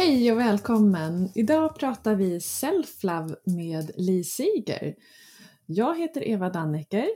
Hej 0.00 0.32
och 0.32 0.38
välkommen! 0.38 1.30
Idag 1.34 1.78
pratar 1.78 2.14
vi 2.14 2.38
Self-Love 2.38 3.34
med 3.44 3.90
Li 3.96 4.24
Siger. 4.24 4.94
Jag 5.66 5.98
heter 5.98 6.28
Eva 6.28 6.50
Dannecker. 6.50 7.08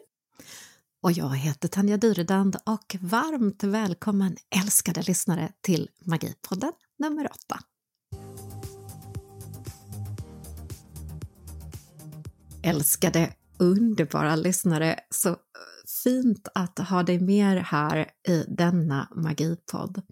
Och 1.02 1.12
jag 1.12 1.36
heter 1.36 1.68
Tanja 1.68 1.96
Dyredand 1.96 2.56
och 2.66 2.96
varmt 3.00 3.64
välkommen 3.64 4.36
älskade 4.62 5.02
lyssnare 5.02 5.52
till 5.60 5.90
Magipodden 6.04 6.72
nummer 6.98 7.24
8. 7.24 7.36
Älskade 12.62 13.34
underbara 13.58 14.36
lyssnare, 14.36 15.00
så 15.11 15.36
fint 16.04 16.48
att 16.54 16.78
ha 16.78 17.03
dig 17.03 17.20
med 17.20 17.58
här 17.58 18.11
i 18.28 18.44
denna 18.48 19.08
magipodd. 19.14 20.03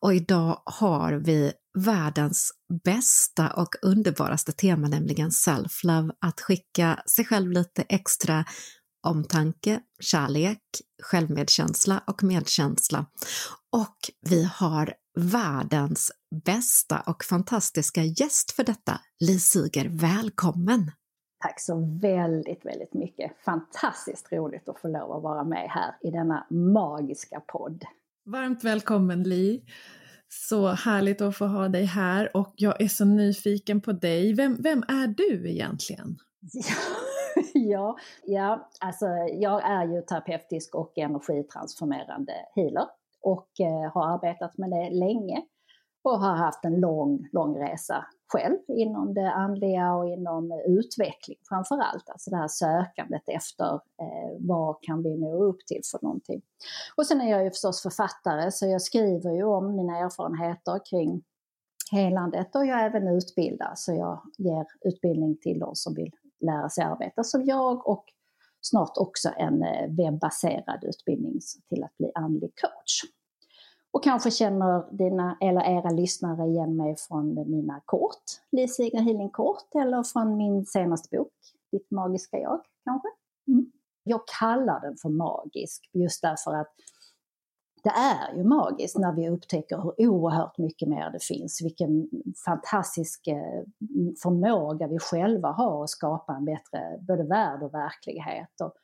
Och 0.00 0.14
idag 0.14 0.62
har 0.64 1.12
vi 1.12 1.52
världens 1.78 2.52
bästa 2.84 3.50
och 3.50 3.68
underbaraste 3.82 4.52
tema, 4.52 4.88
nämligen 4.88 5.30
self-love, 5.30 6.12
att 6.20 6.40
skicka 6.40 7.02
sig 7.06 7.24
själv 7.24 7.50
lite 7.50 7.82
extra 7.82 8.44
omtanke, 9.06 9.80
kärlek, 10.00 10.62
självmedkänsla 11.02 12.02
och 12.06 12.22
medkänsla. 12.22 13.06
Och 13.72 13.96
vi 14.30 14.44
har 14.44 14.94
världens 15.18 16.12
bästa 16.44 17.00
och 17.00 17.24
fantastiska 17.24 18.02
gäst 18.02 18.50
för 18.50 18.64
detta, 18.64 19.00
Li 19.20 19.38
Siger. 19.38 19.88
Välkommen! 19.88 20.90
Tack 21.42 21.60
så 21.60 21.98
väldigt, 22.02 22.66
väldigt 22.66 22.94
mycket. 22.94 23.32
Fantastiskt 23.44 24.32
roligt 24.32 24.68
att 24.68 24.80
få 24.80 24.88
lov 24.88 25.12
att 25.12 25.22
vara 25.22 25.44
med 25.44 25.70
här 25.70 25.96
i 26.00 26.10
denna 26.10 26.46
magiska 26.50 27.40
podd. 27.40 27.84
Varmt 28.24 28.64
välkommen 28.64 29.22
Li! 29.22 29.64
Så 30.34 30.68
härligt 30.68 31.20
att 31.20 31.36
få 31.36 31.46
ha 31.46 31.68
dig 31.68 31.84
här 31.84 32.36
och 32.36 32.54
jag 32.56 32.80
är 32.80 32.88
så 32.88 33.04
nyfiken 33.04 33.80
på 33.80 33.92
dig. 33.92 34.34
Vem, 34.34 34.56
vem 34.62 34.82
är 34.88 35.06
du 35.06 35.50
egentligen? 35.50 36.16
ja, 37.54 37.96
ja, 38.24 38.70
alltså 38.80 39.06
jag 39.32 39.70
är 39.70 39.84
ju 39.84 40.02
terapeutisk 40.02 40.74
och 40.74 40.98
energitransformerande 40.98 42.32
healer 42.54 42.86
och 43.22 43.48
eh, 43.60 43.92
har 43.94 44.14
arbetat 44.14 44.58
med 44.58 44.70
det 44.70 44.90
länge 44.90 45.42
och 46.02 46.20
har 46.20 46.36
haft 46.36 46.64
en 46.64 46.80
lång, 46.80 47.28
lång 47.32 47.58
resa 47.58 48.06
själv 48.32 48.58
inom 48.68 49.14
det 49.14 49.32
andliga 49.32 49.94
och 49.94 50.08
inom 50.08 50.62
utveckling 50.66 51.38
framför 51.48 51.74
allt. 51.74 52.10
Alltså 52.10 52.30
det 52.30 52.36
här 52.36 52.48
sökandet 52.48 53.22
efter 53.26 53.74
eh, 53.74 54.36
vad 54.38 54.76
kan 54.82 55.02
vi 55.02 55.16
nå 55.16 55.44
upp 55.44 55.66
till 55.66 55.80
för 55.90 55.98
någonting. 56.02 56.42
Och 56.96 57.06
sen 57.06 57.20
är 57.20 57.30
jag 57.30 57.44
ju 57.44 57.50
förstås 57.50 57.82
författare 57.82 58.52
så 58.52 58.66
jag 58.66 58.82
skriver 58.82 59.32
ju 59.32 59.44
om 59.44 59.76
mina 59.76 59.98
erfarenheter 59.98 60.80
kring 60.90 61.22
helandet 61.92 62.56
och 62.56 62.66
jag 62.66 62.80
är 62.80 62.86
även 62.86 63.08
utbildar 63.08 63.72
så 63.76 63.92
jag 63.92 64.22
ger 64.38 64.66
utbildning 64.80 65.36
till 65.36 65.58
de 65.58 65.74
som 65.74 65.94
vill 65.94 66.10
lära 66.40 66.68
sig 66.68 66.84
arbeta 66.84 67.24
som 67.24 67.44
jag 67.44 67.88
och 67.88 68.04
snart 68.60 68.96
också 68.96 69.28
en 69.36 69.62
eh, 69.62 69.88
webbaserad 69.88 70.84
utbildning 70.84 71.40
till 71.68 71.84
att 71.84 71.96
bli 71.98 72.12
andlig 72.14 72.52
coach. 72.60 73.12
Och 73.92 74.04
kanske 74.04 74.30
känner 74.30 74.96
dina 74.96 75.36
eller 75.40 75.60
era 75.60 75.90
lyssnare 75.90 76.46
igen 76.46 76.76
mig 76.76 76.96
från 76.96 77.50
mina 77.50 77.80
kort, 77.84 78.22
Liv 78.50 78.68
Healing 78.92 79.30
Kort, 79.30 79.74
eller 79.74 80.02
från 80.02 80.36
min 80.36 80.66
senaste 80.66 81.16
bok, 81.16 81.32
Ditt 81.72 81.90
magiska 81.90 82.38
jag 82.38 82.60
kanske. 82.84 83.08
Mm. 83.48 83.72
Jag 84.04 84.20
kallar 84.38 84.80
den 84.80 84.96
för 84.96 85.08
magisk 85.08 85.90
just 85.92 86.22
därför 86.22 86.54
att 86.54 86.74
det 87.82 87.90
är 87.90 88.36
ju 88.36 88.44
magiskt 88.44 88.98
när 88.98 89.12
vi 89.12 89.28
upptäcker 89.28 89.76
hur 89.76 90.08
oerhört 90.08 90.58
mycket 90.58 90.88
mer 90.88 91.10
det 91.10 91.22
finns, 91.22 91.62
vilken 91.62 92.08
fantastisk 92.44 93.26
eh, 93.26 93.62
förmåga 94.22 94.86
vi 94.86 94.98
själva 94.98 95.48
har 95.48 95.84
att 95.84 95.90
skapa 95.90 96.34
en 96.34 96.44
bättre 96.44 96.98
både 97.00 97.24
värld 97.24 97.62
och 97.62 97.74
verklighet 97.74 98.60
och, 98.60 98.74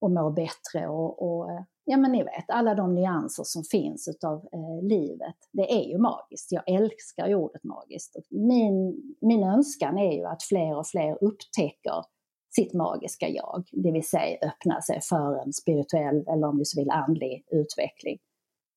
och 0.00 0.10
må 0.10 0.30
bättre 0.30 0.88
och, 0.88 1.22
och 1.22 1.50
eh, 1.50 1.62
ja 1.84 1.96
men 1.96 2.12
ni 2.12 2.22
vet, 2.22 2.44
alla 2.48 2.74
de 2.74 2.94
nyanser 2.94 3.44
som 3.44 3.64
finns 3.64 4.08
utav 4.08 4.48
eh, 4.52 4.82
livet, 4.82 5.36
det 5.52 5.72
är 5.72 5.84
ju 5.84 5.98
magiskt. 5.98 6.52
Jag 6.52 6.68
älskar 6.68 7.34
ordet 7.34 7.64
magiskt. 7.64 8.16
Och 8.16 8.24
min, 8.30 9.02
min 9.20 9.42
önskan 9.42 9.98
är 9.98 10.12
ju 10.12 10.24
att 10.24 10.42
fler 10.42 10.78
och 10.78 10.86
fler 10.86 11.24
upptäcker 11.24 12.04
sitt 12.56 12.72
magiska 12.72 13.28
jag, 13.28 13.64
det 13.72 13.92
vill 13.92 14.08
säga 14.08 14.38
öppna 14.42 14.80
sig 14.80 15.00
för 15.00 15.42
en 15.46 15.52
spirituell 15.52 16.24
eller 16.28 16.48
om 16.48 16.58
du 16.58 16.64
så 16.64 16.80
vill 16.80 16.90
andlig 16.90 17.44
utveckling. 17.50 18.18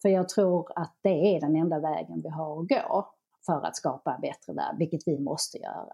För 0.01 0.09
jag 0.09 0.29
tror 0.29 0.79
att 0.79 0.97
det 1.01 1.35
är 1.35 1.41
den 1.41 1.55
enda 1.55 1.79
vägen 1.79 2.21
vi 2.23 2.29
har 2.29 2.61
att 2.61 2.67
gå 2.67 3.07
för 3.45 3.65
att 3.65 3.75
skapa 3.75 4.15
en 4.15 4.21
bättre 4.21 4.53
värld, 4.53 4.75
vilket 4.79 5.01
vi 5.05 5.19
måste 5.19 5.57
göra. 5.57 5.93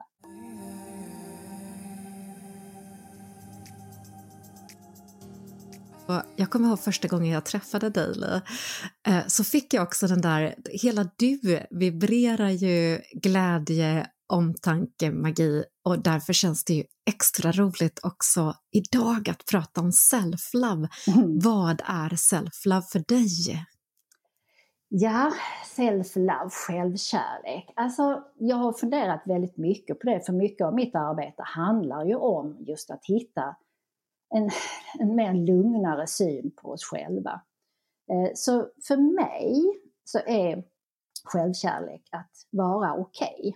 Jag 6.36 6.50
kommer 6.50 6.68
ihåg 6.68 6.80
första 6.80 7.08
gången 7.08 7.32
jag 7.32 7.46
träffade 7.46 7.90
dig, 7.90 8.42
eh, 9.08 9.28
så 9.28 9.44
fick 9.44 9.74
jag 9.74 9.84
också 9.84 10.08
den 10.08 10.22
där, 10.22 10.56
hela 10.84 11.10
du 11.18 11.66
vibrerar 11.70 12.50
ju 12.50 13.00
glädje, 13.14 14.08
omtanke, 14.34 15.12
magi 15.12 15.64
och 15.86 16.00
därför 16.00 16.34
känns 16.34 16.64
det 16.64 16.74
ju 16.74 16.84
extra 17.06 17.52
roligt 17.52 18.00
också 18.04 18.54
idag 18.72 19.30
att 19.30 19.46
prata 19.52 19.82
om 19.82 19.92
self-love. 19.92 20.88
Mm. 21.16 21.40
Vad 21.40 21.82
är 21.86 22.10
self-love 22.10 22.82
för 22.92 23.00
dig? 23.08 23.66
Ja, 24.96 25.32
self-love, 25.76 26.50
självkärlek. 26.50 27.74
Alltså, 27.76 28.24
jag 28.40 28.56
har 28.56 28.74
funderat 28.74 29.24
väldigt 29.26 29.58
mycket 29.58 30.00
på 30.00 30.10
det, 30.10 30.26
för 30.26 30.34
mycket 30.34 30.68
av 30.68 30.76
mitt 30.76 30.96
arbete 30.96 31.44
handlar 31.46 32.06
ju 32.06 32.16
om 32.16 32.58
just 32.68 32.92
att 32.92 33.06
hitta 33.06 33.56
en, 34.34 34.50
en 35.00 35.16
mer 35.16 35.34
lugnare 35.34 36.08
syn 36.08 36.52
på 36.52 36.70
oss 36.70 36.84
själva. 36.84 37.42
Eh, 38.12 38.32
så 38.36 38.68
för 38.88 38.98
mig 38.98 39.64
så 40.04 40.20
är 40.20 40.64
självkärlek 41.24 42.10
att 42.12 42.32
vara 42.50 42.96
okej. 42.96 43.40
Okay. 43.40 43.54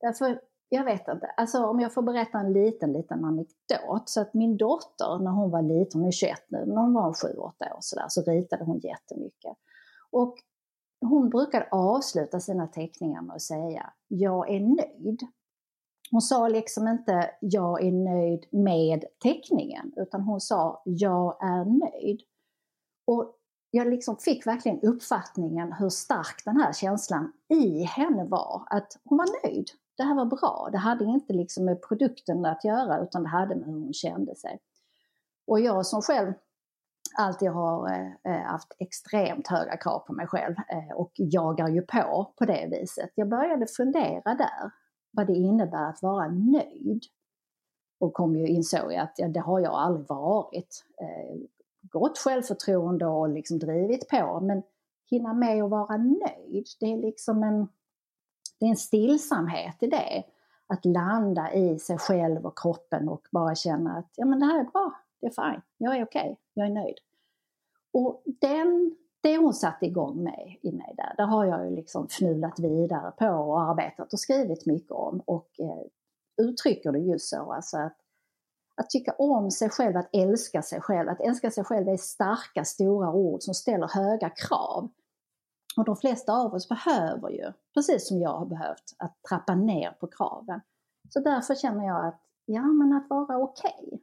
Därför, 0.00 0.40
jag 0.68 0.84
vet 0.84 1.08
inte, 1.08 1.26
alltså 1.36 1.64
om 1.64 1.80
jag 1.80 1.94
får 1.94 2.02
berätta 2.02 2.38
en 2.38 2.52
liten, 2.52 2.92
liten 2.92 3.24
anekdot. 3.24 4.08
Så 4.08 4.20
att 4.20 4.34
min 4.34 4.56
dotter, 4.56 5.18
när 5.18 5.30
hon 5.30 5.50
var 5.50 5.62
liten, 5.62 6.00
hon 6.00 6.08
är 6.08 6.12
21 6.12 6.38
nu, 6.48 6.66
när 6.66 6.82
hon 6.82 6.94
var 6.94 7.12
7-8 7.12 7.36
år 7.46 7.78
sådär, 7.80 8.06
så 8.08 8.22
ritade 8.22 8.64
hon 8.64 8.78
jättemycket. 8.78 9.56
Och 10.10 10.34
hon 11.00 11.28
brukade 11.28 11.68
avsluta 11.70 12.40
sina 12.40 12.66
teckningar 12.66 13.22
med 13.22 13.36
att 13.36 13.42
säga, 13.42 13.92
jag 14.08 14.50
är 14.50 14.60
nöjd. 14.60 15.20
Hon 16.12 16.20
sa 16.22 16.48
liksom 16.48 16.88
inte 16.88 17.30
jag 17.40 17.84
är 17.84 17.92
nöjd 17.92 18.44
med 18.50 19.04
teckningen 19.22 19.92
utan 19.96 20.20
hon 20.20 20.40
sa 20.40 20.82
jag 20.84 21.44
är 21.44 21.64
nöjd. 21.64 22.20
Och 23.06 23.34
jag 23.70 23.86
liksom 23.86 24.16
fick 24.16 24.46
verkligen 24.46 24.80
uppfattningen 24.80 25.72
hur 25.72 25.88
stark 25.88 26.42
den 26.44 26.56
här 26.56 26.72
känslan 26.72 27.32
i 27.48 27.82
henne 27.82 28.24
var. 28.24 28.62
Att 28.70 28.98
hon 29.04 29.18
var 29.18 29.46
nöjd. 29.46 29.70
Det 29.96 30.02
här 30.02 30.14
var 30.14 30.24
bra. 30.24 30.68
Det 30.72 30.78
hade 30.78 31.04
inte 31.04 31.32
liksom 31.32 31.64
med 31.64 31.82
produkten 31.82 32.46
att 32.46 32.64
göra 32.64 33.02
utan 33.02 33.22
det 33.22 33.28
hade 33.28 33.56
med 33.56 33.66
hur 33.66 33.80
hon 33.80 33.92
kände 33.92 34.36
sig. 34.36 34.58
Och 35.46 35.60
jag 35.60 35.86
som 35.86 36.02
själv 36.02 36.32
alltid 37.18 37.50
har 37.50 37.90
eh, 37.90 38.32
eh 38.32 38.42
haft 38.42 38.72
extremt 38.78 39.48
höga 39.48 39.76
krav 39.76 39.98
på 39.98 40.12
mig 40.12 40.26
själv 40.26 40.54
eh, 40.68 40.96
och 40.96 41.12
jagar 41.14 41.68
ju 41.68 41.82
på 41.82 42.32
på 42.38 42.44
det 42.44 42.68
viset. 42.70 43.10
Jag 43.14 43.28
började 43.28 43.66
fundera 43.66 44.34
där 44.34 44.81
vad 45.12 45.26
det 45.26 45.34
innebär 45.34 45.88
att 45.88 46.02
vara 46.02 46.28
nöjd. 46.28 47.02
Och 47.98 48.14
kom 48.14 48.36
ju 48.36 48.46
insåg 48.46 48.94
att 48.94 49.14
ja, 49.16 49.28
det 49.28 49.40
har 49.40 49.60
jag 49.60 49.74
aldrig 49.74 50.08
varit. 50.08 50.84
Eh, 51.00 51.36
gott 51.82 52.18
självförtroende 52.18 53.06
och 53.06 53.28
liksom 53.28 53.58
drivit 53.58 54.08
på 54.08 54.40
men 54.40 54.62
hinna 55.10 55.34
med 55.34 55.62
att 55.62 55.70
vara 55.70 55.96
nöjd, 55.96 56.66
det 56.80 56.86
är 56.86 56.96
liksom 56.96 57.42
en, 57.42 57.68
det 58.58 58.66
är 58.66 58.70
en 58.70 58.76
stillsamhet 58.76 59.76
i 59.82 59.86
det. 59.86 60.24
Att 60.66 60.84
landa 60.84 61.52
i 61.52 61.78
sig 61.78 61.98
själv 61.98 62.46
och 62.46 62.58
kroppen 62.58 63.08
och 63.08 63.28
bara 63.30 63.54
känna 63.54 63.96
att 63.96 64.12
ja 64.16 64.26
men 64.26 64.40
det 64.40 64.46
här 64.46 64.60
är 64.60 64.64
bra, 64.64 64.92
det 65.20 65.26
är 65.26 65.30
fine, 65.30 65.62
jag 65.78 65.96
är 65.96 66.04
okej, 66.04 66.22
okay, 66.22 66.36
jag 66.54 66.66
är 66.66 66.70
nöjd. 66.70 66.96
Och 67.92 68.22
den 68.24 68.96
det 69.22 69.36
hon 69.36 69.54
satte 69.54 69.86
igång 69.86 70.22
med 70.22 70.56
i 70.62 70.72
mig 70.72 70.94
där, 70.96 71.14
det 71.16 71.22
har 71.22 71.44
jag 71.44 71.64
ju 71.64 71.76
liksom 71.76 72.08
fnulat 72.08 72.58
vidare 72.58 73.10
på 73.10 73.26
och 73.26 73.60
arbetat 73.60 74.12
och 74.12 74.20
skrivit 74.20 74.66
mycket 74.66 74.92
om 74.92 75.20
och 75.20 75.60
eh, 75.60 75.86
uttrycker 76.36 76.92
det 76.92 76.98
just 76.98 77.28
så 77.28 77.52
alltså 77.52 77.78
att, 77.78 77.96
att 78.76 78.90
tycka 78.90 79.12
om 79.12 79.50
sig 79.50 79.70
själv, 79.70 79.96
att 79.96 80.08
älska 80.12 80.62
sig 80.62 80.80
själv. 80.80 81.08
Att 81.08 81.20
älska 81.20 81.50
sig 81.50 81.64
själv 81.64 81.88
är 81.88 81.96
starka, 81.96 82.64
stora 82.64 83.12
ord 83.12 83.42
som 83.42 83.54
ställer 83.54 83.88
höga 83.88 84.30
krav. 84.30 84.88
Och 85.76 85.84
de 85.84 85.96
flesta 85.96 86.32
av 86.32 86.54
oss 86.54 86.68
behöver 86.68 87.30
ju, 87.30 87.52
precis 87.74 88.08
som 88.08 88.20
jag 88.20 88.38
har 88.38 88.46
behövt, 88.46 88.94
att 88.98 89.22
trappa 89.28 89.54
ner 89.54 89.90
på 90.00 90.06
kraven. 90.06 90.60
Så 91.08 91.20
därför 91.20 91.54
känner 91.54 91.86
jag 91.86 92.06
att, 92.06 92.20
ja 92.44 92.62
men 92.62 92.92
att 92.92 93.10
vara 93.10 93.38
okej, 93.38 93.88
okay, 93.88 94.00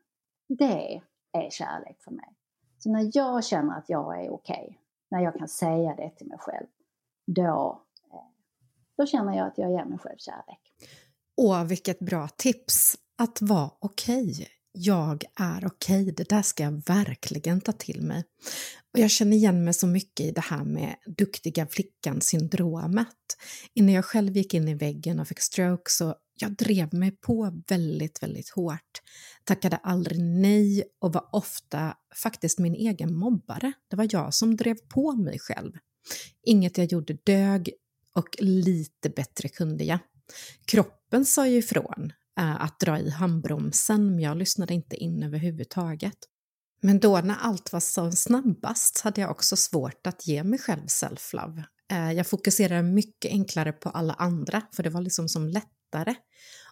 det 0.47 1.01
är 1.31 1.49
kärlek 1.49 2.01
för 2.01 2.11
mig. 2.11 2.35
Så 2.77 2.91
när 2.91 3.11
jag 3.13 3.43
känner 3.43 3.77
att 3.77 3.89
jag 3.89 4.25
är 4.25 4.33
okej, 4.33 4.63
okay, 4.63 4.77
när 5.11 5.19
jag 5.19 5.35
kan 5.35 5.47
säga 5.47 5.95
det 5.95 6.09
till 6.09 6.27
mig 6.27 6.37
själv, 6.39 6.67
då, 7.27 7.81
eh, 8.11 8.19
då 8.97 9.05
känner 9.05 9.37
jag 9.37 9.47
att 9.47 9.57
jag 9.57 9.71
ger 9.71 9.85
mig 9.85 9.99
själv 9.99 10.17
kärlek. 10.17 10.73
Åh, 11.37 11.63
vilket 11.63 11.99
bra 11.99 12.27
tips! 12.27 12.95
Att 13.17 13.41
vara 13.41 13.71
okej. 13.79 14.31
Okay. 14.31 14.45
Jag 14.71 15.23
är 15.35 15.65
okej, 15.65 16.01
okay. 16.01 16.13
det 16.13 16.29
där 16.29 16.41
ska 16.41 16.63
jag 16.63 16.81
verkligen 16.85 17.61
ta 17.61 17.71
till 17.71 18.01
mig. 18.01 18.23
Och 18.93 18.99
jag 18.99 19.11
känner 19.11 19.37
igen 19.37 19.63
mig 19.63 19.73
så 19.73 19.87
mycket 19.87 20.25
i 20.25 20.31
det 20.31 20.41
här 20.41 20.63
med 20.63 20.95
duktiga 21.17 21.67
flickan-syndromet. 21.67 23.07
Innan 23.73 23.93
jag 23.93 24.05
själv 24.05 24.37
gick 24.37 24.53
in 24.53 24.67
i 24.67 24.73
väggen 24.73 25.19
och 25.19 25.27
fick 25.27 25.39
stroke 25.39 25.91
så 25.91 26.15
jag 26.41 26.55
drev 26.55 26.93
mig 26.93 27.11
på 27.11 27.63
väldigt, 27.67 28.23
väldigt 28.23 28.49
hårt. 28.49 29.01
Tackade 29.43 29.77
aldrig 29.77 30.19
nej 30.19 30.83
och 30.99 31.13
var 31.13 31.29
ofta 31.31 31.93
faktiskt 32.15 32.59
min 32.59 32.75
egen 32.75 33.13
mobbare. 33.13 33.73
Det 33.87 33.95
var 33.95 34.07
jag 34.11 34.33
som 34.33 34.55
drev 34.55 34.75
på 34.75 35.13
mig 35.13 35.39
själv. 35.39 35.71
Inget 36.45 36.77
jag 36.77 36.91
gjorde 36.91 37.13
dög 37.13 37.69
och 38.15 38.35
lite 38.39 39.09
bättre 39.09 39.49
kunde 39.49 39.83
jag. 39.83 39.99
Kroppen 40.65 41.25
sa 41.25 41.47
ju 41.47 41.57
ifrån 41.57 42.13
Eh, 42.39 42.61
att 42.61 42.79
dra 42.79 42.99
i 42.99 43.09
handbromsen 43.09 44.15
men 44.15 44.19
jag 44.19 44.37
lyssnade 44.37 44.73
inte 44.73 44.95
in 44.95 45.23
överhuvudtaget. 45.23 46.17
Men 46.81 46.99
då 46.99 47.21
när 47.21 47.35
allt 47.35 47.73
var 47.73 47.79
som 47.79 48.11
snabbast 48.11 48.99
hade 48.99 49.21
jag 49.21 49.31
också 49.31 49.55
svårt 49.55 50.07
att 50.07 50.27
ge 50.27 50.43
mig 50.43 50.59
själv 50.59 50.85
self-love. 50.85 51.63
Eh, 51.91 52.11
jag 52.11 52.27
fokuserade 52.27 52.83
mycket 52.83 53.31
enklare 53.31 53.71
på 53.71 53.89
alla 53.89 54.13
andra 54.13 54.61
för 54.73 54.83
det 54.83 54.89
var 54.89 55.01
liksom 55.01 55.29
som 55.29 55.47
lättare. 55.47 56.15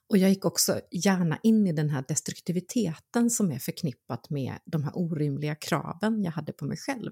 Och 0.09 0.17
jag 0.17 0.29
gick 0.29 0.45
också 0.45 0.81
gärna 0.91 1.39
in 1.43 1.67
i 1.67 1.73
den 1.73 1.89
här 1.89 2.05
destruktiviteten 2.07 3.29
som 3.29 3.51
är 3.51 3.59
förknippat 3.59 4.29
med 4.29 4.53
de 4.65 4.83
här 4.83 4.91
orimliga 4.95 5.55
kraven 5.55 6.23
jag 6.23 6.31
hade 6.31 6.53
på 6.53 6.65
mig 6.65 6.77
själv. 6.77 7.11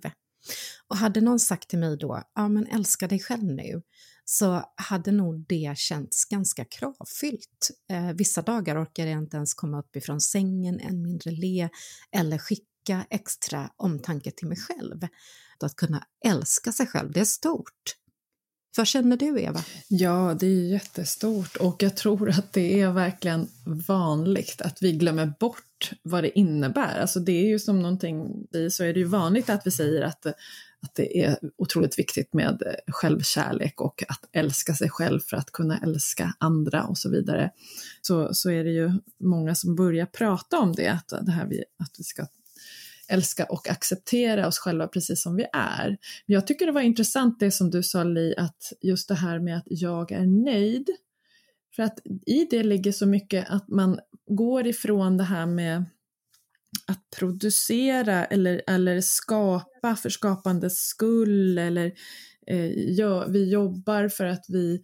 Och 0.87 0.97
hade 0.97 1.21
någon 1.21 1.39
sagt 1.39 1.69
till 1.69 1.79
mig 1.79 1.97
då, 1.97 2.23
ja 2.35 2.47
men 2.47 2.67
älska 2.67 3.07
dig 3.07 3.19
själv 3.19 3.43
nu, 3.43 3.81
så 4.25 4.63
hade 4.75 5.11
nog 5.11 5.45
det 5.47 5.73
känts 5.77 6.25
ganska 6.25 6.65
kravfyllt. 6.65 7.69
Eh, 7.89 8.13
vissa 8.13 8.41
dagar 8.41 8.83
orkade 8.83 9.09
jag 9.09 9.21
inte 9.21 9.37
ens 9.37 9.53
komma 9.53 9.79
upp 9.79 9.95
ifrån 9.95 10.21
sängen, 10.21 10.79
än 10.79 11.01
mindre 11.01 11.31
le 11.31 11.69
eller 12.11 12.37
skicka 12.37 13.05
extra 13.09 13.69
omtanke 13.77 14.31
till 14.31 14.47
mig 14.47 14.57
själv. 14.57 15.07
Att 15.63 15.75
kunna 15.75 16.03
älska 16.25 16.71
sig 16.71 16.87
själv, 16.87 17.11
det 17.11 17.19
är 17.19 17.25
stort. 17.25 17.95
Vad 18.77 18.87
känner 18.87 19.17
du, 19.17 19.41
Eva? 19.41 19.63
Ja, 19.87 20.37
det 20.39 20.47
är 20.47 20.71
jättestort 20.71 21.55
och 21.55 21.83
jag 21.83 21.97
tror 21.97 22.29
att 22.29 22.53
det 22.53 22.81
är 22.81 22.91
verkligen 22.91 23.47
vanligt 23.87 24.61
att 24.61 24.77
vi 24.81 24.91
glömmer 24.91 25.33
bort 25.39 25.91
vad 26.03 26.23
det 26.23 26.39
innebär. 26.39 26.99
Alltså 26.99 27.19
det 27.19 27.31
är 27.31 27.47
ju 27.47 27.59
som 27.59 27.81
någonting, 27.81 28.47
så 28.71 28.83
är 28.83 28.93
det 28.93 28.99
ju 28.99 29.05
vanligt 29.05 29.49
att 29.49 29.67
vi 29.67 29.71
säger 29.71 30.01
att, 30.01 30.25
att 30.85 30.95
det 30.95 31.23
är 31.23 31.37
otroligt 31.57 31.99
viktigt 31.99 32.33
med 32.33 32.61
eh, 32.65 32.93
självkärlek 32.93 33.81
och 33.81 34.03
att 34.07 34.29
älska 34.31 34.73
sig 34.73 34.89
själv 34.89 35.19
för 35.19 35.37
att 35.37 35.51
kunna 35.51 35.77
älska 35.77 36.33
andra 36.39 36.83
och 36.83 36.97
så 36.97 37.09
vidare. 37.09 37.51
Så, 38.01 38.33
så 38.33 38.49
är 38.49 38.63
det 38.63 38.71
ju 38.71 38.91
många 39.19 39.55
som 39.55 39.75
börjar 39.75 40.05
prata 40.05 40.59
om 40.59 40.73
det, 40.73 40.87
att, 40.87 41.07
det 41.25 41.31
här 41.31 41.45
vi, 41.45 41.63
att 41.79 41.95
vi 41.97 42.03
ska 42.03 42.27
älska 43.07 43.45
och 43.45 43.69
acceptera 43.69 44.47
oss 44.47 44.59
själva 44.59 44.87
precis 44.87 45.21
som 45.21 45.35
vi 45.35 45.45
är. 45.53 45.87
Men 46.25 46.33
jag 46.33 46.47
tycker 46.47 46.65
det 46.65 46.71
var 46.71 46.81
intressant 46.81 47.39
det 47.39 47.51
som 47.51 47.69
du 47.69 47.83
sa 47.83 48.03
Li, 48.03 48.35
att 48.37 48.73
just 48.81 49.07
det 49.07 49.15
här 49.15 49.39
med 49.39 49.57
att 49.57 49.65
jag 49.65 50.11
är 50.11 50.25
nöjd. 50.25 50.89
För 51.75 51.83
att 51.83 51.99
i 52.25 52.47
det 52.49 52.63
ligger 52.63 52.91
så 52.91 53.05
mycket 53.05 53.49
att 53.49 53.67
man 53.67 53.99
går 54.27 54.67
ifrån 54.67 55.17
det 55.17 55.23
här 55.23 55.45
med 55.45 55.85
att 56.87 57.09
producera 57.19 58.25
eller, 58.25 58.61
eller 58.67 59.01
skapa 59.01 59.95
för 59.95 60.09
skapandets 60.09 60.87
skull 60.87 61.57
eller 61.57 61.91
eh, 62.47 62.71
ja, 62.71 63.25
vi 63.27 63.49
jobbar 63.49 64.09
för 64.09 64.25
att 64.25 64.45
vi 64.47 64.81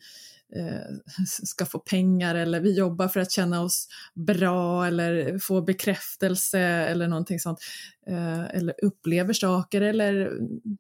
eh, 0.56 1.26
ska 1.44 1.66
få 1.66 1.80
pengar 1.80 2.36
eller 2.36 2.60
vi 2.60 2.78
jobbar 2.78 3.08
för 3.08 3.20
att 3.20 3.32
känna 3.32 3.62
oss 3.62 3.88
bra 4.14 4.88
eller 4.88 5.40
få 5.40 5.62
bekräftelse 5.62 6.60
eller 6.60 7.08
någonting 7.08 7.40
sånt. 7.40 7.60
Eh, 8.08 8.42
eller 8.42 8.76
upplever 8.84 9.34
saker 9.34 9.82
eller 9.82 10.32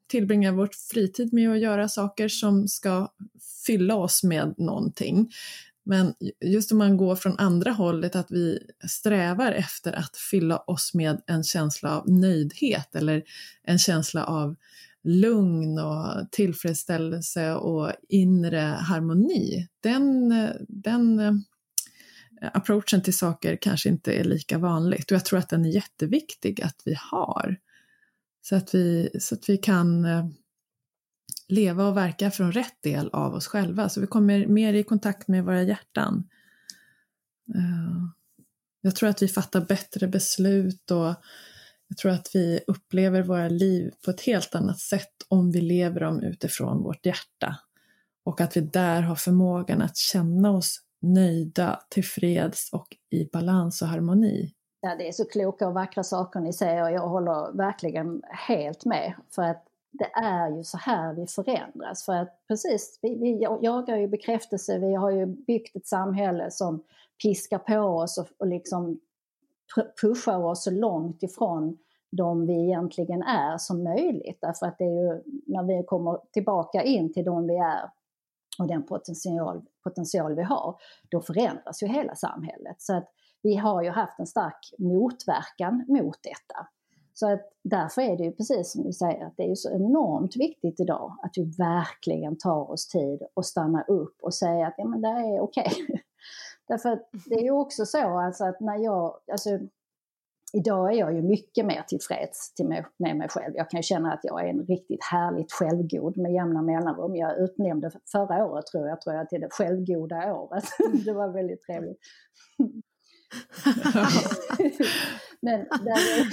tillbringar 0.08 0.52
vår 0.52 0.70
fritid 0.94 1.34
med 1.34 1.52
att 1.52 1.60
göra 1.60 1.88
saker 1.88 2.28
som 2.28 2.68
ska 2.68 3.12
fylla 3.66 3.96
oss 3.96 4.24
med 4.24 4.54
någonting. 4.58 5.30
Men 5.84 6.14
just 6.46 6.72
om 6.72 6.78
man 6.78 6.98
går 6.98 7.16
från 7.16 7.38
andra 7.38 7.72
hållet, 7.72 8.16
att 8.16 8.32
vi 8.32 8.60
strävar 8.90 9.52
efter 9.52 9.94
att 9.94 10.18
fylla 10.18 10.58
oss 10.58 10.94
med 10.94 11.22
en 11.28 11.44
känsla 11.44 11.98
av 11.98 12.10
nöjdhet 12.10 12.96
eller 12.96 13.24
en 13.64 13.80
känsla 13.80 14.24
av 14.24 14.56
lugn 15.04 15.80
och 15.80 16.32
tillfredsställelse 16.32 17.54
och 17.54 17.92
inre 18.10 18.60
harmoni, 18.60 19.68
den, 19.80 20.30
den 20.68 21.20
eh, 21.20 21.34
approachen 22.54 23.02
till 23.02 23.18
saker 23.18 23.58
kanske 23.62 23.90
inte 23.90 24.14
är 24.14 24.24
lika 24.24 24.58
vanligt 24.58 25.12
och 25.12 25.16
jag 25.16 25.26
tror 25.26 25.40
att 25.40 25.50
den 25.50 25.66
är 25.66 25.70
jätteviktig 25.70 26.62
att 26.62 26.82
vi 26.86 26.96
har. 27.12 27.58
Så 28.42 28.56
att 28.56 28.76
vi, 28.76 29.10
så 29.20 29.36
att 29.36 29.50
vi 29.50 29.58
kan 29.58 30.06
eh, 30.06 30.26
leva 31.52 31.88
och 31.88 31.98
verka 31.98 32.32
från 32.32 32.52
rätt 32.52 32.84
del 32.84 33.10
av 33.14 33.34
oss 33.34 33.48
själva, 33.48 33.90
så 33.90 34.02
vi 34.02 34.08
kommer 34.08 34.48
mer 34.48 34.74
i 34.74 34.84
kontakt 34.84 35.28
med 35.28 35.46
våra 35.46 35.64
hjärtan. 35.64 36.30
Eh, 37.56 38.04
jag 38.82 38.96
tror 38.96 39.10
att 39.10 39.22
vi 39.22 39.28
fattar 39.28 39.62
bättre 39.62 40.08
beslut 40.08 40.92
och 40.92 41.16
jag 41.88 41.98
tror 42.02 42.12
att 42.12 42.30
vi 42.34 42.60
upplever 42.68 43.22
våra 43.22 43.48
liv 43.50 43.92
på 44.06 44.12
ett 44.12 44.22
helt 44.22 44.56
annat 44.56 44.80
sätt 44.80 45.14
om 45.28 45.52
vi 45.52 45.62
lever 45.62 46.00
dem 46.00 46.24
utifrån 46.24 46.84
vårt 46.84 47.06
hjärta. 47.06 47.56
Och 48.26 48.42
att 48.42 48.58
vi 48.58 48.62
där 48.62 49.02
har 49.02 49.16
förmågan 49.16 49.82
att 49.82 49.98
känna 49.98 50.52
oss 50.52 50.80
nöjda, 51.02 51.80
tillfreds 51.90 52.70
och 52.74 52.88
i 53.10 53.30
balans 53.34 53.82
och 53.82 53.88
harmoni. 53.88 54.54
Ja, 54.82 54.96
det 54.96 55.08
är 55.08 55.12
så 55.12 55.26
kloka 55.26 55.68
och 55.68 55.74
vackra 55.74 56.04
saker 56.04 56.40
ni 56.40 56.54
säger 56.54 56.84
och 56.84 56.92
jag 56.92 57.10
håller 57.10 57.58
verkligen 57.58 58.22
helt 58.48 58.86
med. 58.86 59.14
För 59.36 59.42
att 59.42 59.64
det 59.92 60.12
är 60.14 60.50
ju 60.50 60.64
så 60.64 60.78
här 60.78 61.14
vi 61.14 61.28
förändras. 61.28 62.06
För 62.06 62.14
att 62.14 62.44
precis, 62.48 63.00
vi, 63.02 63.16
vi 63.16 63.42
jagar 63.62 63.98
ju 63.98 64.08
bekräftelse, 64.08 64.80
vi 64.80 64.96
har 64.96 65.12
ju 65.12 65.26
byggt 65.26 65.76
ett 65.76 65.88
samhälle 65.88 66.52
som 66.52 66.84
piskar 67.24 67.58
på 67.58 67.80
oss 67.80 68.18
och, 68.18 68.28
och 68.38 68.48
liksom 68.48 69.00
pushar 70.02 70.44
oss 70.44 70.64
så 70.64 70.72
långt 70.72 71.24
ifrån 71.24 71.78
de 72.12 72.48
vi 72.48 72.64
egentligen 72.64 73.22
är 73.22 73.58
som 73.58 73.84
möjligt. 73.84 74.38
Därför 74.42 74.66
att 74.66 74.78
det 74.78 74.84
är 74.84 75.16
ju 75.16 75.24
när 75.46 75.64
vi 75.64 75.84
kommer 75.84 76.20
tillbaka 76.32 76.84
in 76.84 77.14
till 77.14 77.26
de 77.26 77.48
vi 77.48 77.58
är 77.58 77.92
och 78.60 78.68
den 78.68 78.84
potential, 78.84 79.62
potential 79.84 80.36
vi 80.36 80.44
har, 80.44 80.76
då 81.10 81.22
förändras 81.22 81.84
ju 81.84 81.88
hela 81.88 82.16
samhället. 82.16 82.76
Så 82.82 82.94
att 82.94 83.10
vi 83.42 83.56
har 83.56 83.84
ju 83.84 83.90
haft 83.90 84.20
en 84.20 84.28
stark 84.28 84.74
motverkan 84.78 85.86
mot 85.88 86.18
detta. 86.24 86.68
Så 87.14 87.34
att 87.34 87.52
därför 87.64 88.02
är 88.02 88.18
det 88.18 88.24
ju 88.24 88.32
precis 88.32 88.72
som 88.72 88.84
du 88.84 88.94
säger, 88.94 89.26
att 89.26 89.38
det 89.38 89.44
är 89.44 89.48
ju 89.48 89.56
så 89.56 89.76
enormt 89.76 90.36
viktigt 90.36 90.80
idag 90.80 91.18
att 91.24 91.32
vi 91.36 91.44
verkligen 91.44 92.38
tar 92.38 92.72
oss 92.72 92.88
tid 92.88 93.22
och 93.34 93.46
stannar 93.46 93.90
upp 93.90 94.16
och 94.22 94.34
säger 94.34 94.66
att 94.66 94.74
ja 94.78 94.86
men 94.86 95.02
det 95.02 95.08
är 95.08 95.40
okej. 95.40 95.72
Okay. 95.72 95.98
Därför 96.68 96.90
att 96.90 97.10
det 97.26 97.36
är 97.36 97.44
ju 97.44 97.52
också 97.52 97.86
så 97.86 98.20
alltså 98.20 98.46
att 98.46 98.60
när 98.60 98.78
jag, 98.78 99.18
alltså 99.32 99.50
idag 100.54 100.94
är 100.94 100.98
jag 100.98 101.14
ju 101.14 101.22
mycket 101.22 101.66
mer 101.66 101.84
tillfreds 101.88 102.54
till 102.54 102.68
mig, 102.68 102.86
med 102.98 103.18
mig 103.18 103.30
själv. 103.30 103.54
Jag 103.56 103.70
kan 103.70 103.78
ju 103.78 103.84
känna 103.84 104.14
att 104.14 104.20
jag 104.24 104.46
är 104.46 104.50
en 104.50 104.66
riktigt 104.66 105.04
härligt 105.04 105.52
självgod 105.52 106.18
med 106.18 106.34
jämna 106.34 106.62
mellanrum. 106.62 107.16
Jag 107.16 107.40
utnämnde 107.40 107.92
förra 108.12 108.46
året 108.46 108.66
tror 108.66 108.88
jag, 108.88 109.02
tror 109.02 109.16
jag 109.16 109.30
till 109.30 109.42
det 109.42 109.48
självgoda 109.52 110.34
året. 110.34 110.64
det 111.06 111.14
var 111.14 111.28
väldigt 111.28 111.62
trevligt. 111.62 112.00
Men 115.42 115.60
där 115.60 115.92
är, 115.92 116.28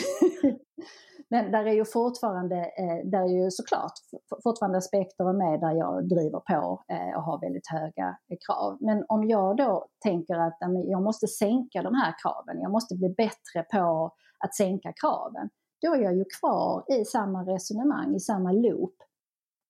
men 1.31 1.52
där 1.52 1.67
är 1.67 1.73
ju 1.73 1.85
fortfarande, 1.85 2.57
eh, 2.57 2.99
där 3.05 3.23
är 3.23 3.45
ju 3.45 3.50
såklart 3.50 3.93
fortfarande 4.43 4.78
aspekter 4.78 5.33
med 5.33 5.61
där 5.61 5.73
jag 5.73 6.09
driver 6.09 6.40
på 6.40 6.83
eh, 6.88 7.17
och 7.17 7.23
har 7.23 7.40
väldigt 7.40 7.71
höga 7.71 8.19
eh, 8.31 8.38
krav. 8.47 8.76
Men 8.81 9.05
om 9.09 9.28
jag 9.28 9.57
då 9.57 9.87
tänker 10.02 10.35
att 10.35 10.59
jag 10.85 11.02
måste 11.02 11.26
sänka 11.26 11.83
de 11.83 11.95
här 11.95 12.14
kraven, 12.23 12.62
jag 12.62 12.71
måste 12.71 12.95
bli 12.95 13.09
bättre 13.09 13.62
på 13.73 14.12
att 14.38 14.55
sänka 14.55 14.93
kraven, 14.93 15.50
då 15.83 15.95
är 15.95 16.02
jag 16.02 16.17
ju 16.17 16.25
kvar 16.40 16.85
i 16.88 17.05
samma 17.05 17.43
resonemang, 17.43 18.14
i 18.14 18.21
samma 18.21 18.52
loop. 18.52 18.95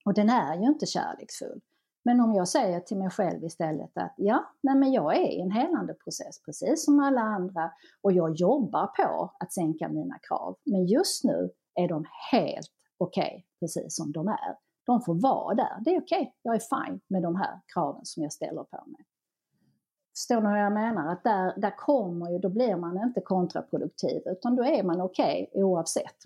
Och 0.04 0.14
den 0.14 0.30
är 0.30 0.56
ju 0.56 0.66
inte 0.66 0.86
kärleksfull. 0.86 1.60
Men 2.08 2.20
om 2.20 2.34
jag 2.34 2.48
säger 2.48 2.80
till 2.80 2.96
mig 2.96 3.10
själv 3.10 3.44
istället 3.44 3.90
att 3.98 4.14
ja, 4.16 4.44
nej 4.62 4.74
men 4.74 4.92
jag 4.92 5.16
är 5.16 5.28
i 5.28 5.40
en 5.40 5.50
helande 5.50 5.94
process 5.94 6.42
precis 6.44 6.84
som 6.84 7.00
alla 7.00 7.20
andra 7.20 7.70
och 8.02 8.12
jag 8.12 8.34
jobbar 8.34 8.86
på 8.86 9.32
att 9.38 9.52
sänka 9.52 9.88
mina 9.88 10.18
krav. 10.18 10.56
Men 10.64 10.86
just 10.86 11.24
nu 11.24 11.50
är 11.74 11.88
de 11.88 12.04
helt 12.32 12.70
okej 12.98 13.22
okay, 13.22 13.42
precis 13.60 13.96
som 13.96 14.12
de 14.12 14.28
är. 14.28 14.56
De 14.86 15.00
får 15.00 15.14
vara 15.14 15.54
där. 15.54 15.80
Det 15.84 15.90
är 15.94 16.00
okej, 16.00 16.20
okay. 16.20 16.32
jag 16.42 16.54
är 16.54 16.86
fine 16.86 17.00
med 17.08 17.22
de 17.22 17.36
här 17.36 17.60
kraven 17.74 18.00
som 18.04 18.22
jag 18.22 18.32
ställer 18.32 18.64
på 18.64 18.84
mig. 18.86 19.00
Förstår 20.16 20.40
ni 20.40 20.48
vad 20.48 20.60
jag 20.60 20.72
menar? 20.72 21.12
Att 21.12 21.24
där, 21.24 21.60
där 21.60 21.76
kommer 21.76 22.30
ju, 22.30 22.38
då 22.38 22.48
blir 22.48 22.76
man 22.76 23.02
inte 23.02 23.20
kontraproduktiv 23.20 24.22
utan 24.26 24.56
då 24.56 24.64
är 24.64 24.82
man 24.82 25.00
okej 25.00 25.48
okay, 25.50 25.62
oavsett. 25.62 26.16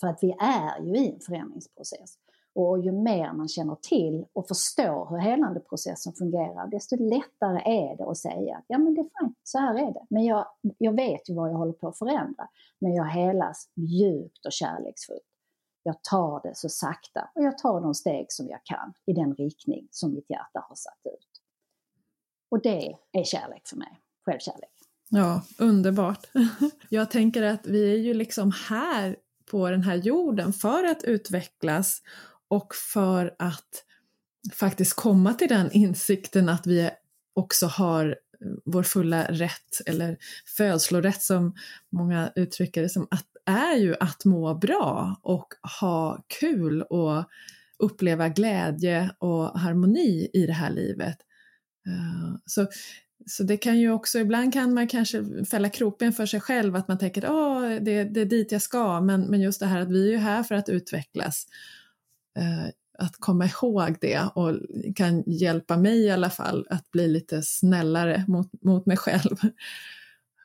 För 0.00 0.06
att 0.06 0.18
vi 0.22 0.36
är 0.40 0.82
ju 0.82 0.96
i 0.96 1.12
en 1.12 1.20
förändringsprocess. 1.20 2.18
Och 2.54 2.78
ju 2.78 2.92
mer 2.92 3.32
man 3.32 3.48
känner 3.48 3.74
till 3.74 4.26
och 4.32 4.48
förstår 4.48 5.10
hur 5.10 5.18
helandeprocessen 5.18 6.12
fungerar, 6.12 6.66
desto 6.66 6.96
lättare 6.96 7.58
är 7.64 7.96
det 7.96 8.10
att 8.10 8.18
säga 8.18 8.56
att 8.56 8.64
ja 8.66 8.78
men 8.78 8.94
det 8.94 9.00
är 9.00 9.20
fint, 9.20 9.38
så 9.42 9.58
här 9.58 9.74
är 9.74 9.92
det. 9.92 10.06
Men 10.10 10.24
jag, 10.24 10.46
jag 10.78 10.96
vet 10.96 11.30
ju 11.30 11.34
vad 11.34 11.50
jag 11.50 11.54
håller 11.54 11.72
på 11.72 11.88
att 11.88 11.98
förändra. 11.98 12.48
Men 12.80 12.94
jag 12.94 13.04
helas 13.04 13.68
mjukt 13.74 14.46
och 14.46 14.52
kärleksfullt. 14.52 15.22
Jag 15.82 16.02
tar 16.02 16.40
det 16.42 16.56
så 16.56 16.68
sakta 16.68 17.30
och 17.34 17.42
jag 17.42 17.58
tar 17.58 17.80
de 17.80 17.94
steg 17.94 18.26
som 18.28 18.48
jag 18.48 18.60
kan 18.64 18.92
i 19.06 19.12
den 19.12 19.34
riktning 19.34 19.88
som 19.90 20.14
mitt 20.14 20.30
hjärta 20.30 20.64
har 20.68 20.76
satt 20.76 21.00
ut. 21.04 21.28
Och 22.50 22.62
det 22.62 22.96
är 23.12 23.24
kärlek 23.24 23.68
för 23.68 23.76
mig, 23.76 24.00
självkärlek. 24.24 24.70
Ja, 25.08 25.42
underbart. 25.58 26.26
Jag 26.88 27.10
tänker 27.10 27.42
att 27.42 27.66
vi 27.66 27.92
är 27.92 27.98
ju 27.98 28.14
liksom 28.14 28.52
här 28.68 29.16
på 29.50 29.70
den 29.70 29.82
här 29.82 29.94
jorden 29.94 30.52
för 30.52 30.84
att 30.84 31.04
utvecklas 31.04 32.02
och 32.52 32.74
för 32.74 33.34
att 33.38 33.84
faktiskt 34.52 34.96
komma 34.96 35.34
till 35.34 35.48
den 35.48 35.70
insikten 35.72 36.48
att 36.48 36.66
vi 36.66 36.90
också 37.34 37.66
har 37.66 38.06
eh, 38.06 38.48
vår 38.64 38.82
fulla 38.82 39.24
rätt, 39.24 39.80
eller 39.86 40.16
födslorätt 40.56 41.22
som 41.22 41.54
många 41.92 42.32
uttrycker 42.36 42.82
det 42.82 42.88
som, 42.88 43.08
att, 43.10 43.26
är 43.46 43.76
ju 43.76 43.96
att 44.00 44.24
må 44.24 44.54
bra 44.54 45.20
och 45.22 45.54
ha 45.80 46.24
kul 46.40 46.82
och 46.82 47.24
uppleva 47.78 48.28
glädje 48.28 49.10
och 49.18 49.60
harmoni 49.60 50.30
i 50.32 50.46
det 50.46 50.52
här 50.52 50.70
livet. 50.70 51.16
Eh, 51.86 52.36
så 52.46 52.66
så 53.26 53.42
det 53.42 53.56
kan 53.56 53.78
ju 53.78 53.90
också, 53.90 54.18
ibland 54.18 54.52
kan 54.52 54.74
man 54.74 54.88
kanske 54.88 55.44
fälla 55.50 55.68
kroppen 55.68 56.12
för 56.12 56.26
sig 56.26 56.40
själv, 56.40 56.76
att 56.76 56.88
man 56.88 56.98
tänker 56.98 57.24
att 57.24 57.84
det, 57.84 58.04
det 58.04 58.20
är 58.20 58.24
dit 58.24 58.52
jag 58.52 58.62
ska, 58.62 59.00
men, 59.00 59.22
men 59.22 59.40
just 59.40 59.60
det 59.60 59.66
här 59.66 59.80
att 59.80 59.90
vi 59.90 60.08
är 60.08 60.10
ju 60.10 60.18
här 60.18 60.42
för 60.42 60.54
att 60.54 60.68
utvecklas. 60.68 61.46
Eh, 62.36 62.68
att 62.98 63.16
komma 63.18 63.46
ihåg 63.46 63.96
det 64.00 64.28
och 64.34 64.58
kan 64.96 65.22
hjälpa 65.26 65.76
mig 65.76 65.98
i 65.98 66.10
alla 66.10 66.30
fall 66.30 66.66
att 66.70 66.90
bli 66.90 67.08
lite 67.08 67.42
snällare 67.42 68.24
mot, 68.28 68.62
mot 68.62 68.86
mig 68.86 68.96
själv. 68.96 69.36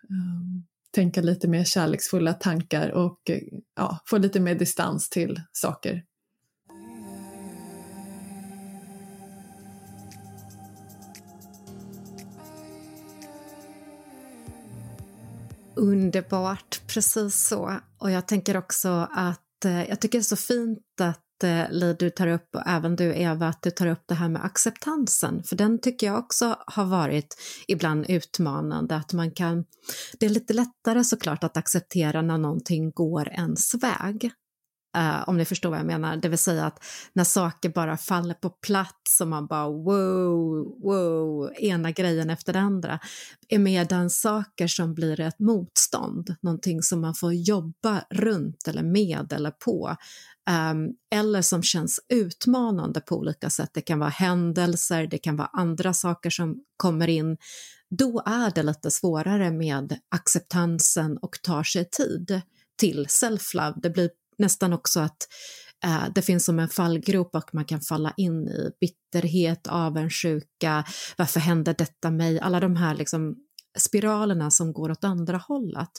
Ehm, 0.09 0.63
tänka 0.91 1.21
lite 1.21 1.47
mer 1.47 1.63
kärleksfulla 1.63 2.33
tankar 2.33 2.89
och 2.89 3.29
eh, 3.29 3.41
ja, 3.75 3.99
få 4.05 4.17
lite 4.17 4.39
mer 4.39 4.55
distans 4.55 5.09
till 5.09 5.41
saker. 5.51 6.03
Underbart, 15.75 16.81
precis 16.87 17.47
så. 17.47 17.79
Och 17.97 18.11
jag 18.11 18.27
tänker 18.27 18.57
också 18.57 19.07
att 19.11 19.65
eh, 19.65 19.89
jag 19.89 19.99
tycker 20.01 20.17
det 20.17 20.21
är 20.21 20.23
så 20.23 20.35
fint 20.35 21.01
att 21.01 21.26
eh, 21.43 21.71
Li, 21.71 21.95
du 21.99 22.09
tar 22.09 22.27
upp, 22.27 22.55
och 22.55 22.67
även 22.67 22.95
du 22.95 23.15
Eva, 23.15 23.47
att 23.47 23.61
du 23.61 23.71
tar 23.71 23.87
upp 23.87 24.03
det 24.05 24.15
här 24.15 24.29
med 24.29 24.45
acceptansen, 24.45 25.43
för 25.43 25.55
den 25.55 25.81
tycker 25.81 26.07
jag 26.07 26.19
också 26.19 26.55
har 26.67 26.85
varit 26.85 27.35
ibland 27.67 28.05
utmanande, 28.09 28.95
att 28.95 29.13
man 29.13 29.31
kan, 29.31 29.65
det 30.19 30.25
är 30.25 30.29
lite 30.29 30.53
lättare 30.53 31.03
såklart 31.03 31.43
att 31.43 31.57
acceptera 31.57 32.21
när 32.21 32.37
någonting 32.37 32.91
går 32.91 33.27
ens 33.29 33.73
väg, 33.73 34.31
Uh, 34.97 35.29
om 35.29 35.37
ni 35.37 35.45
förstår 35.45 35.69
vad 35.69 35.79
jag 35.79 35.85
menar, 35.85 36.17
det 36.17 36.29
vill 36.29 36.39
säga 36.39 36.65
att 36.65 36.83
när 37.13 37.23
saker 37.23 37.69
bara 37.69 37.97
faller 37.97 38.33
på 38.33 38.49
plats 38.49 39.21
och 39.21 39.27
man 39.27 39.47
bara 39.47 39.67
wow, 39.67 40.77
wow, 40.83 41.51
ena 41.55 41.91
grejen 41.91 42.29
efter 42.29 42.53
den 42.53 42.63
andra, 42.63 42.99
är 43.47 43.59
medan 43.59 44.09
saker 44.09 44.67
som 44.67 44.93
blir 44.93 45.19
ett 45.19 45.39
motstånd, 45.39 46.35
någonting 46.41 46.81
som 46.81 47.01
man 47.01 47.15
får 47.15 47.33
jobba 47.33 48.03
runt 48.09 48.67
eller 48.67 48.83
med 48.83 49.33
eller 49.33 49.51
på, 49.51 49.95
um, 50.49 50.93
eller 51.15 51.41
som 51.41 51.63
känns 51.63 51.99
utmanande 52.09 53.01
på 53.01 53.17
olika 53.17 53.49
sätt, 53.49 53.69
det 53.73 53.81
kan 53.81 53.99
vara 53.99 54.09
händelser, 54.09 55.07
det 55.07 55.17
kan 55.17 55.35
vara 55.35 55.49
andra 55.53 55.93
saker 55.93 56.29
som 56.29 56.63
kommer 56.77 57.07
in, 57.07 57.37
då 57.89 58.23
är 58.25 58.51
det 58.55 58.63
lite 58.63 58.91
svårare 58.91 59.51
med 59.51 59.99
acceptansen 60.09 61.17
och 61.17 61.41
tar 61.41 61.63
sig 61.63 61.89
tid 61.89 62.41
till 62.79 63.05
self-love. 63.05 63.79
Det 63.81 63.89
blir 63.89 64.09
nästan 64.37 64.73
också 64.73 64.99
att 64.99 65.17
eh, 65.83 66.03
det 66.15 66.21
finns 66.21 66.45
som 66.45 66.59
en 66.59 66.69
fallgrop 66.69 67.35
och 67.35 67.49
man 67.53 67.65
kan 67.65 67.81
falla 67.81 68.13
in 68.17 68.47
i 68.47 68.71
bitterhet, 68.79 69.67
avundsjuka, 69.67 70.83
varför 71.17 71.39
händer 71.39 71.75
detta 71.77 72.11
mig? 72.11 72.39
Alla 72.39 72.59
de 72.59 72.75
här 72.75 72.95
liksom 72.95 73.35
spiralerna 73.77 74.51
som 74.51 74.73
går 74.73 74.91
åt 74.91 75.03
andra 75.03 75.37
hållet. 75.37 75.89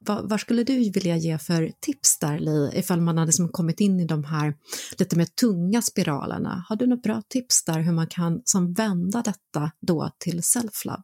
Vad, 0.00 0.30
vad 0.30 0.40
skulle 0.40 0.64
du 0.64 0.90
vilja 0.90 1.16
ge 1.16 1.38
för 1.38 1.72
tips 1.80 2.18
där, 2.18 2.38
Li, 2.38 2.70
ifall 2.74 3.00
man 3.00 3.18
har 3.18 3.26
liksom 3.26 3.48
kommit 3.48 3.80
in 3.80 4.00
i 4.00 4.04
de 4.04 4.24
här 4.24 4.54
lite 4.98 5.16
mer 5.16 5.24
tunga 5.24 5.82
spiralerna? 5.82 6.64
Har 6.68 6.76
du 6.76 6.86
något 6.86 7.02
bra 7.02 7.22
tips 7.28 7.64
där 7.64 7.80
hur 7.80 7.92
man 7.92 8.06
kan 8.06 8.42
som 8.44 8.72
vända 8.72 9.22
detta 9.22 9.70
då 9.80 10.10
till 10.18 10.40
self-love? 10.40 11.02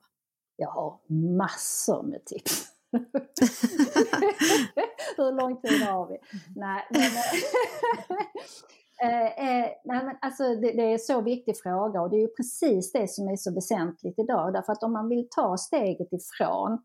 Jag 0.57 0.71
har 0.71 0.99
massor 1.37 2.11
med 2.11 2.25
tips. 2.27 2.74
Hur 5.17 5.33
lång 5.33 5.61
tid 5.61 5.83
har 5.83 6.07
vi? 6.07 6.19
Nej, 6.57 6.87
men, 6.91 7.03
eh, 9.11 9.27
eh, 9.27 9.71
nej, 9.85 10.05
men 10.05 10.17
alltså 10.23 10.43
det, 10.43 10.73
det, 10.73 10.83
är 10.83 10.93
en 10.93 10.99
så 10.99 11.21
viktig 11.21 11.55
fråga 11.63 12.01
och 12.01 12.11
det 12.11 12.17
är 12.17 12.21
ju 12.21 12.29
precis 12.29 12.93
det 12.93 13.11
som 13.11 13.29
är 13.29 13.37
så 13.37 13.55
väsentligt 13.55 14.19
idag. 14.19 14.53
Därför 14.53 14.73
att 14.73 14.83
om 14.83 14.93
man 14.93 15.09
vill 15.09 15.29
ta 15.31 15.57
steget 15.57 16.13
ifrån 16.13 16.83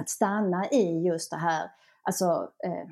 att 0.00 0.08
stanna 0.08 0.70
i 0.70 1.06
just 1.06 1.30
det 1.30 1.36
här, 1.36 1.70
alltså 2.02 2.50
eh, 2.64 2.88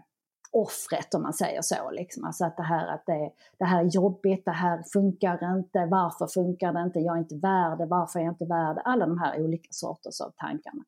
offret 0.52 1.14
om 1.14 1.22
man 1.22 1.32
säger 1.32 1.62
så. 1.62 1.90
Liksom. 1.90 2.24
Alltså 2.24 2.44
att 2.44 2.56
det 2.56 2.62
här, 2.62 2.86
att 2.86 3.06
det, 3.06 3.30
det 3.58 3.64
här 3.64 3.84
är 3.84 3.88
jobbigt, 3.88 4.44
det 4.44 4.50
här 4.50 4.82
funkar 4.92 5.56
inte, 5.56 5.86
varför 5.86 6.26
funkar 6.26 6.72
det 6.72 6.82
inte, 6.82 6.98
jag 6.98 7.16
är 7.16 7.20
inte 7.20 7.36
värd 7.36 7.78
det, 7.78 7.86
varför 7.86 8.18
är 8.18 8.24
jag 8.24 8.32
inte 8.32 8.44
värd? 8.44 8.78
Alla 8.84 9.06
de 9.06 9.18
här 9.18 9.40
olika 9.40 9.68
sorters 9.70 10.20
av 10.20 10.32
tankarna 10.36 10.84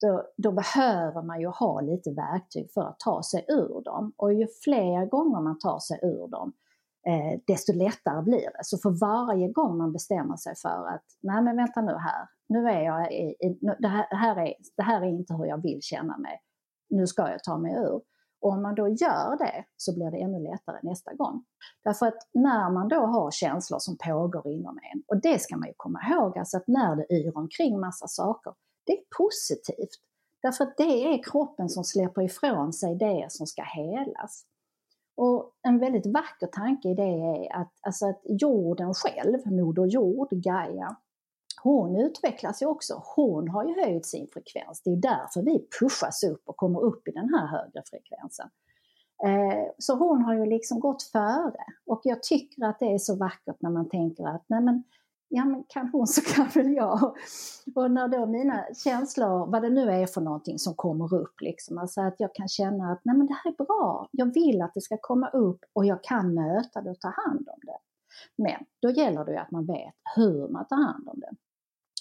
då, 0.00 0.22
då, 0.36 0.52
behöver 0.52 1.22
man 1.22 1.40
ju 1.40 1.46
ha 1.46 1.80
lite 1.80 2.10
verktyg 2.10 2.72
för 2.74 2.80
att 2.80 2.98
ta 2.98 3.22
sig 3.22 3.44
ur 3.48 3.84
dem. 3.84 4.12
Och 4.16 4.34
ju 4.34 4.46
fler 4.64 5.06
gånger 5.06 5.40
man 5.40 5.58
tar 5.58 5.78
sig 5.78 5.98
ur 6.02 6.28
dem, 6.28 6.52
eh, 7.06 7.40
desto 7.46 7.72
lättare 7.72 8.22
blir 8.22 8.50
det. 8.56 8.62
Så 8.62 8.78
för 8.78 8.90
varje 8.90 9.48
gång 9.48 9.78
man 9.78 9.92
bestämmer 9.92 10.36
sig 10.36 10.54
för 10.62 10.88
att, 10.88 11.04
nej 11.22 11.42
men 11.42 11.56
vänta 11.56 11.80
nu 11.80 11.92
här, 11.92 12.28
nu 12.48 12.68
är 12.68 12.80
jag 12.80 13.12
i, 13.12 13.36
i 13.40 13.58
det, 13.78 13.88
här, 13.88 14.06
det, 14.10 14.16
här 14.16 14.36
är, 14.36 14.54
det 14.76 14.82
här 14.82 15.02
är 15.02 15.06
inte 15.06 15.34
hur 15.34 15.44
jag 15.44 15.62
vill 15.62 15.82
känna 15.82 16.18
mig, 16.18 16.40
nu 16.90 17.06
ska 17.06 17.30
jag 17.30 17.44
ta 17.44 17.58
mig 17.58 17.74
ur. 17.74 18.00
Och 18.40 18.50
om 18.50 18.62
man 18.62 18.74
då 18.74 18.88
gör 18.88 19.38
det 19.38 19.64
så 19.76 19.94
blir 19.94 20.10
det 20.10 20.16
ännu 20.16 20.38
lättare 20.38 20.78
nästa 20.82 21.14
gång. 21.14 21.44
Därför 21.84 22.06
att 22.06 22.28
när 22.34 22.70
man 22.70 22.88
då 22.88 23.06
har 23.06 23.30
känslor 23.30 23.78
som 23.78 23.96
pågår 23.96 24.48
inom 24.48 24.78
en, 24.92 25.02
och 25.06 25.20
det 25.20 25.40
ska 25.40 25.56
man 25.56 25.68
ju 25.68 25.74
komma 25.76 26.00
ihåg, 26.10 26.38
alltså 26.38 26.56
att 26.56 26.68
när 26.68 26.96
det 26.96 27.14
yr 27.14 27.38
omkring 27.38 27.80
massa 27.80 28.06
saker, 28.06 28.54
det 28.84 28.92
är 28.92 29.02
positivt. 29.18 30.00
Därför 30.42 30.64
att 30.64 30.76
det 30.76 31.14
är 31.14 31.22
kroppen 31.22 31.68
som 31.68 31.84
släpper 31.84 32.22
ifrån 32.22 32.72
sig 32.72 32.94
det 32.94 33.26
som 33.28 33.46
ska 33.46 33.62
helas. 33.62 34.44
Och 35.16 35.52
en 35.62 35.78
väldigt 35.78 36.06
vacker 36.06 36.46
tanke 36.46 36.88
i 36.88 36.94
det 36.94 37.02
är 37.02 37.56
att, 37.60 37.72
alltså 37.80 38.06
att 38.06 38.20
jorden 38.24 38.94
själv, 38.94 39.38
Moder 39.46 39.86
Jord, 39.86 40.30
Gaia, 40.30 40.96
hon 41.62 41.96
utvecklas 41.96 42.62
ju 42.62 42.66
också. 42.66 43.02
Hon 43.16 43.48
har 43.48 43.64
ju 43.64 43.74
höjt 43.74 44.06
sin 44.06 44.28
frekvens. 44.32 44.82
Det 44.84 44.90
är 44.90 44.96
därför 44.96 45.42
vi 45.42 45.66
pushas 45.80 46.24
upp 46.24 46.42
och 46.44 46.56
kommer 46.56 46.80
upp 46.80 47.08
i 47.08 47.10
den 47.10 47.34
här 47.34 47.46
högre 47.46 47.82
frekvensen. 47.90 48.48
Eh, 49.24 49.70
så 49.78 49.94
hon 49.94 50.22
har 50.22 50.34
ju 50.34 50.46
liksom 50.46 50.80
gått 50.80 51.02
före. 51.02 51.64
Och 51.86 52.00
jag 52.04 52.22
tycker 52.22 52.64
att 52.64 52.78
det 52.78 52.94
är 52.94 52.98
så 52.98 53.16
vackert 53.16 53.56
när 53.60 53.70
man 53.70 53.88
tänker 53.88 54.24
att 54.24 54.44
nej 54.46 54.60
men 54.60 54.82
ja 55.34 55.44
men 55.44 55.64
kan 55.68 55.88
hon 55.88 56.06
så 56.06 56.20
kan 56.20 56.48
väl 56.54 56.72
jag. 56.72 57.16
Och 57.74 57.90
när 57.90 58.08
då 58.08 58.26
mina 58.26 58.64
känslor, 58.84 59.46
vad 59.46 59.62
det 59.62 59.70
nu 59.70 59.90
är 59.90 60.06
för 60.06 60.20
någonting 60.20 60.58
som 60.58 60.74
kommer 60.74 61.14
upp, 61.14 61.40
liksom, 61.40 61.78
alltså 61.78 62.00
att 62.00 62.20
jag 62.20 62.34
kan 62.34 62.48
känna 62.48 62.92
att 62.92 63.00
nej 63.04 63.16
men 63.16 63.26
det 63.26 63.34
här 63.44 63.50
är 63.50 63.64
bra, 63.64 64.08
jag 64.10 64.34
vill 64.34 64.62
att 64.62 64.74
det 64.74 64.80
ska 64.80 64.96
komma 65.00 65.28
upp 65.28 65.60
och 65.72 65.86
jag 65.86 66.04
kan 66.04 66.34
möta 66.34 66.82
det 66.82 66.90
och 66.90 67.00
ta 67.00 67.08
hand 67.08 67.48
om 67.48 67.60
det. 67.62 67.78
Men 68.42 68.64
då 68.82 68.90
gäller 68.90 69.24
det 69.24 69.32
ju 69.32 69.38
att 69.38 69.50
man 69.50 69.66
vet 69.66 69.94
hur 70.16 70.48
man 70.48 70.66
tar 70.66 70.76
hand 70.76 71.08
om 71.08 71.20
det. 71.20 71.30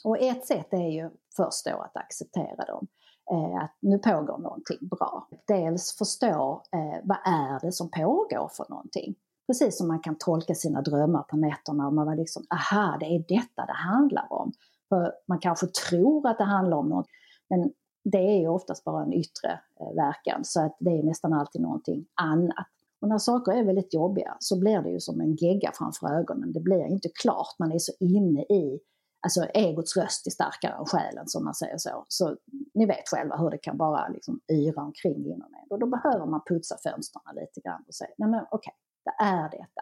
Och 0.03 0.17
ett 0.21 0.45
sätt 0.45 0.73
är 0.73 0.89
ju 0.89 1.09
först 1.35 1.65
då 1.65 1.81
att 1.81 1.97
acceptera 1.97 2.65
dem. 2.65 2.87
Eh, 3.31 3.63
att 3.63 3.77
nu 3.79 3.97
pågår 3.97 4.37
någonting 4.37 4.77
bra. 4.81 5.27
Dels 5.47 5.97
förstå 5.97 6.63
eh, 6.71 7.01
vad 7.03 7.17
är 7.25 7.59
det 7.65 7.71
som 7.71 7.91
pågår 7.91 8.49
för 8.57 8.65
någonting. 8.69 9.15
Precis 9.47 9.77
som 9.77 9.87
man 9.87 9.99
kan 9.99 10.17
tolka 10.17 10.55
sina 10.55 10.81
drömmar 10.81 11.23
på 11.23 11.37
nätterna 11.37 11.87
och 11.87 11.93
man 11.93 12.05
var 12.05 12.15
liksom, 12.15 12.43
aha, 12.49 12.97
det 12.99 13.05
är 13.05 13.25
detta 13.27 13.65
det 13.65 13.73
handlar 13.73 14.33
om. 14.33 14.51
För 14.89 15.13
man 15.27 15.39
kanske 15.39 15.67
tror 15.67 16.27
att 16.27 16.37
det 16.37 16.43
handlar 16.43 16.77
om 16.77 16.89
något, 16.89 17.07
men 17.49 17.71
det 18.03 18.17
är 18.17 18.39
ju 18.39 18.47
oftast 18.47 18.83
bara 18.83 19.03
en 19.03 19.13
yttre 19.13 19.59
eh, 19.79 19.95
verkan, 19.95 20.45
så 20.45 20.65
att 20.65 20.77
det 20.79 20.89
är 20.89 21.03
nästan 21.03 21.33
alltid 21.33 21.61
någonting 21.61 22.05
annat. 22.21 22.67
Och 23.01 23.09
när 23.09 23.17
saker 23.17 23.51
är 23.51 23.63
väldigt 23.63 23.93
jobbiga 23.93 24.37
så 24.39 24.59
blir 24.59 24.81
det 24.81 24.89
ju 24.89 24.99
som 24.99 25.21
en 25.21 25.35
gegga 25.35 25.71
framför 25.73 26.07
ögonen. 26.07 26.51
Det 26.51 26.59
blir 26.59 26.85
inte 26.85 27.09
klart, 27.21 27.55
man 27.59 27.71
är 27.71 27.79
så 27.79 27.91
inne 27.99 28.41
i, 28.41 28.79
alltså 29.25 29.43
egots 29.43 29.97
röst 29.97 30.27
är 30.27 30.31
starkare 30.31 30.73
än 30.73 30.85
själen 30.85 31.27
som 31.27 31.43
man 31.43 31.53
säger 31.53 31.77
så. 31.77 32.05
Så 32.07 32.37
ni 32.73 32.85
vet 32.85 33.09
själva 33.09 33.37
hur 33.37 33.49
det 33.49 33.57
kan 33.57 33.77
bara 33.77 34.07
liksom 34.07 34.39
yra 34.51 34.81
omkring 34.83 35.25
inom 35.25 35.53
en. 35.53 35.67
Och 35.69 35.79
då 35.79 35.87
behöver 35.87 36.25
man 36.25 36.41
putsa 36.49 36.75
fönstren 36.83 37.35
lite 37.35 37.61
grann 37.61 37.83
och 37.87 37.95
säga, 37.95 38.09
nej 38.17 38.29
men 38.29 38.39
okej, 38.39 38.57
okay, 38.57 38.73
det 39.05 39.23
är 39.23 39.49
detta. 39.49 39.81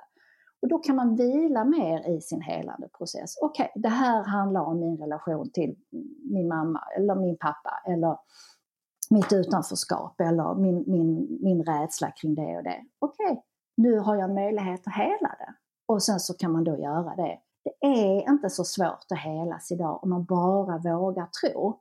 Och 0.62 0.68
då 0.68 0.78
kan 0.78 0.96
man 0.96 1.16
vila 1.16 1.64
mer 1.64 2.10
i 2.10 2.22
sin 2.22 2.42
helande 2.42 2.88
process. 2.98 3.38
Okej, 3.42 3.70
okay, 3.70 3.82
det 3.82 3.90
här 3.90 4.24
handlar 4.24 4.62
om 4.62 4.80
min 4.80 4.98
relation 4.98 5.50
till 5.52 5.76
min 6.32 6.48
mamma 6.48 6.84
eller 6.98 7.16
min 7.16 7.38
pappa 7.38 7.82
eller 7.86 8.18
mitt 9.10 9.34
utanförskap 9.34 10.22
eller 10.22 10.56
min, 10.56 10.84
min, 10.88 11.38
min 11.42 11.64
rädsla 11.64 12.12
kring 12.12 12.36
det 12.36 12.58
och 12.58 12.64
det. 12.64 12.84
Okej, 13.00 13.32
okay, 13.32 13.42
nu 13.78 14.00
har 14.00 14.16
jag 14.16 14.34
möjlighet 14.34 14.88
att 14.88 14.94
hela 14.94 15.36
det. 15.40 15.54
Och 15.86 16.04
sen 16.04 16.20
så 16.20 16.34
kan 16.34 16.52
man 16.52 16.64
då 16.64 16.78
göra 16.78 17.16
det. 17.16 17.40
Det 17.64 17.88
är 17.88 18.30
inte 18.30 18.50
så 18.50 18.64
svårt 18.64 19.06
att 19.12 19.20
helas 19.20 19.72
idag 19.72 20.04
om 20.04 20.10
man 20.10 20.26
bara 20.26 20.78
vågar 20.78 21.28
tro. 21.42 21.80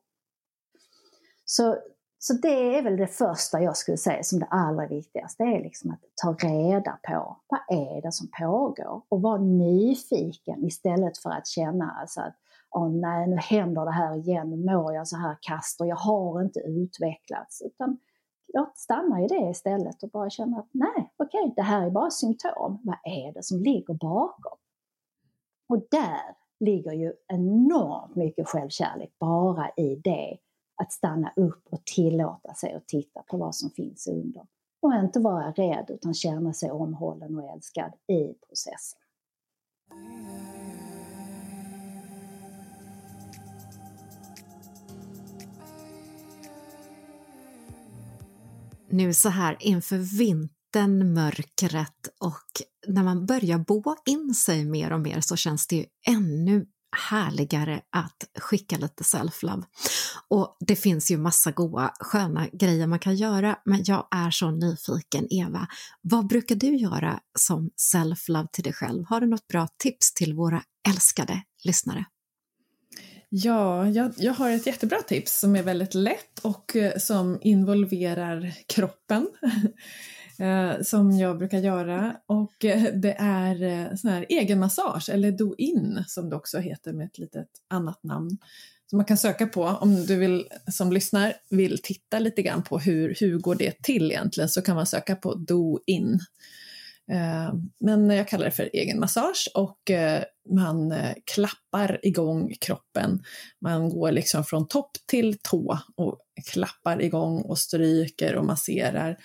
Så, 1.44 1.76
så 2.22 2.34
det 2.34 2.78
är 2.78 2.82
väl 2.82 2.96
det 2.96 3.06
första 3.06 3.60
jag 3.60 3.76
skulle 3.76 3.96
säga 3.96 4.22
som 4.22 4.38
det 4.38 4.46
allra 4.50 4.86
viktigaste, 4.86 5.44
det 5.44 5.56
är 5.56 5.62
liksom 5.62 5.90
att 5.90 6.00
ta 6.22 6.32
reda 6.32 6.98
på 7.02 7.36
vad 7.48 7.60
är 7.78 8.02
det 8.02 8.12
som 8.12 8.28
pågår 8.38 9.02
och 9.08 9.22
vara 9.22 9.38
nyfiken 9.38 10.64
istället 10.64 11.18
för 11.18 11.30
att 11.30 11.46
känna 11.46 11.96
alltså 12.00 12.20
att 12.20 12.36
åh 12.70 12.90
nej, 12.90 13.26
nu 13.26 13.36
händer 13.36 13.84
det 13.84 13.90
här 13.90 14.16
igen, 14.16 14.50
nu 14.50 14.72
mår 14.72 14.94
jag 14.94 15.08
så 15.08 15.16
här 15.16 15.36
kast 15.40 15.80
och 15.80 15.86
jag 15.86 15.96
har 15.96 16.42
inte 16.42 16.60
utvecklats. 16.60 17.62
Utan 17.62 17.98
låt 18.54 18.78
stanna 18.78 19.24
i 19.24 19.26
det 19.26 19.50
istället 19.50 20.02
och 20.02 20.10
bara 20.10 20.30
känna 20.30 20.58
att 20.58 20.68
nej, 20.72 21.12
okej, 21.16 21.40
okay, 21.44 21.54
det 21.56 21.62
här 21.62 21.86
är 21.86 21.90
bara 21.90 22.10
symptom. 22.10 22.80
Vad 22.82 22.98
är 23.04 23.32
det 23.32 23.42
som 23.42 23.58
ligger 23.62 23.94
bakom? 23.94 24.58
Och 25.68 25.86
där 25.90 26.36
ligger 26.60 26.92
ju 26.92 27.12
enormt 27.28 28.16
mycket 28.16 28.48
självkärlek 28.48 29.18
bara 29.18 29.70
i 29.76 30.00
det 30.04 30.38
att 30.80 30.92
stanna 30.92 31.32
upp 31.36 31.66
och 31.70 31.84
tillåta 31.84 32.54
sig 32.54 32.74
att 32.74 32.88
titta 32.88 33.22
på 33.22 33.36
vad 33.36 33.54
som 33.54 33.70
finns 33.70 34.06
under. 34.06 34.42
Och 34.82 34.94
inte 34.94 35.20
vara 35.20 35.52
rädd 35.52 35.86
utan 35.88 36.14
känna 36.14 36.52
sig 36.52 36.70
omhållen 36.70 37.36
och 37.36 37.52
älskad 37.54 37.92
i 38.06 38.34
processen. 38.48 39.00
Nu 48.88 49.14
så 49.14 49.28
här 49.28 49.56
inför 49.60 50.18
vintern, 50.18 51.14
mörkret 51.14 52.08
och 52.20 52.62
när 52.86 53.02
man 53.02 53.26
börjar 53.26 53.58
bo 53.58 53.82
in 54.06 54.34
sig 54.34 54.64
mer 54.64 54.92
och 54.92 55.00
mer 55.00 55.20
så 55.20 55.36
känns 55.36 55.66
det 55.66 55.76
ju 55.76 55.84
ännu 56.08 56.66
härligare 56.92 57.80
att 57.90 58.24
skicka 58.38 58.76
lite 58.76 59.02
self-love. 59.02 59.64
Och 60.28 60.56
det 60.60 60.76
finns 60.76 61.10
ju 61.10 61.16
massa 61.16 61.50
goa, 61.50 61.92
sköna 62.00 62.48
grejer 62.52 62.86
man 62.86 62.98
kan 62.98 63.16
göra, 63.16 63.58
men 63.64 63.82
jag 63.84 64.08
är 64.10 64.30
så 64.30 64.50
nyfiken, 64.50 65.26
Eva. 65.30 65.66
Vad 66.00 66.26
brukar 66.26 66.54
du 66.54 66.76
göra 66.76 67.20
som 67.38 67.70
self-love 67.94 68.48
till 68.52 68.64
dig 68.64 68.72
själv? 68.72 69.04
Har 69.08 69.20
du 69.20 69.26
något 69.26 69.48
bra 69.48 69.68
tips 69.78 70.14
till 70.14 70.34
våra 70.34 70.62
älskade 70.88 71.42
lyssnare? 71.64 72.04
Ja, 73.32 73.88
jag, 73.88 74.12
jag 74.16 74.34
har 74.34 74.50
ett 74.50 74.66
jättebra 74.66 74.98
tips 74.98 75.40
som 75.40 75.56
är 75.56 75.62
väldigt 75.62 75.94
lätt 75.94 76.38
och 76.42 76.76
eh, 76.76 76.98
som 76.98 77.38
involverar 77.42 78.52
kroppen. 78.66 79.28
Eh, 80.40 80.82
som 80.82 81.12
jag 81.18 81.38
brukar 81.38 81.58
göra 81.58 82.16
och 82.26 82.64
eh, 82.64 82.94
det 82.94 83.16
är 83.18 83.62
eh, 83.62 83.96
sån 83.96 84.10
här 84.10 84.26
egenmassage 84.28 85.08
eller 85.08 85.32
do-in 85.32 86.04
som 86.06 86.30
det 86.30 86.36
också 86.36 86.58
heter 86.58 86.92
med 86.92 87.06
ett 87.06 87.18
litet 87.18 87.48
annat 87.68 88.02
namn 88.02 88.38
som 88.86 88.96
man 88.96 89.06
kan 89.06 89.16
söka 89.16 89.46
på 89.46 89.64
om 89.64 90.06
du 90.06 90.16
vill, 90.16 90.48
som 90.70 90.92
lyssnar 90.92 91.32
vill 91.50 91.78
titta 91.82 92.18
lite 92.18 92.42
grann 92.42 92.62
på 92.62 92.78
hur, 92.78 93.16
hur 93.20 93.38
går 93.38 93.54
det 93.54 93.82
till 93.82 94.10
egentligen 94.10 94.48
så 94.48 94.62
kan 94.62 94.76
man 94.76 94.86
söka 94.86 95.16
på 95.16 95.34
do-in. 95.34 96.20
Eh, 97.12 97.54
men 97.80 98.10
jag 98.10 98.28
kallar 98.28 98.44
det 98.44 98.50
för 98.50 98.70
egenmassage 98.72 99.50
och 99.54 99.90
eh, 99.90 100.22
man 100.50 100.94
klappar 101.34 102.00
igång 102.02 102.54
kroppen. 102.60 103.22
Man 103.60 103.88
går 103.90 104.12
liksom 104.12 104.44
från 104.44 104.68
topp 104.68 104.90
till 105.06 105.38
tå 105.42 105.78
och 105.96 106.20
klappar 106.52 107.02
igång 107.02 107.40
och 107.40 107.58
stryker 107.58 108.36
och 108.36 108.44
masserar. 108.44 109.18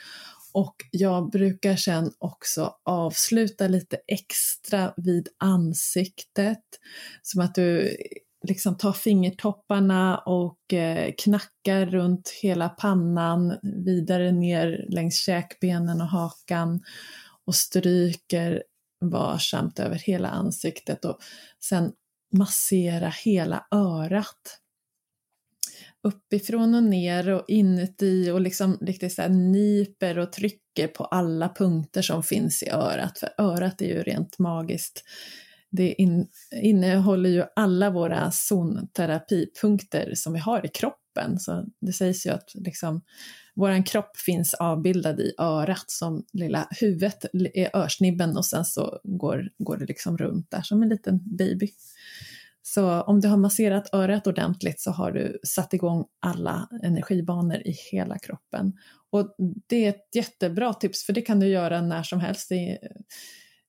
Och 0.56 0.76
jag 0.92 1.32
brukar 1.32 1.76
sen 1.76 2.12
också 2.18 2.76
avsluta 2.84 3.68
lite 3.68 3.98
extra 4.08 4.94
vid 4.98 5.28
ansiktet. 5.38 6.64
Som 7.22 7.42
att 7.42 7.56
du 7.56 7.98
liksom 8.48 8.78
tar 8.78 8.94
fingertopparna 8.94 10.18
och 10.18 10.74
eh, 10.74 11.14
knackar 11.18 11.86
runt 11.86 12.30
hela 12.42 12.70
pannan, 12.70 13.58
vidare 13.86 14.32
ner 14.32 14.86
längs 14.90 15.18
käkbenen 15.18 16.02
och 16.02 16.08
hakan 16.08 16.84
och 17.46 17.56
stryker 17.56 18.64
varsamt 19.06 19.80
över 19.80 19.96
hela 19.96 20.30
ansiktet 20.30 21.06
och 21.06 21.18
sen 21.64 21.92
massera 22.38 23.10
hela 23.10 23.66
örat 23.72 24.60
uppifrån 26.06 26.76
och 26.76 26.84
ner 26.84 27.30
och 27.30 27.46
inuti 27.48 28.32
och 28.32 28.42
liksom 28.42 28.78
riktigt 28.82 29.14
så 29.14 29.22
här 29.22 29.30
nyper 29.30 30.18
och 30.18 30.32
trycker 30.32 30.88
på 30.88 31.06
alla 31.06 31.50
punkter 31.50 32.02
som 32.02 32.24
finns 32.24 32.64
i 32.64 32.70
örat, 32.70 33.20
för 33.20 33.30
örat 33.38 33.82
är 33.82 33.86
ju 33.86 34.04
rent 34.04 34.40
magiskt. 34.40 35.04
Det 35.72 35.94
in, 35.94 36.28
innehåller 36.62 37.30
ju 37.30 37.44
alla 37.56 37.90
våra 37.90 38.32
zonterapipunkter 38.32 40.12
som 40.16 40.34
vi 40.34 40.40
har 40.40 40.66
i 40.66 40.70
kroppen, 40.70 41.40
så 41.40 41.66
det 41.82 41.94
sägs 41.94 42.26
ju 42.26 42.30
att 42.30 42.52
liksom, 42.56 43.02
vår 43.56 43.86
kropp 43.86 44.18
finns 44.18 44.54
avbildad 44.54 45.20
i 45.20 45.34
örat 45.38 45.92
som 45.92 46.26
lilla 46.34 46.68
huvudet 46.80 47.26
är 47.54 47.76
örsnibben 47.78 48.38
och 48.38 48.46
sen 48.46 48.66
så 48.66 49.00
går, 49.04 49.50
går 49.58 49.78
det 49.78 49.86
liksom 49.86 50.18
runt 50.18 50.52
där 50.52 50.62
som 50.62 50.84
en 50.84 50.90
liten 50.90 51.38
baby. 51.38 51.70
Så 52.68 53.02
om 53.02 53.22
du 53.22 53.28
har 53.28 53.38
masserat 53.38 53.94
örat 53.94 54.28
ordentligt 54.28 54.80
så 54.80 54.92
har 54.92 55.12
du 55.12 55.40
satt 55.44 55.74
igång 55.74 56.06
alla 56.20 56.70
energibanor 56.84 57.68
i 57.68 57.72
hela 57.92 58.18
kroppen. 58.18 58.74
Och 59.12 59.36
det 59.68 59.86
är 59.86 59.90
ett 59.90 60.16
jättebra 60.16 60.74
tips 60.74 61.06
för 61.06 61.14
det 61.14 61.22
kan 61.22 61.40
du 61.40 61.48
göra 61.48 61.82
när 61.82 62.04
som 62.04 62.20
helst. 62.20 62.50
Det 62.50 62.80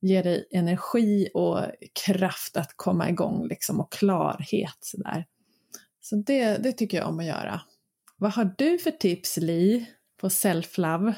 ger 0.01 0.23
dig 0.25 0.49
energi 0.51 1.29
och 1.35 1.61
kraft 2.05 2.57
att 2.57 2.73
komma 2.77 3.09
igång 3.09 3.49
liksom 3.49 3.81
och 3.81 3.93
klarhet. 3.93 4.79
Så, 4.81 4.99
så 6.01 6.17
det, 6.17 6.57
det 6.57 6.73
tycker 6.73 6.99
jag 6.99 7.09
om 7.09 7.19
att 7.19 7.27
göra. 7.27 7.61
Vad 8.17 8.33
har 8.33 8.55
du 8.59 8.79
för 8.79 8.91
tips 8.91 9.37
Li 9.37 9.87
på 10.21 10.29
self-love? 10.29 11.15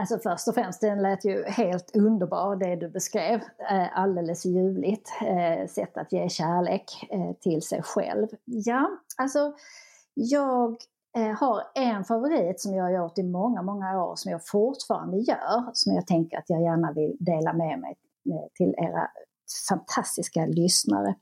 Alltså 0.00 0.18
först 0.18 0.48
och 0.48 0.54
främst, 0.54 0.80
den 0.80 1.02
lät 1.02 1.24
ju 1.24 1.44
helt 1.44 1.96
underbar 1.96 2.56
det 2.56 2.76
du 2.76 2.88
beskrev. 2.88 3.40
Eh, 3.70 3.98
alldeles 3.98 4.44
ljuvligt 4.46 5.10
eh, 5.22 5.66
sätt 5.68 5.96
att 5.96 6.12
ge 6.12 6.28
kärlek 6.28 7.08
eh, 7.10 7.32
till 7.40 7.62
sig 7.62 7.82
själv. 7.82 8.28
Ja, 8.44 8.90
alltså 9.16 9.52
jag 10.14 10.76
har 11.38 11.62
en 11.74 12.04
favorit 12.04 12.60
som 12.60 12.74
jag 12.74 12.84
har 12.84 12.90
gjort 12.90 13.18
i 13.18 13.22
många, 13.22 13.62
många 13.62 14.04
år 14.04 14.16
som 14.16 14.32
jag 14.32 14.46
fortfarande 14.46 15.16
gör, 15.16 15.70
som 15.72 15.94
jag 15.94 16.06
tänker 16.06 16.38
att 16.38 16.50
jag 16.50 16.62
gärna 16.62 16.92
vill 16.92 17.16
dela 17.20 17.52
med 17.52 17.78
mig 17.80 17.96
till 18.54 18.74
era 18.78 19.10
fantastiska 19.68 20.46
lyssnare. 20.46 21.14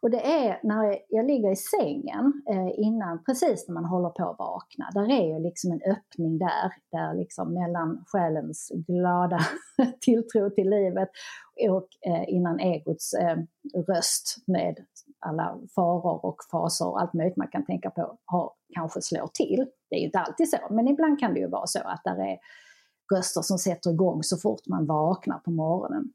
Och 0.00 0.10
det 0.10 0.26
är 0.26 0.60
när 0.62 0.98
jag 1.08 1.26
ligger 1.26 1.52
i 1.52 1.56
sängen 1.56 2.42
eh, 2.50 2.80
innan, 2.86 3.24
precis 3.24 3.68
när 3.68 3.74
man 3.74 3.84
håller 3.84 4.08
på 4.08 4.30
att 4.30 4.38
vakna. 4.38 4.90
Där 4.94 5.10
är 5.12 5.34
ju 5.34 5.42
liksom 5.42 5.72
en 5.72 5.80
öppning 5.92 6.38
där, 6.38 6.72
där 6.92 7.14
liksom 7.14 7.54
mellan 7.54 8.04
själens 8.06 8.72
glada 8.74 9.40
tilltro 10.00 10.50
till 10.50 10.70
livet 10.70 11.08
och 11.70 11.88
eh, 12.06 12.24
innan 12.34 12.60
egots 12.60 13.14
eh, 13.14 13.38
röst 13.88 14.36
med 14.46 14.76
alla 15.18 15.58
faror 15.74 16.24
och 16.26 16.36
faser 16.50 16.88
och 16.88 17.00
allt 17.00 17.14
möjligt 17.14 17.36
man 17.36 17.48
kan 17.48 17.66
tänka 17.66 17.90
på 17.90 18.18
har, 18.24 18.52
kanske 18.74 19.02
slår 19.02 19.26
till. 19.26 19.66
Det 19.90 19.96
är 19.96 20.00
ju 20.00 20.06
inte 20.06 20.18
alltid 20.18 20.50
så, 20.50 20.56
men 20.70 20.88
ibland 20.88 21.20
kan 21.20 21.34
det 21.34 21.40
ju 21.40 21.48
vara 21.48 21.66
så 21.66 21.78
att 21.78 22.04
där 22.04 22.18
är 22.18 22.38
röster 23.14 23.42
som 23.42 23.58
sätter 23.58 23.90
igång 23.90 24.22
så 24.22 24.36
fort 24.36 24.66
man 24.66 24.86
vaknar 24.86 25.38
på 25.38 25.50
morgonen 25.50 26.12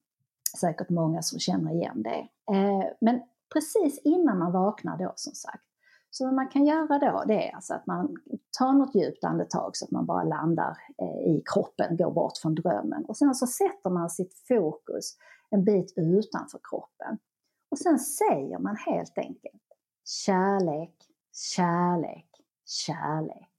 säkert 0.58 0.90
många 0.90 1.22
som 1.22 1.40
känner 1.40 1.74
igen 1.74 2.04
det. 2.04 2.28
Eh, 2.56 2.86
men 3.02 3.22
precis 3.54 4.02
innan 4.04 4.40
man 4.40 4.52
vaknar 4.52 4.98
då 4.98 5.14
som 5.16 5.34
sagt, 5.34 5.64
så 6.10 6.26
vad 6.26 6.34
man 6.34 6.48
kan 6.48 6.66
göra 6.66 7.00
då 7.00 7.24
det 7.28 7.50
är 7.50 7.56
alltså 7.56 7.74
att 7.74 7.88
man 7.88 8.16
tar 8.58 8.74
något 8.74 8.96
djupt 8.96 9.24
andetag 9.24 9.78
så 9.78 9.86
att 9.86 9.92
man 9.92 10.06
bara 10.06 10.24
landar 10.24 10.78
eh, 10.98 11.32
i 11.32 11.44
kroppen, 11.54 11.98
går 11.98 12.12
bort 12.12 12.38
från 12.38 12.56
drömmen. 12.56 13.06
Och 13.06 13.18
sen 13.18 13.36
så 13.36 13.48
sätter 13.48 13.90
man 13.90 14.10
sitt 14.10 14.34
fokus 14.48 15.18
en 15.50 15.64
bit 15.64 15.94
utanför 15.96 16.60
kroppen. 16.70 17.18
Och 17.72 17.78
sen 17.78 18.00
säger 18.00 18.60
man 18.60 18.76
helt 18.76 19.18
enkelt 19.18 19.64
kärlek, 20.26 20.96
kärlek, 21.34 22.28
kärlek. 22.66 23.50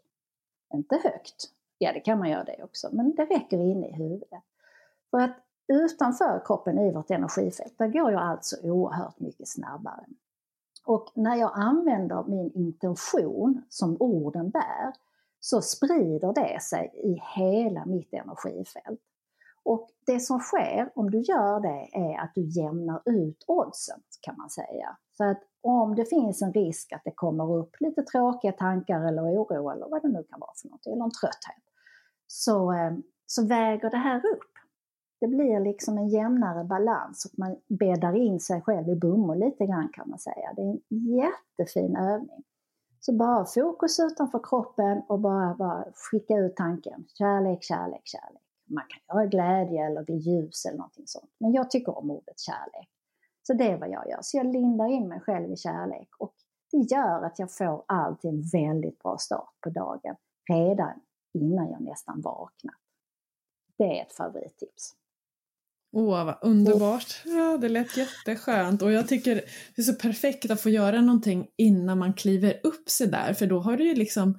Inte 0.74 0.96
högt, 0.96 1.44
ja 1.78 1.92
det 1.92 2.00
kan 2.00 2.18
man 2.18 2.30
göra 2.30 2.44
det 2.44 2.62
också, 2.62 2.88
men 2.92 3.14
det 3.14 3.24
räcker 3.24 3.58
inne 3.58 3.88
i 3.88 3.92
huvudet. 3.92 4.42
För 5.10 5.18
att 5.18 5.36
utanför 5.72 6.42
kroppen 6.44 6.78
i 6.78 6.92
vårt 6.92 7.10
energifält, 7.10 7.74
där 7.78 7.88
går 7.88 8.12
jag 8.12 8.22
alltså 8.22 8.56
oerhört 8.62 9.20
mycket 9.20 9.48
snabbare. 9.48 10.04
Och 10.86 11.12
när 11.14 11.36
jag 11.36 11.52
använder 11.54 12.24
min 12.28 12.52
intention 12.54 13.62
som 13.68 13.96
orden 14.00 14.50
bär 14.50 14.92
så 15.40 15.62
sprider 15.62 16.32
det 16.32 16.62
sig 16.62 16.92
i 16.94 17.40
hela 17.40 17.86
mitt 17.86 18.14
energifält. 18.14 19.00
Och 19.64 19.88
det 20.06 20.20
som 20.20 20.38
sker 20.38 20.92
om 20.94 21.10
du 21.10 21.20
gör 21.20 21.60
det 21.60 21.88
är 21.92 22.20
att 22.24 22.32
du 22.34 22.42
jämnar 22.42 23.02
ut 23.04 23.44
oddsen 23.46 24.00
kan 24.20 24.36
man 24.36 24.50
säga. 24.50 24.96
Så 25.16 25.24
att 25.24 25.42
om 25.60 25.94
det 25.94 26.04
finns 26.04 26.42
en 26.42 26.52
risk 26.52 26.92
att 26.92 27.02
det 27.04 27.12
kommer 27.14 27.56
upp 27.56 27.80
lite 27.80 28.02
tråkiga 28.02 28.52
tankar 28.52 29.08
eller 29.08 29.22
oro 29.22 29.70
eller 29.70 29.88
vad 29.88 30.02
det 30.02 30.08
nu 30.08 30.24
kan 30.30 30.40
vara 30.40 30.50
för 30.62 30.68
något, 30.68 30.86
eller 30.86 31.04
en 31.04 31.10
trötthet, 31.10 31.64
så, 32.26 32.72
eh, 32.72 32.92
så 33.26 33.46
väger 33.46 33.90
det 33.90 33.96
här 33.96 34.16
upp. 34.16 34.51
Det 35.22 35.28
blir 35.28 35.60
liksom 35.60 35.98
en 35.98 36.08
jämnare 36.08 36.64
balans 36.64 37.24
och 37.24 37.38
man 37.38 37.56
bäddar 37.68 38.16
in 38.16 38.40
sig 38.40 38.62
själv 38.62 38.88
i 38.88 38.96
bomull 38.96 39.38
lite 39.38 39.66
grann 39.66 39.88
kan 39.92 40.10
man 40.10 40.18
säga. 40.18 40.52
Det 40.56 40.62
är 40.62 40.66
en 40.66 40.80
jättefin 40.88 41.96
övning. 41.96 42.42
Så 43.00 43.12
bara 43.16 43.44
fokus 43.44 44.00
utanför 44.00 44.40
kroppen 44.42 45.02
och 45.08 45.20
bara, 45.20 45.54
bara 45.54 45.84
skicka 45.94 46.34
ut 46.34 46.56
tanken. 46.56 47.04
Kärlek, 47.18 47.62
kärlek, 47.62 48.00
kärlek. 48.04 48.42
Man 48.70 48.84
kan 48.88 49.16
göra 49.16 49.26
glädje 49.26 49.86
eller 49.86 50.04
bli 50.04 50.14
ljus 50.14 50.66
eller 50.66 50.78
någonting 50.78 51.06
sånt. 51.06 51.30
Men 51.38 51.52
jag 51.52 51.70
tycker 51.70 51.98
om 51.98 52.10
ordet 52.10 52.40
kärlek. 52.40 52.88
Så 53.42 53.54
det 53.54 53.70
är 53.70 53.78
vad 53.78 53.90
jag 53.90 54.08
gör. 54.08 54.18
Så 54.22 54.36
jag 54.36 54.46
lindar 54.46 54.86
in 54.86 55.08
mig 55.08 55.20
själv 55.20 55.52
i 55.52 55.56
kärlek 55.56 56.08
och 56.18 56.34
det 56.70 56.78
gör 56.78 57.22
att 57.22 57.38
jag 57.38 57.52
får 57.52 57.84
alltid 57.86 58.30
en 58.30 58.42
väldigt 58.52 58.98
bra 58.98 59.16
start 59.18 59.54
på 59.60 59.70
dagen 59.70 60.16
redan 60.50 61.00
innan 61.34 61.70
jag 61.70 61.80
nästan 61.80 62.20
vaknar. 62.20 62.74
Det 63.78 63.98
är 63.98 64.02
ett 64.02 64.12
favorittips. 64.12 65.01
Åh, 65.92 66.24
vad 66.24 66.38
underbart! 66.42 67.22
Ja, 67.24 67.58
det 67.60 67.68
lät 67.68 67.96
jätteskönt 67.96 68.82
och 68.82 68.92
jag 68.92 69.08
tycker 69.08 69.34
det 69.74 69.82
är 69.82 69.82
så 69.82 69.94
perfekt 69.94 70.50
att 70.50 70.60
få 70.60 70.70
göra 70.70 71.00
någonting 71.00 71.46
innan 71.58 71.98
man 71.98 72.14
kliver 72.14 72.60
upp 72.62 72.90
sig 72.90 73.06
där 73.06 73.34
för 73.34 73.46
då 73.46 73.60
har 73.60 73.76
du 73.76 73.84
ju 73.84 73.94
liksom 73.94 74.38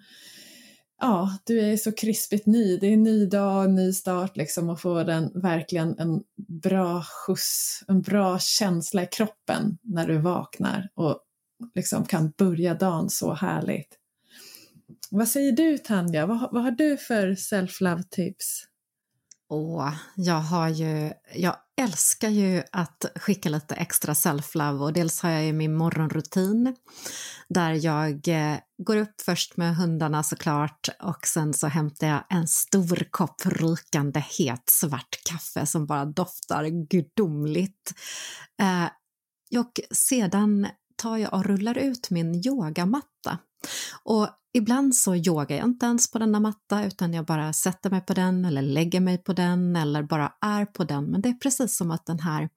Ja, 1.02 1.38
du 1.46 1.60
är 1.60 1.78
så 1.78 1.92
krispigt 1.92 2.46
ny. 2.46 2.78
Det 2.78 2.88
är 2.88 2.94
en 2.94 3.04
ny 3.04 3.26
dag, 3.26 3.66
en 3.66 3.76
ny 3.76 3.94
start 3.94 4.38
liksom 4.38 4.70
och 4.70 4.82
få 4.82 5.04
den 5.04 5.32
verkligen 5.42 6.00
en 6.00 6.24
bra 6.48 7.04
skjuts, 7.04 7.84
en 7.88 8.02
bra 8.02 8.40
känsla 8.40 9.04
i 9.04 9.08
kroppen 9.08 9.78
när 9.82 10.08
du 10.08 10.18
vaknar 10.18 10.90
och 10.94 11.20
liksom 11.76 12.06
kan 12.06 12.34
börja 12.38 12.74
dagen 12.74 13.10
så 13.10 13.34
härligt. 13.34 13.98
Vad 15.10 15.28
säger 15.28 15.52
du 15.52 15.78
Tanja? 15.78 16.26
Vad, 16.26 16.40
vad 16.52 16.64
har 16.64 16.72
du 16.72 16.98
för 16.98 17.28
self-love 17.28 18.04
tips? 18.10 18.64
Åh, 19.56 19.94
jag 20.16 20.40
har 20.40 20.70
ju, 20.70 21.14
jag 21.34 21.56
älskar 21.82 22.30
ju 22.30 22.64
att 22.72 23.06
skicka 23.16 23.50
lite 23.50 23.76
extra 23.76 24.14
self-love 24.14 24.80
och 24.80 24.94
dels 24.94 25.22
har 25.22 25.30
jag 25.30 25.44
ju 25.46 25.54
min 25.54 25.76
morgonrutin 25.76 26.76
där 27.50 27.86
jag 27.86 28.28
eh, 28.28 28.58
går 28.78 28.98
upp 28.98 29.22
först 29.22 29.58
med 29.58 29.76
hundarna 29.76 30.24
såklart 30.24 30.90
och 31.02 31.28
sen 31.28 31.54
så 31.54 31.68
hämtar 31.68 32.08
jag 32.08 32.24
en 32.30 32.48
stor 32.48 33.08
kopp 33.12 33.46
rykande 33.46 34.24
het 34.40 34.64
svart 34.70 35.20
kaffe 35.30 35.66
som 35.66 35.86
bara 35.86 36.06
doftar 36.06 36.66
gudomligt. 36.90 37.94
Eh, 38.62 38.86
och 39.60 39.80
sedan 39.92 40.68
tar 40.96 41.18
jag 41.18 41.34
och 41.34 41.46
rullar 41.46 41.78
ut 41.78 42.10
min 42.10 42.36
yogamatta. 42.46 43.38
Och 44.04 44.30
ibland 44.54 44.96
så 44.96 45.16
yogar 45.16 45.56
jag 45.56 45.66
inte 45.66 45.86
ens 45.86 46.12
på 46.12 46.20
denna 46.20 46.40
matta 46.40 46.86
utan 46.86 47.14
jag 47.14 47.26
bara 47.26 47.54
sätter 47.54 47.90
mig 47.90 48.02
på 48.02 48.14
den 48.14 48.46
eller 48.46 48.62
lägger 48.62 49.00
mig 49.00 49.18
på 49.18 49.34
den 49.34 49.76
eller 49.76 50.04
bara 50.04 50.34
är 50.42 50.66
på 50.66 50.84
den. 50.84 51.06
Men 51.06 51.22
det 51.22 51.30
är 51.30 51.34
precis 51.34 51.78
som 51.78 51.92
att 51.92 52.06
den 52.06 52.20
här 52.20 52.50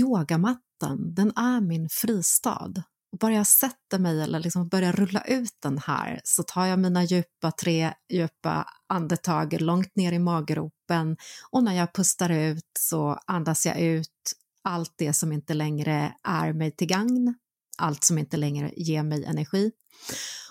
yogamattan, 0.00 1.14
den 1.14 1.32
är 1.36 1.60
min 1.60 1.88
fristad. 1.88 2.72
Och 3.12 3.18
bara 3.18 3.32
jag 3.32 3.46
sätter 3.46 3.98
mig 3.98 4.22
eller 4.22 4.40
liksom 4.40 4.68
börjar 4.68 4.92
rulla 4.92 5.20
ut 5.20 5.56
den 5.62 5.78
här 5.78 6.20
så 6.24 6.42
tar 6.42 6.66
jag 6.66 6.78
mina 6.78 7.04
djupa 7.04 7.52
tre 7.60 7.92
djupa 8.12 8.66
andetag 8.88 9.60
långt 9.60 9.96
ner 9.96 10.12
i 10.12 10.18
maggropen 10.18 11.16
och 11.50 11.64
när 11.64 11.74
jag 11.74 11.92
pustar 11.92 12.30
ut 12.30 12.70
så 12.78 13.18
andas 13.26 13.66
jag 13.66 13.80
ut 13.80 14.32
allt 14.64 14.94
det 14.96 15.12
som 15.12 15.32
inte 15.32 15.54
längre 15.54 16.14
är 16.22 16.52
mig 16.52 16.70
till 16.70 16.86
gagn, 16.86 17.34
allt 17.78 18.04
som 18.04 18.18
inte 18.18 18.36
längre 18.36 18.72
ger 18.76 19.02
mig 19.02 19.24
energi. 19.24 19.72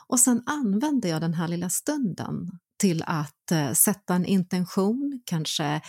Och 0.10 0.20
sen 0.20 0.44
använder 0.46 1.10
jag 1.10 1.22
den 1.22 1.34
här 1.34 1.48
lilla 1.48 1.70
stunden 1.70 2.52
till 2.78 3.04
att 3.08 3.52
eh, 3.52 3.72
sätta 3.72 4.16
en 4.16 4.26
intention, 4.26 5.22
kanske 5.26 5.82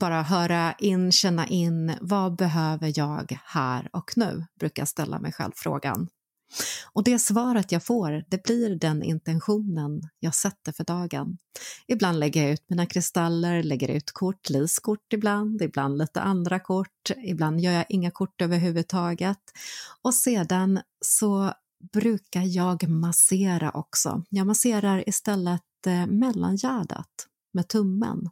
bara 0.00 0.22
höra 0.22 0.72
in, 0.78 1.12
känna 1.12 1.46
in, 1.46 1.92
vad 2.00 2.36
behöver 2.36 2.92
jag 2.98 3.38
här 3.44 3.88
och 3.92 4.10
nu? 4.16 4.46
Brukar 4.60 4.80
jag 4.80 4.88
ställa 4.88 5.18
mig 5.18 5.32
själv 5.32 5.52
frågan. 5.54 6.08
Och 6.92 7.04
det 7.04 7.18
svaret 7.18 7.72
jag 7.72 7.84
får, 7.84 8.24
det 8.28 8.42
blir 8.42 8.76
den 8.76 9.02
intentionen 9.02 10.02
jag 10.20 10.34
sätter 10.34 10.72
för 10.72 10.84
dagen. 10.84 11.38
Ibland 11.86 12.18
lägger 12.18 12.42
jag 12.42 12.50
ut 12.50 12.64
mina 12.68 12.86
kristaller, 12.86 13.62
lägger 13.62 13.88
ut 13.88 14.12
kort, 14.12 14.50
liskort 14.50 15.12
ibland, 15.12 15.62
ibland 15.62 15.98
lite 15.98 16.20
andra 16.20 16.60
kort, 16.60 17.10
ibland 17.24 17.60
gör 17.60 17.72
jag 17.72 17.84
inga 17.88 18.10
kort 18.10 18.42
överhuvudtaget. 18.42 19.38
Och 20.02 20.14
sedan 20.14 20.80
så 21.00 21.52
brukar 21.92 22.42
jag 22.42 22.88
massera 22.88 23.70
också. 23.70 24.24
Jag 24.28 24.46
masserar 24.46 25.08
istället 25.08 25.86
eh, 25.86 26.06
mellangärdet 26.06 27.26
med 27.52 27.68
tummen 27.68 28.30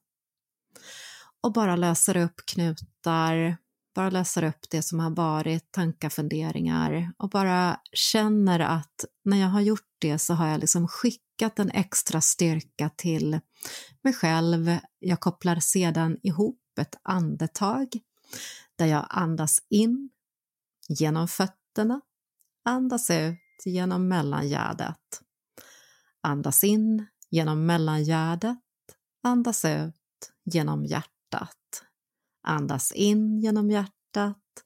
och 1.40 1.52
bara 1.52 1.76
löser 1.76 2.16
upp 2.16 2.40
knutar, 2.46 3.56
bara 3.94 4.10
löser 4.10 4.42
upp 4.42 4.70
det 4.70 4.82
som 4.82 5.00
har 5.00 5.10
varit, 5.10 5.72
tankar, 5.72 6.08
funderingar 6.08 7.12
och 7.18 7.30
bara 7.30 7.80
känner 7.92 8.60
att 8.60 9.04
när 9.24 9.36
jag 9.36 9.48
har 9.48 9.60
gjort 9.60 9.96
det 9.98 10.18
så 10.18 10.34
har 10.34 10.48
jag 10.48 10.60
liksom 10.60 10.88
skickat 10.88 11.58
en 11.58 11.70
extra 11.70 12.20
styrka 12.20 12.90
till 12.96 13.40
mig 14.02 14.12
själv. 14.12 14.76
Jag 14.98 15.20
kopplar 15.20 15.60
sedan 15.60 16.16
ihop 16.22 16.60
ett 16.80 16.98
andetag 17.02 17.88
där 18.76 18.86
jag 18.86 19.06
andas 19.08 19.58
in 19.70 20.10
genom 20.88 21.28
fötterna, 21.28 22.00
andas 22.66 23.10
ut 23.10 23.62
genom 23.64 24.08
mellangärdet. 24.08 25.20
Andas 26.20 26.64
in 26.64 27.06
genom 27.30 27.66
mellangärdet, 27.66 28.58
andas 29.22 29.64
ut 29.64 29.94
genom 30.44 30.84
hjärtat. 30.84 31.82
Andas 32.42 32.92
in 32.92 33.40
genom 33.40 33.70
hjärtat, 33.70 34.64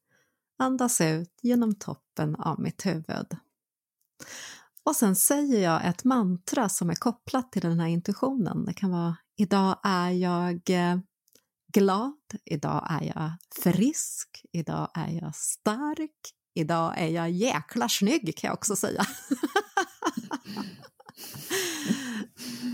andas 0.58 1.00
ut 1.00 1.38
genom 1.42 1.74
toppen 1.74 2.36
av 2.36 2.60
mitt 2.60 2.86
huvud. 2.86 3.36
Och 4.84 4.96
sen 4.96 5.16
säger 5.16 5.60
jag 5.60 5.86
ett 5.86 6.04
mantra 6.04 6.68
som 6.68 6.90
är 6.90 6.94
kopplat 6.94 7.52
till 7.52 7.62
den 7.62 7.80
här 7.80 7.88
intuitionen. 7.88 8.64
Det 8.64 8.74
kan 8.74 8.90
vara 8.90 9.16
idag 9.36 9.80
är 9.82 10.10
jag 10.10 10.70
eh, 10.70 10.98
glad, 11.72 12.18
idag 12.44 12.86
är 12.90 13.02
jag 13.02 13.32
frisk, 13.62 14.44
idag 14.52 14.90
är 14.94 15.08
jag 15.08 15.34
stark, 15.34 16.34
idag 16.54 16.94
är 16.98 17.08
jag 17.08 17.30
jäkla 17.30 17.88
snygg 17.88 18.36
kan 18.36 18.48
jag 18.48 18.54
också 18.54 18.76
säga. 18.76 19.06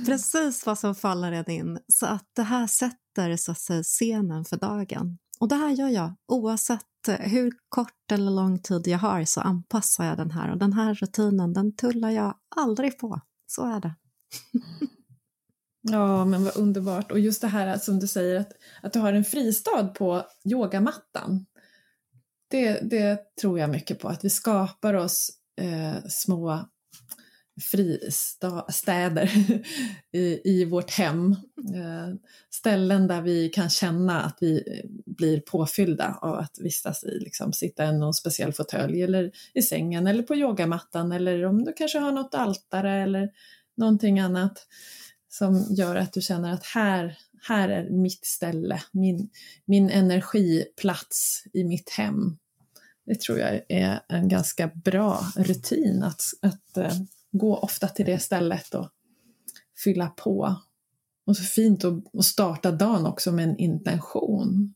Precis 0.07 0.67
vad 0.67 0.79
som 0.79 0.95
faller 0.95 1.33
en 1.33 1.51
in. 1.51 1.79
Så 1.89 2.07
att 2.07 2.31
det 2.37 2.43
här 2.43 2.67
sätter 2.67 3.37
så 3.37 3.53
att 3.53 3.61
säga, 3.61 3.83
scenen 3.83 4.45
för 4.45 4.57
dagen. 4.57 5.19
Och 5.39 5.49
det 5.49 5.55
här 5.57 5.71
gör 5.71 5.89
jag 5.89 6.15
oavsett 6.29 6.83
hur 7.19 7.53
kort 7.69 8.13
eller 8.13 8.31
lång 8.31 8.59
tid 8.59 8.87
jag 8.87 8.99
har 8.99 9.25
så 9.25 9.41
anpassar 9.41 10.05
jag 10.05 10.17
den 10.17 10.31
här 10.31 10.51
och 10.51 10.59
den 10.59 10.73
här 10.73 10.95
rutinen 10.95 11.53
den 11.53 11.77
tullar 11.77 12.11
jag 12.11 12.35
aldrig 12.57 12.99
på. 12.99 13.21
Så 13.47 13.77
är 13.77 13.81
det. 13.81 13.95
Ja, 15.91 16.25
men 16.25 16.45
vad 16.45 16.57
underbart. 16.57 17.13
Och 17.13 17.19
just 17.19 17.41
det 17.41 17.49
här 17.49 17.79
som 17.79 17.99
du 18.01 18.07
säger 18.07 18.41
att, 18.41 18.53
att 18.83 18.93
du 18.93 18.99
har 18.99 19.13
en 19.13 19.25
fristad 19.25 19.89
på 19.89 20.23
yogamattan. 20.45 21.47
Det, 22.57 22.81
det 22.83 23.37
tror 23.41 23.59
jag 23.59 23.71
mycket 23.71 23.99
på, 23.99 24.09
att 24.09 24.25
vi 24.25 24.31
skapar 24.31 24.95
oss 24.95 25.31
eh, 25.61 26.09
små 26.09 26.69
fristäder 27.61 29.31
i, 30.13 30.41
i 30.45 30.65
vårt 30.65 30.91
hem. 30.91 31.31
Eh, 31.75 32.15
ställen 32.51 33.07
där 33.07 33.23
vi 33.23 33.49
kan 33.49 33.71
känna 33.71 34.23
att 34.23 34.39
vi 34.41 34.83
blir 35.07 35.41
påfyllda 35.41 36.19
av 36.23 36.35
att 36.35 36.59
vistas 36.61 37.05
i, 37.05 37.19
liksom 37.19 37.53
sitta 37.53 37.87
i 37.87 37.99
någon 37.99 38.15
speciell 38.15 38.53
fåtölj 38.53 39.03
eller 39.03 39.31
i 39.55 39.63
sängen 39.63 40.07
eller 40.07 40.23
på 40.23 40.35
yogamattan 40.35 41.13
eller 41.13 41.45
om 41.45 41.65
du 41.65 41.73
kanske 41.73 41.99
har 41.99 42.13
något 42.13 42.35
altare 42.35 43.03
eller 43.03 43.31
någonting 43.77 44.21
annat 44.21 44.67
som 45.29 45.67
gör 45.71 45.97
att 45.97 46.13
du 46.13 46.21
känner 46.21 46.53
att 46.53 46.65
här, 46.65 47.19
här 47.49 47.69
är 47.69 47.91
mitt 47.91 48.27
ställe, 48.27 48.83
min, 48.93 49.31
min 49.65 49.91
energiplats 49.91 51.45
i 51.53 51.65
mitt 51.65 51.91
hem. 51.91 52.37
Det 53.07 53.21
tror 53.21 53.39
jag 53.39 53.61
är 53.69 54.01
en 54.09 54.29
ganska 54.29 54.67
bra 54.67 55.21
rutin 55.37 56.03
att, 56.03 56.23
att 56.43 56.77
eh, 56.77 56.93
gå 57.33 57.57
ofta 57.57 57.89
till 57.89 58.07
det 58.07 58.19
stället 58.19 58.75
och 58.75 58.91
fylla 59.85 60.07
på. 60.09 60.57
Och 61.27 61.37
så 61.37 61.43
fint 61.43 61.85
att 61.85 62.25
starta 62.25 62.73
dagen 62.73 63.07
också 63.07 63.33
med 63.33 63.49
en 63.49 63.57
intention. 63.57 64.75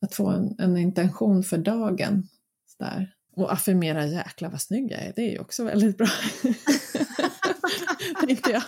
Att 0.00 0.14
få 0.14 0.28
en, 0.28 0.56
en 0.58 0.76
intention 0.76 1.42
för 1.44 1.58
dagen. 1.58 2.28
Där. 2.78 3.14
Och 3.36 3.52
affirmera 3.52 4.06
jäkla 4.06 4.48
vad 4.48 4.60
snygg 4.60 4.92
jag 4.92 5.00
är, 5.00 5.12
det 5.16 5.22
är 5.22 5.30
ju 5.30 5.38
också 5.38 5.64
väldigt 5.64 5.98
bra. 5.98 6.08
Tänkte 8.20 8.50
jag. 8.50 8.62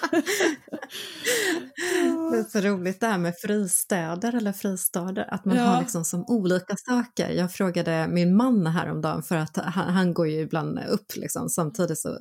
Det 2.33 2.39
är 2.39 2.51
så 2.51 2.61
roligt 2.61 3.01
det 3.01 3.07
här 3.07 3.19
med 3.19 3.35
fristäder 3.43 4.35
eller 4.35 4.53
fristader, 4.53 5.35
att 5.35 5.45
man 5.45 5.57
ja. 5.57 5.63
har 5.63 5.81
liksom 5.81 6.05
som 6.05 6.25
olika 6.29 6.77
saker. 6.77 7.31
Jag 7.31 7.53
frågade 7.53 8.09
min 8.09 8.37
man 8.37 8.67
häromdagen 8.67 9.23
för 9.23 9.37
att 9.37 9.57
han, 9.57 9.95
han 9.95 10.15
går 10.15 10.29
ju 10.29 10.41
ibland 10.41 10.79
upp 10.89 11.17
liksom, 11.17 11.49
samtidigt 11.49 11.99
så, 11.99 12.19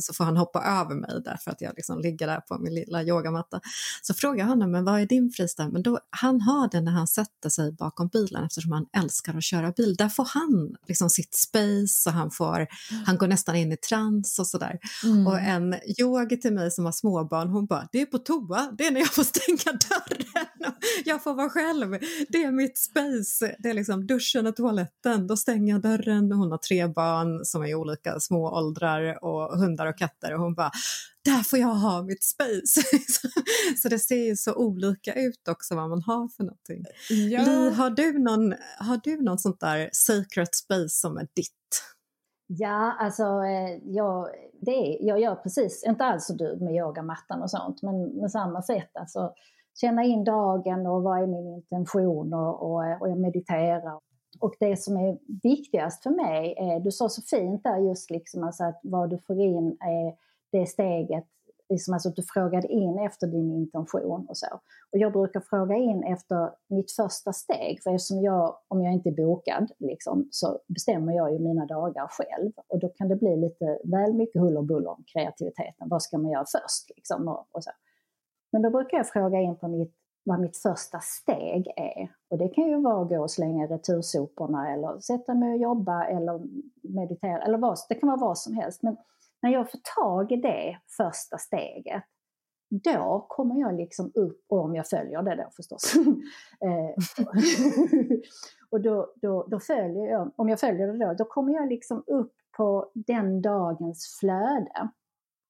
så 0.00 0.14
får 0.14 0.24
han 0.24 0.36
hoppa 0.36 0.62
över 0.62 0.94
mig 0.94 1.22
därför 1.24 1.50
att 1.50 1.60
jag 1.60 1.72
liksom 1.76 2.00
ligger 2.00 2.26
där 2.26 2.40
på 2.40 2.58
min 2.58 2.74
lilla 2.74 3.02
yogamatta. 3.02 3.60
Så 4.02 4.14
frågade 4.14 4.40
jag 4.40 4.46
honom, 4.46 4.70
men 4.70 4.84
vad 4.84 5.00
är 5.00 5.06
din 5.06 5.30
fristad? 5.30 5.68
Men 5.68 5.82
då, 5.82 5.98
han 6.10 6.40
har 6.40 6.68
det 6.70 6.80
när 6.80 6.92
han 6.92 7.08
sätter 7.08 7.48
sig 7.48 7.72
bakom 7.72 8.08
bilen 8.08 8.44
eftersom 8.44 8.72
han 8.72 8.86
älskar 8.96 9.36
att 9.36 9.44
köra 9.44 9.70
bil. 9.70 9.96
Där 9.96 10.08
får 10.08 10.28
han 10.34 10.76
liksom 10.88 11.10
sitt 11.10 11.34
space 11.34 12.08
och 12.08 12.12
han, 12.12 12.30
får, 12.30 12.56
mm. 12.56 13.04
han 13.06 13.16
går 13.16 13.26
nästan 13.26 13.56
in 13.56 13.72
i 13.72 13.76
trans 13.76 14.38
och 14.38 14.46
sådär. 14.46 14.78
Mm. 15.04 15.26
Och 15.26 15.40
en 15.40 15.74
yogi 16.20 16.40
till 16.40 16.52
mig 16.52 16.70
som 16.70 16.84
har 16.84 16.92
småbarn, 16.92 17.48
hon 17.48 17.66
bara, 17.66 17.88
det 17.92 18.00
är 18.00 18.06
på 18.06 18.18
toa, 18.18 18.74
det 18.78 18.86
är 18.86 18.90
när 18.90 19.00
jag 19.00 19.14
får 19.14 19.24
stänga 19.24 19.78
dörren. 19.88 20.72
Jag 21.04 21.22
får 21.22 21.34
vara 21.34 21.50
själv. 21.50 21.90
Det 22.28 22.42
är 22.42 22.50
mitt 22.50 22.78
space. 22.78 23.56
Det 23.58 23.70
är 23.70 23.74
liksom 23.74 24.06
duschen 24.06 24.46
och 24.46 24.56
toaletten. 24.56 25.26
Då 25.26 25.36
stänger 25.36 25.72
jag 25.72 25.82
dörren. 25.82 26.32
Hon 26.32 26.50
har 26.50 26.58
tre 26.58 26.86
barn 26.86 27.44
som 27.44 27.62
är 27.62 27.66
i 27.66 27.74
olika 27.74 28.20
små 28.20 28.50
åldrar 28.56 29.24
och 29.24 29.58
hundar 29.58 29.86
och 29.86 29.98
katter 29.98 30.34
och 30.34 30.40
hon 30.40 30.54
bara 30.54 30.70
där 31.24 31.42
får 31.42 31.58
jag 31.58 31.74
ha 31.74 32.02
mitt 32.02 32.24
space. 32.24 32.82
så 33.82 33.88
det 33.88 33.98
ser 33.98 34.24
ju 34.24 34.36
så 34.36 34.54
olika 34.54 35.14
ut 35.14 35.48
också 35.48 35.74
vad 35.74 35.88
man 35.88 36.02
har 36.02 36.28
för 36.28 36.44
någonting. 36.44 36.84
Ja. 37.08 37.44
Li, 37.44 37.70
har 37.70 37.90
du 37.90 38.18
någon, 38.18 38.54
har 38.78 39.00
du 39.04 39.22
någon 39.22 39.38
sånt 39.38 39.60
där 39.60 39.90
secret 39.92 40.54
space 40.54 40.88
som 40.88 41.16
är 41.16 41.28
ditt? 41.36 41.52
Ja, 42.50 42.96
alltså 42.98 43.22
eh, 43.22 43.78
jag, 43.84 44.28
det, 44.60 44.98
jag 45.00 45.20
gör 45.20 45.34
precis, 45.34 45.84
inte 45.86 46.04
alls 46.04 46.26
så 46.26 46.32
du 46.32 46.56
med 46.60 46.74
yogamattan 46.74 47.42
och 47.42 47.50
sånt, 47.50 47.82
men 47.82 48.02
med 48.02 48.30
samma 48.30 48.62
sätt. 48.62 48.90
Alltså, 48.94 49.32
känna 49.80 50.04
in 50.04 50.24
dagen 50.24 50.86
och 50.86 51.02
vad 51.02 51.22
är 51.22 51.26
min 51.26 51.46
intention 51.46 52.34
och, 52.34 52.70
och, 52.70 52.86
eh, 52.86 53.00
och 53.00 53.08
jag 53.08 53.18
mediterar. 53.18 54.00
Och 54.40 54.54
det 54.60 54.76
som 54.76 54.96
är 54.96 55.18
viktigast 55.42 56.02
för 56.02 56.10
mig 56.10 56.54
är, 56.58 56.80
du 56.80 56.90
sa 56.90 57.08
så 57.08 57.22
fint 57.22 57.62
där 57.62 57.78
just 57.78 58.10
liksom 58.10 58.44
alltså 58.44 58.64
att 58.64 58.80
vad 58.82 59.10
du 59.10 59.18
får 59.18 59.40
in 59.40 59.76
är 59.80 60.14
det 60.52 60.66
steget 60.66 61.26
liksom 61.68 61.94
alltså 61.94 62.08
att 62.08 62.16
du 62.16 62.22
frågade 62.22 62.68
in 62.68 62.98
efter 62.98 63.26
din 63.26 63.52
intention 63.52 64.26
och 64.28 64.36
så. 64.36 64.46
Och 64.92 64.98
jag 64.98 65.12
brukar 65.12 65.40
fråga 65.40 65.74
in 65.76 66.02
efter 66.02 66.50
mitt 66.68 66.92
första 66.92 67.32
steg, 67.32 67.82
för 67.82 67.90
eftersom 67.90 68.20
jag, 68.20 68.56
om 68.68 68.82
jag 68.82 68.92
inte 68.92 69.08
är 69.08 69.26
bokad, 69.26 69.70
liksom, 69.78 70.28
så 70.30 70.58
bestämmer 70.68 71.12
jag 71.12 71.32
ju 71.32 71.38
mina 71.38 71.66
dagar 71.66 72.08
själv. 72.10 72.52
Och 72.68 72.78
då 72.78 72.88
kan 72.88 73.08
det 73.08 73.16
bli 73.16 73.36
lite 73.36 73.78
väl 73.84 74.14
mycket 74.14 74.42
huller 74.42 74.62
buller 74.62 74.90
om 74.90 75.04
kreativiteten. 75.12 75.88
Vad 75.88 76.02
ska 76.02 76.18
man 76.18 76.30
göra 76.30 76.44
först? 76.44 76.96
Liksom, 76.96 77.28
och, 77.28 77.46
och 77.52 77.64
så. 77.64 77.70
Men 78.52 78.62
då 78.62 78.70
brukar 78.70 78.96
jag 78.96 79.08
fråga 79.08 79.40
in 79.40 79.56
på 79.56 79.68
mitt, 79.68 79.94
vad 80.24 80.40
mitt 80.40 80.56
första 80.56 81.00
steg 81.00 81.72
är. 81.76 82.12
Och 82.30 82.38
det 82.38 82.48
kan 82.48 82.68
ju 82.68 82.82
vara 82.82 83.02
att 83.02 83.08
gå 83.08 83.22
och 83.22 83.30
slänga 83.30 83.66
retursoporna 83.66 84.72
eller 84.72 85.00
sätta 85.00 85.34
mig 85.34 85.52
och 85.52 85.60
jobba 85.60 86.04
eller 86.04 86.40
meditera, 86.82 87.42
eller 87.42 87.58
vad, 87.58 87.78
det 87.88 87.94
kan 87.94 88.06
vara 88.06 88.20
vad 88.20 88.38
som 88.38 88.54
helst. 88.54 88.82
Men 88.82 88.96
när 89.42 89.50
jag 89.50 89.70
får 89.70 89.80
tag 89.96 90.32
i 90.32 90.36
det 90.36 90.78
första 90.96 91.38
steget, 91.38 92.04
då 92.70 93.26
kommer 93.28 93.60
jag 93.60 93.74
liksom 93.74 94.12
upp, 94.14 94.44
och 94.48 94.64
om 94.64 94.74
jag 94.74 94.88
följer 94.88 95.22
det 95.22 95.36
då 95.36 95.50
förstås. 95.56 95.94
Eh, 96.60 97.04
och 98.70 98.80
då, 98.80 99.12
då, 99.16 99.46
då 99.50 99.60
följer 99.60 100.06
jag, 100.10 100.32
om 100.36 100.48
jag 100.48 100.60
följer 100.60 100.86
det 100.86 101.06
då, 101.06 101.14
då 101.14 101.24
kommer 101.24 101.52
jag 101.54 101.68
liksom 101.68 102.04
upp 102.06 102.32
på 102.56 102.90
den 102.94 103.42
dagens 103.42 104.18
flöde. 104.20 104.88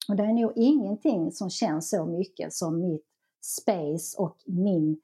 Och 0.09 0.17
det 0.17 0.23
är 0.23 0.33
nog 0.33 0.53
ingenting 0.57 1.33
som 1.33 1.51
känns 1.51 1.91
så 1.91 2.07
mycket 2.07 2.53
som 2.53 2.81
mitt 2.81 3.07
space 3.41 4.23
och 4.23 4.37
min 4.47 5.01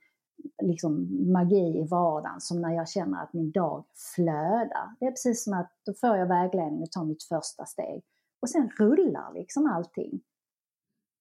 liksom, 0.63 1.09
magi 1.33 1.79
i 1.79 1.87
vardagen 1.91 2.41
som 2.41 2.61
när 2.61 2.75
jag 2.75 2.89
känner 2.89 3.23
att 3.23 3.33
min 3.33 3.51
dag 3.51 3.85
flödar. 4.15 4.97
Det 5.01 5.07
är 5.07 5.11
precis 5.11 5.45
som 5.45 5.53
att 5.53 5.71
då 5.87 5.95
får 5.95 6.17
jag 6.17 6.27
vägledning 6.27 6.83
och 6.83 6.91
tar 6.91 7.05
mitt 7.05 7.23
första 7.23 7.65
steg. 7.65 8.03
Och 8.45 8.51
sen 8.51 8.71
rullar 8.79 9.35
liksom 9.35 9.67
allting. 9.67 10.21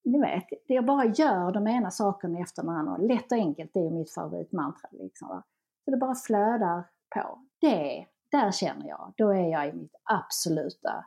Ni 0.03 0.19
vet, 0.19 0.43
det 0.67 0.73
jag 0.73 0.85
bara 0.85 1.05
gör 1.05 1.51
de 1.51 1.67
ena 1.67 1.91
sakerna 1.91 2.39
efter 2.39 2.63
den 2.63 2.71
andra. 2.71 2.97
Lätt 2.97 3.31
och 3.31 3.37
enkelt, 3.37 3.71
det 3.73 3.79
är 3.79 3.91
mitt 3.91 4.13
favoritmantra. 4.13 4.89
Liksom, 4.91 5.27
va? 5.27 5.43
Så 5.85 5.91
det 5.91 5.97
bara 5.97 6.15
flödar 6.15 6.89
på. 7.15 7.39
Det, 7.61 8.05
där 8.31 8.51
känner 8.51 8.87
jag, 8.87 9.13
då 9.17 9.29
är 9.29 9.51
jag 9.51 9.69
i 9.69 9.73
mitt 9.73 9.95
absoluta 10.03 11.05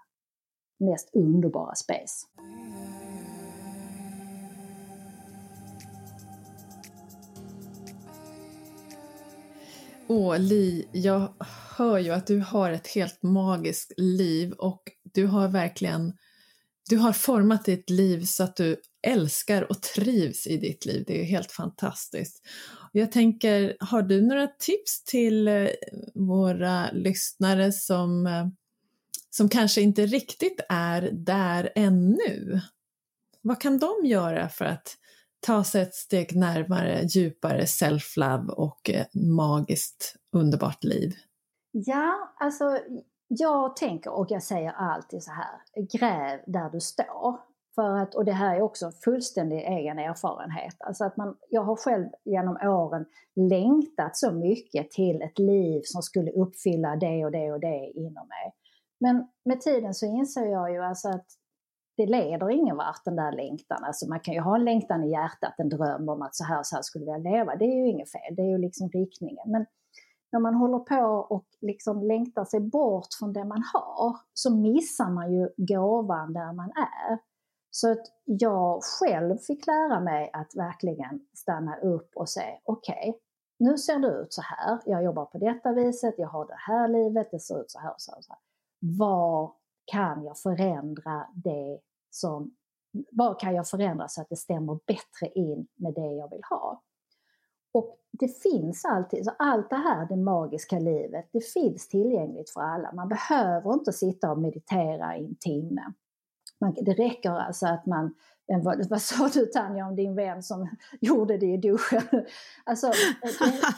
mest 0.79 1.15
underbara 1.15 1.75
space. 1.75 2.27
Åh, 10.09 10.39
Li, 10.39 10.89
jag 10.93 11.29
hör 11.79 11.99
ju 11.99 12.11
att 12.11 12.27
du 12.27 12.41
har 12.41 12.71
ett 12.71 12.87
helt 12.87 13.23
magiskt 13.23 13.93
liv 13.97 14.53
och 14.53 14.83
du 15.17 15.27
har 15.27 15.49
verkligen 15.49 16.13
du 16.89 16.97
har 16.97 17.13
format 17.13 17.65
ditt 17.65 17.91
liv 17.91 18.25
så 18.25 18.45
att 18.45 18.57
du 18.57 18.81
älskar 19.07 19.71
och 19.71 19.83
trivs 19.83 20.47
i 20.47 20.57
ditt 20.57 20.87
liv. 20.87 21.05
Det 21.07 21.21
är 21.21 21.25
helt 21.25 21.53
fantastiskt. 21.53 22.47
Jag 22.93 23.13
tänker, 23.13 23.77
har 23.81 24.03
du 24.03 24.21
några 24.21 24.47
tips 24.47 25.05
till 25.05 25.49
eh, 25.49 25.67
våra 26.15 26.91
lyssnare 26.93 27.73
som, 27.73 28.27
eh, 28.27 28.47
som 29.31 29.49
kanske 29.49 29.81
inte 29.81 30.07
riktigt 30.07 30.61
är 30.69 31.11
där 31.13 31.73
ännu? 31.75 32.61
Vad 33.43 33.61
kan 33.61 33.79
de 33.79 34.07
göra 34.07 34.49
för 34.49 34.65
att 34.65 34.97
ta 35.41 35.65
sig 35.65 35.83
ett 35.83 35.95
steg 35.95 36.37
närmare 36.37 37.03
djupare 37.05 37.65
self-love 37.65 38.49
och 38.49 38.91
eh, 38.91 39.07
magiskt 39.15 40.17
underbart 40.33 40.85
liv? 40.85 41.15
Ja, 41.73 42.35
alltså 42.41 42.79
jag 43.29 43.77
tänker 43.77 44.11
och 44.11 44.27
jag 44.31 44.43
säger 44.43 44.73
alltid 44.73 45.23
så 45.23 45.31
här, 45.31 45.61
gräv 45.99 46.41
där 46.47 46.71
du 46.71 46.81
står. 46.81 47.41
För 47.75 47.97
att, 47.97 48.15
och 48.15 48.25
det 48.25 48.33
här 48.33 48.57
är 48.57 48.63
också 48.63 48.91
fullständig 49.05 49.59
egen 49.59 49.99
erfarenhet. 49.99 50.77
Alltså 50.79 51.05
att 51.05 51.17
man, 51.17 51.37
jag 51.49 51.63
har 51.63 51.77
själv 51.77 52.09
genom 52.25 52.57
åren 52.63 53.07
längtat 53.35 54.17
så 54.17 54.33
mycket 54.33 54.91
till 54.91 55.23
ett 55.23 55.39
liv 55.39 55.83
som 55.85 56.03
skulle 56.03 56.31
uppfylla 56.31 56.97
det 56.97 57.25
och 57.25 57.31
det 57.31 57.53
och 57.53 57.61
det 57.61 57.93
inom 57.95 58.29
mig. 58.29 58.53
Men 59.01 59.29
med 59.45 59.61
tiden 59.61 59.95
så 59.95 60.07
inser 60.07 60.47
jag 60.47 60.73
ju 60.73 60.83
alltså 60.83 61.09
att 61.09 61.27
det 61.97 62.07
leder 62.07 62.51
ingen 62.51 62.77
vart 62.77 63.05
den 63.05 63.17
där 63.17 63.33
längtan. 63.33 63.85
Alltså 63.85 64.09
man 64.09 64.21
kan 64.21 64.35
ju 64.35 64.41
ha 64.41 64.57
en 64.57 64.65
längtan 64.65 65.05
i 65.05 65.11
hjärtat, 65.11 65.55
en 65.59 65.69
dröm 65.69 66.09
om 66.09 66.23
att 66.23 66.35
så 66.35 66.45
här 66.45 66.59
och 66.59 66.67
så 66.67 66.77
här 66.77 66.83
skulle 66.83 67.05
jag 67.05 67.23
leva. 67.23 67.57
Det 67.57 67.65
är 67.65 67.77
ju 67.77 67.89
inget 67.89 68.13
fel, 68.13 68.37
det 68.37 68.43
är 68.43 68.51
ju 68.51 68.59
liksom 68.59 68.89
riktningen. 68.89 69.51
Men 69.51 69.67
när 70.33 70.41
man 70.41 70.55
håller 70.55 70.79
på 70.79 71.35
och 71.35 71.47
liksom 71.61 72.03
längtar 72.03 72.45
sig 72.45 72.61
bort 72.61 73.09
från 73.19 73.33
det 73.33 73.45
man 73.45 73.63
har 73.73 74.17
så 74.33 74.57
missar 74.57 75.11
man 75.11 75.33
ju 75.33 75.49
gåvan 75.57 76.33
där 76.33 76.53
man 76.53 76.71
är. 76.77 77.19
Så 77.71 77.93
att 77.93 78.07
jag 78.25 78.81
själv 78.83 79.37
fick 79.39 79.67
lära 79.67 80.01
mig 80.01 80.31
att 80.33 80.57
verkligen 80.57 81.27
stanna 81.35 81.77
upp 81.77 82.11
och 82.15 82.29
säga 82.29 82.59
okej, 82.65 83.11
okay, 83.11 83.21
nu 83.59 83.79
ser 83.79 83.99
det 83.99 84.09
ut 84.09 84.33
så 84.33 84.43
här, 84.43 84.81
jag 84.87 85.05
jobbar 85.05 85.25
på 85.25 85.39
detta 85.39 85.73
viset, 85.73 86.15
jag 86.19 86.29
har 86.29 86.47
det 86.47 86.59
här 86.59 86.89
livet, 86.89 87.31
det 87.31 87.41
ser 87.41 87.61
ut 87.61 87.71
så 87.71 87.79
här 87.79 87.93
och 87.93 88.01
så 88.01 88.11
här. 88.11 88.19
Och 88.19 88.25
så 88.25 88.33
här. 88.33 88.41
Var 88.99 89.53
kan 89.85 90.25
jag 90.25 90.39
förändra 90.39 91.27
det 91.35 91.81
som, 92.11 92.55
vad 93.11 93.41
kan 93.41 93.55
jag 93.55 93.69
förändra 93.69 94.09
så 94.09 94.21
att 94.21 94.29
det 94.29 94.37
stämmer 94.37 94.79
bättre 94.87 95.41
in 95.41 95.67
med 95.75 95.95
det 95.95 96.13
jag 96.13 96.31
vill 96.31 96.43
ha? 96.51 96.83
Och 97.77 97.99
det 98.13 98.43
finns 98.43 98.85
alltid, 98.85 99.25
så 99.25 99.31
allt 99.39 99.71
det 99.71 99.77
här, 99.77 100.07
det 100.09 100.17
magiska 100.17 100.79
livet, 100.79 101.29
det 101.33 101.45
finns 101.45 101.89
tillgängligt 101.89 102.51
för 102.51 102.61
alla. 102.61 102.93
Man 102.93 103.09
behöver 103.09 103.73
inte 103.73 103.93
sitta 103.93 104.31
och 104.31 104.39
meditera 104.39 105.17
i 105.17 105.25
en 105.25 105.37
timme. 105.37 105.83
Man, 106.61 106.75
det 106.75 106.93
räcker 106.93 107.31
alltså 107.31 107.67
att 107.67 107.87
man, 107.87 108.15
vad, 108.63 108.87
vad 108.91 109.03
sa 109.03 109.29
du 109.29 109.47
Tanja 109.47 109.87
om 109.87 109.97
din 109.97 110.15
vän 110.15 110.43
som 110.43 110.69
gjorde 111.01 111.39
det 111.39 111.47
i 111.47 111.57
duschen? 111.57 112.03
Alltså, 112.65 112.87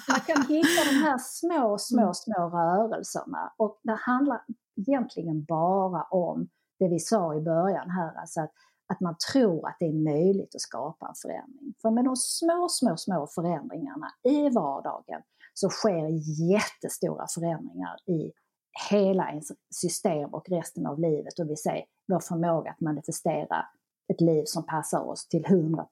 man 0.08 0.20
kan 0.26 0.42
hitta 0.42 0.84
de 0.90 0.96
här 0.96 1.18
små, 1.18 1.78
små, 1.78 2.02
mm. 2.02 2.14
små 2.14 2.48
rörelserna 2.48 3.52
och 3.56 3.80
det 3.82 3.98
handlar 4.00 4.40
egentligen 4.76 5.44
bara 5.44 6.02
om 6.02 6.48
det 6.78 6.88
vi 6.88 6.98
sa 6.98 7.34
i 7.34 7.40
början 7.40 7.90
här, 7.90 8.14
alltså 8.16 8.40
att 8.40 8.52
att 8.88 9.00
man 9.00 9.16
tror 9.32 9.68
att 9.68 9.76
det 9.78 9.86
är 9.86 10.12
möjligt 10.12 10.54
att 10.54 10.60
skapa 10.60 11.06
en 11.06 11.14
förändring. 11.22 11.74
För 11.82 11.90
med 11.90 12.04
de 12.04 12.16
små, 12.16 12.68
små, 12.70 12.96
små 12.96 13.26
förändringarna 13.26 14.10
i 14.22 14.48
vardagen 14.48 15.22
så 15.54 15.68
sker 15.68 16.08
jättestora 16.50 17.26
förändringar 17.34 17.96
i 18.06 18.32
hela 18.90 19.28
ens 19.28 19.48
system 19.70 20.34
och 20.34 20.48
resten 20.48 20.86
av 20.86 21.00
livet 21.00 21.38
och 21.38 21.50
vi 21.50 21.56
ser 21.56 21.84
vår 22.08 22.20
förmåga 22.20 22.70
att 22.70 22.80
manifestera 22.80 23.66
ett 24.12 24.20
liv 24.20 24.42
som 24.46 24.66
passar 24.66 25.00
oss 25.00 25.28
till 25.28 25.44
100 25.44 25.86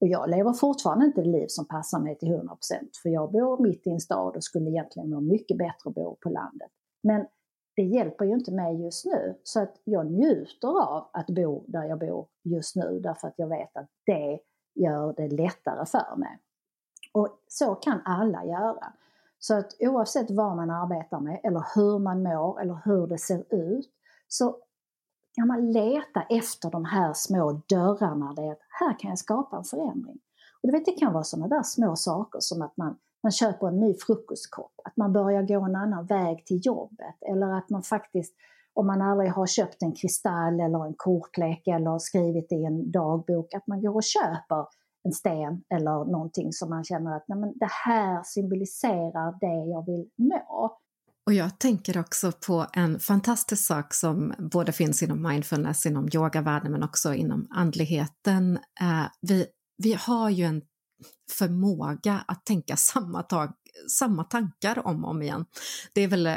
Och 0.00 0.08
jag 0.08 0.30
lever 0.30 0.52
fortfarande 0.52 1.06
inte 1.06 1.20
ett 1.20 1.26
liv 1.26 1.46
som 1.48 1.66
passar 1.66 2.00
mig 2.00 2.18
till 2.18 2.32
100 2.32 2.56
för 3.02 3.08
jag 3.08 3.32
bor 3.32 3.62
mitt 3.62 3.86
i 3.86 3.90
en 3.90 4.00
stad 4.00 4.36
och 4.36 4.44
skulle 4.44 4.70
egentligen 4.70 5.10
må 5.10 5.20
mycket 5.20 5.58
bättre 5.58 5.88
att 5.88 5.94
bo 5.94 6.16
på 6.20 6.28
landet. 6.28 6.70
Men 7.02 7.26
det 7.78 7.84
hjälper 7.84 8.24
ju 8.24 8.34
inte 8.34 8.52
mig 8.52 8.82
just 8.84 9.04
nu. 9.04 9.38
Så 9.42 9.62
att 9.62 9.80
jag 9.84 10.06
njuter 10.06 10.68
av 10.68 11.10
att 11.12 11.26
bo 11.26 11.64
där 11.66 11.84
jag 11.84 11.98
bor 11.98 12.26
just 12.44 12.76
nu 12.76 13.00
därför 13.00 13.28
att 13.28 13.34
jag 13.36 13.48
vet 13.48 13.76
att 13.76 13.86
det 14.06 14.40
gör 14.74 15.14
det 15.16 15.28
lättare 15.28 15.86
för 15.86 16.16
mig. 16.16 16.38
Och 17.12 17.28
så 17.48 17.74
kan 17.74 18.00
alla 18.04 18.44
göra. 18.44 18.92
Så 19.38 19.54
att 19.54 19.76
oavsett 19.80 20.30
vad 20.30 20.56
man 20.56 20.70
arbetar 20.70 21.20
med 21.20 21.40
eller 21.44 21.64
hur 21.74 21.98
man 21.98 22.22
mår 22.22 22.60
eller 22.60 22.78
hur 22.84 23.06
det 23.06 23.18
ser 23.18 23.54
ut 23.54 23.90
så 24.28 24.56
kan 25.34 25.46
man 25.46 25.72
leta 25.72 26.22
efter 26.22 26.70
de 26.70 26.84
här 26.84 27.12
små 27.12 27.62
dörrarna 27.68 28.32
där 28.32 28.56
här 28.68 28.98
kan 28.98 29.08
jag 29.08 29.18
skapa 29.18 29.56
en 29.56 29.64
förändring. 29.64 30.18
Och 30.62 30.68
du 30.68 30.72
vet, 30.72 30.86
det 30.86 30.92
kan 30.92 31.12
vara 31.12 31.24
sådana 31.24 31.48
där 31.48 31.62
små 31.62 31.96
saker 31.96 32.40
som 32.40 32.62
att 32.62 32.76
man, 32.76 32.96
man 33.22 33.32
köper 33.32 33.68
en 33.68 33.80
ny 33.80 33.94
frukostkopp, 33.94 34.72
att 34.84 34.96
man 34.96 35.12
börjar 35.12 35.42
gå 35.42 35.64
en 35.64 35.76
annan 35.76 36.06
väg 36.06 36.46
till 36.46 36.60
jobbet 36.62 37.16
eller 37.30 37.58
att 37.58 37.70
man 37.70 37.82
faktiskt, 37.82 38.34
om 38.74 38.86
man 38.86 39.02
aldrig 39.02 39.32
har 39.32 39.46
köpt 39.46 39.82
en 39.82 39.92
kristall 39.92 40.60
eller 40.60 40.86
en 40.86 40.94
kortlek 40.96 41.66
eller 41.66 41.98
skrivit 41.98 42.52
i 42.52 42.64
en 42.64 42.90
dagbok, 42.90 43.54
att 43.54 43.66
man 43.66 43.80
går 43.80 43.94
och 43.94 44.02
köper 44.02 44.66
en 45.04 45.12
sten 45.12 45.62
eller 45.74 46.10
någonting 46.12 46.52
som 46.52 46.70
man 46.70 46.84
känner 46.84 47.16
att 47.16 47.24
nej, 47.28 47.38
men 47.38 47.52
det 47.58 47.70
här 47.84 48.22
symboliserar 48.24 49.38
det 49.40 49.70
jag 49.70 49.86
vill 49.86 50.10
nå. 50.16 50.78
Och 51.26 51.34
jag 51.34 51.58
tänker 51.58 52.00
också 52.00 52.32
på 52.46 52.66
en 52.72 53.00
fantastisk 53.00 53.66
sak 53.66 53.94
som 53.94 54.34
både 54.38 54.72
finns 54.72 55.02
inom 55.02 55.22
mindfulness, 55.22 55.86
inom 55.86 56.08
yogavärlden 56.14 56.72
men 56.72 56.82
också 56.82 57.14
inom 57.14 57.46
andligheten. 57.50 58.56
Eh, 58.80 59.06
vi, 59.20 59.46
vi 59.82 59.94
har 59.94 60.30
ju 60.30 60.44
en 60.44 60.62
förmåga 61.30 62.24
att 62.28 62.46
tänka 62.46 62.76
samma, 62.76 63.22
tag, 63.22 63.52
samma 63.90 64.24
tankar 64.24 64.86
om 64.86 65.04
och 65.04 65.10
om 65.10 65.22
igen. 65.22 65.44
Det 65.92 66.00
är 66.00 66.08
väl 66.08 66.26
eh, 66.26 66.36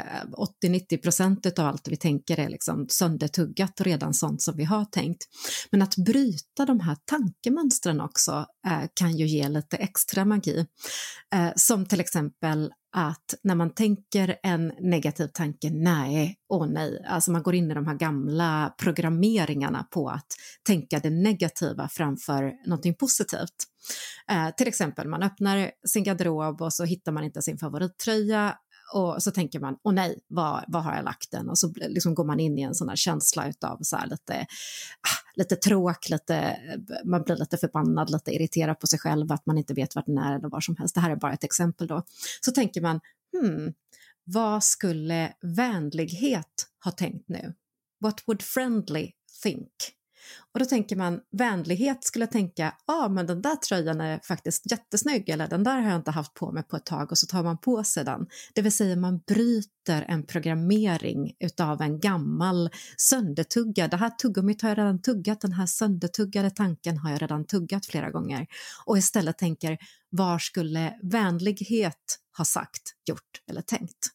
80-90 0.62 1.02
procent 1.02 1.58
av 1.58 1.66
allt 1.66 1.88
vi 1.88 1.96
tänker 1.96 2.40
är 2.40 2.48
liksom 2.48 2.86
söndertuggat 2.88 3.80
och 3.80 3.86
redan 3.86 4.14
sånt 4.14 4.42
som 4.42 4.56
vi 4.56 4.64
har 4.64 4.84
tänkt. 4.84 5.24
Men 5.70 5.82
att 5.82 5.96
bryta 5.96 6.66
de 6.66 6.80
här 6.80 6.96
tankemönstren 7.04 8.00
också 8.00 8.46
eh, 8.66 8.88
kan 8.94 9.16
ju 9.16 9.26
ge 9.26 9.48
lite 9.48 9.76
extra 9.76 10.24
magi. 10.24 10.66
Eh, 11.34 11.50
som 11.56 11.86
till 11.86 12.00
exempel 12.00 12.72
att 12.92 13.34
när 13.42 13.54
man 13.54 13.74
tänker 13.74 14.36
en 14.42 14.72
negativ 14.80 15.26
tanke, 15.26 15.70
nej, 15.70 16.36
åh 16.48 16.66
nej, 16.66 17.04
alltså 17.08 17.30
man 17.30 17.42
går 17.42 17.54
in 17.54 17.70
i 17.70 17.74
de 17.74 17.86
här 17.86 17.94
gamla 17.94 18.74
programmeringarna 18.78 19.86
på 19.90 20.08
att 20.08 20.26
tänka 20.66 20.98
det 20.98 21.10
negativa 21.10 21.88
framför 21.88 22.52
någonting 22.66 22.94
positivt. 22.94 23.54
Eh, 24.30 24.50
till 24.56 24.68
exempel, 24.68 25.08
man 25.08 25.22
öppnar 25.22 25.70
sin 25.88 26.04
garderob 26.04 26.62
och 26.62 26.72
så 26.72 26.84
hittar 26.84 27.12
man 27.12 27.24
inte 27.24 27.42
sin 27.42 27.58
favorittröja 27.58 28.56
och 28.92 29.22
så 29.22 29.30
tänker 29.30 29.60
man, 29.60 29.76
åh 29.82 29.92
nej, 29.92 30.20
var, 30.28 30.64
var 30.68 30.80
har 30.80 30.94
jag 30.94 31.04
lagt 31.04 31.30
den? 31.30 31.48
Och 31.48 31.58
så 31.58 31.72
liksom 31.76 32.14
går 32.14 32.24
man 32.24 32.40
in 32.40 32.58
i 32.58 32.62
en 32.62 32.74
sån 32.74 32.88
här 32.88 32.96
känsla 32.96 33.52
av 33.60 33.78
så 33.82 33.96
här 33.96 34.06
lite, 34.06 34.40
ah, 35.00 35.30
lite 35.34 35.56
tråk, 35.56 36.08
lite, 36.08 36.36
eh, 36.36 36.78
man 37.04 37.22
blir 37.22 37.36
lite 37.36 37.56
förbannad, 37.56 38.10
lite 38.10 38.30
irriterad 38.30 38.80
på 38.80 38.86
sig 38.86 38.98
själv, 38.98 39.32
att 39.32 39.46
man 39.46 39.58
inte 39.58 39.74
vet 39.74 39.94
vart 39.94 40.06
den 40.06 40.18
är 40.18 40.38
eller 40.38 40.48
var 40.48 40.60
som 40.60 40.76
helst. 40.76 40.94
Det 40.94 41.00
här 41.00 41.10
är 41.10 41.16
bara 41.16 41.32
ett 41.32 41.44
exempel 41.44 41.86
då. 41.86 42.02
Så 42.40 42.52
tänker 42.52 42.80
man, 42.80 43.00
hmm, 43.32 43.72
vad 44.24 44.64
skulle 44.64 45.32
vänlighet 45.42 46.66
ha 46.84 46.90
tänkt 46.90 47.28
nu? 47.28 47.54
What 48.00 48.22
would 48.26 48.42
friendly 48.42 49.12
think? 49.42 49.70
Och 50.52 50.60
då 50.60 50.64
tänker 50.64 50.96
man 50.96 51.20
vänlighet 51.32 52.04
skulle 52.04 52.26
tänka, 52.26 52.74
ja 52.86 52.94
ah, 52.94 53.08
men 53.08 53.26
den 53.26 53.42
där 53.42 53.56
tröjan 53.56 54.00
är 54.00 54.20
faktiskt 54.24 54.70
jättesnygg 54.70 55.28
eller 55.28 55.48
den 55.48 55.64
där 55.64 55.80
har 55.80 55.88
jag 55.88 55.96
inte 55.96 56.10
haft 56.10 56.34
på 56.34 56.52
mig 56.52 56.62
på 56.62 56.76
ett 56.76 56.86
tag 56.86 57.10
och 57.10 57.18
så 57.18 57.26
tar 57.26 57.42
man 57.42 57.58
på 57.58 57.84
sig 57.84 58.04
den. 58.04 58.26
Det 58.54 58.62
vill 58.62 58.72
säga 58.72 58.96
man 58.96 59.18
bryter 59.26 60.04
en 60.08 60.26
programmering 60.26 61.32
utav 61.40 61.82
en 61.82 62.00
gammal 62.00 62.70
söndertuggad, 62.96 63.90
det 63.90 63.96
här 63.96 64.10
tuggummit 64.10 64.62
har 64.62 64.68
jag 64.68 64.78
redan 64.78 65.02
tuggat, 65.02 65.40
den 65.40 65.52
här 65.52 65.66
söndertuggade 65.66 66.50
tanken 66.50 66.98
har 66.98 67.10
jag 67.10 67.22
redan 67.22 67.46
tuggat 67.46 67.86
flera 67.86 68.10
gånger 68.10 68.46
och 68.84 68.98
istället 68.98 69.38
tänker, 69.38 69.78
var 70.10 70.38
skulle 70.38 70.98
vänlighet 71.02 72.18
ha 72.38 72.44
sagt, 72.44 72.82
gjort 73.08 73.42
eller 73.50 73.62
tänkt? 73.62 74.08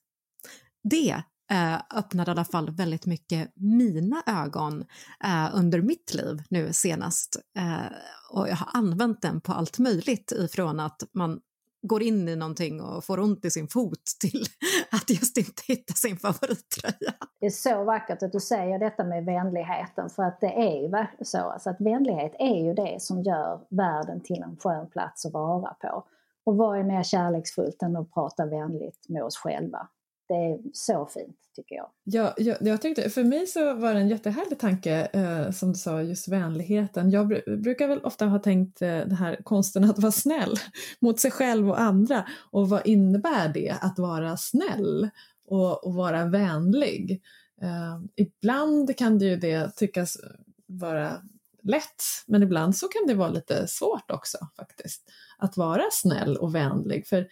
Det 0.84 1.24
eh, 1.52 1.98
öppnade 2.00 2.32
i 2.32 2.34
alla 2.34 2.46
fall 2.46 2.70
väldigt 2.70 3.06
mycket 3.06 3.52
mina 3.56 4.24
ögon 4.26 4.86
eh, 5.24 5.50
under 5.54 5.82
mitt 5.82 6.14
liv 6.14 6.44
nu 6.50 6.74
senast. 6.74 7.38
Eh, 7.58 7.92
och 8.32 8.50
jag 8.50 8.56
har 8.56 8.70
använt 8.74 9.22
den 9.22 9.42
på 9.42 9.52
allt 9.52 9.80
möjligt 9.80 10.32
ifrån 10.32 10.80
att 10.80 11.04
man 11.14 11.40
går 11.82 12.04
in 12.04 12.30
i 12.30 12.36
någonting 12.36 12.82
och 12.82 13.04
får 13.04 13.20
ont 13.20 13.46
i 13.46 13.52
sin 13.52 13.68
fot 13.68 14.04
till 14.20 14.46
att 14.92 15.10
just 15.10 15.38
inte 15.38 15.62
hitta 15.68 15.94
sin 15.94 16.18
favorittröja. 16.18 17.14
Det 17.40 17.46
är 17.46 17.50
så 17.50 17.84
vackert 17.84 18.24
att 18.24 18.32
du 18.32 18.40
säger 18.40 18.80
detta 18.80 19.04
med 19.04 19.26
vänligheten 19.26 20.10
för 20.10 20.24
att 20.24 20.42
det 20.42 20.54
är 20.54 20.82
ju 20.82 21.26
så 21.26 21.38
alltså 21.38 21.70
att 21.70 21.82
vänlighet 21.82 22.36
är 22.40 22.66
ju 22.66 22.74
det 22.74 23.02
som 23.02 23.24
gör 23.24 23.60
världen 23.70 24.22
till 24.22 24.42
en 24.42 24.58
skön 24.58 24.90
plats 24.90 25.26
att 25.26 25.34
vara 25.34 25.74
på. 25.74 26.04
Och 26.46 26.58
vad 26.58 26.80
är 26.80 26.84
mer 26.84 27.04
kärleksfullt 27.04 27.84
än 27.84 27.96
att 27.96 28.14
prata 28.14 28.46
vänligt 28.46 29.06
med 29.10 29.24
oss 29.24 29.38
själva? 29.38 29.88
Det 30.28 30.34
är 30.34 30.60
så 30.74 31.06
fint 31.06 31.38
tycker 31.56 31.76
jag. 31.76 31.90
Ja, 32.04 32.34
jag, 32.38 32.58
jag 32.60 32.82
tyckte, 32.82 33.10
för 33.10 33.24
mig 33.24 33.48
så 33.48 33.74
var 33.74 33.94
det 33.94 34.00
en 34.00 34.10
jättehärlig 34.10 34.60
tanke 34.60 35.10
eh, 35.14 35.52
som 35.52 35.72
du 35.72 35.78
sa, 35.78 36.02
just 36.02 36.28
vänligheten. 36.28 37.12
Jag 37.12 37.28
br 37.28 37.58
brukar 37.58 37.88
väl 37.88 38.00
ofta 38.04 38.26
ha 38.26 38.40
tänkt 38.40 38.82
eh, 38.82 38.88
den 38.88 39.16
här 39.16 39.38
konsten 39.44 39.84
att 39.84 40.00
vara 40.00 40.12
snäll 40.12 40.56
mot 41.00 41.20
sig 41.20 41.32
själv 41.32 41.70
och 41.70 41.80
andra 41.80 42.28
och 42.52 42.70
vad 42.70 42.88
innebär 42.88 43.50
det 43.54 43.76
att 43.82 44.00
vara 44.00 44.38
snäll 44.38 45.10
och, 45.48 45.86
och 45.86 45.94
vara 45.94 46.26
vänlig? 46.26 47.22
Eh, 47.62 48.00
ibland 48.16 48.98
kan 48.98 49.18
det 49.18 49.26
ju 49.26 49.36
det 49.36 49.76
tyckas 49.76 50.18
vara 50.66 51.22
lätt 51.64 52.04
men 52.28 52.44
ibland 52.44 52.76
så 52.78 52.88
kan 52.88 53.08
det 53.08 53.14
vara 53.14 53.30
lite 53.30 53.68
svårt 53.68 54.12
också 54.12 54.38
faktiskt 54.58 55.04
att 55.38 55.58
vara 55.58 55.84
snäll 55.92 56.38
och 56.38 56.56
vänlig 56.56 57.08
för 57.08 57.28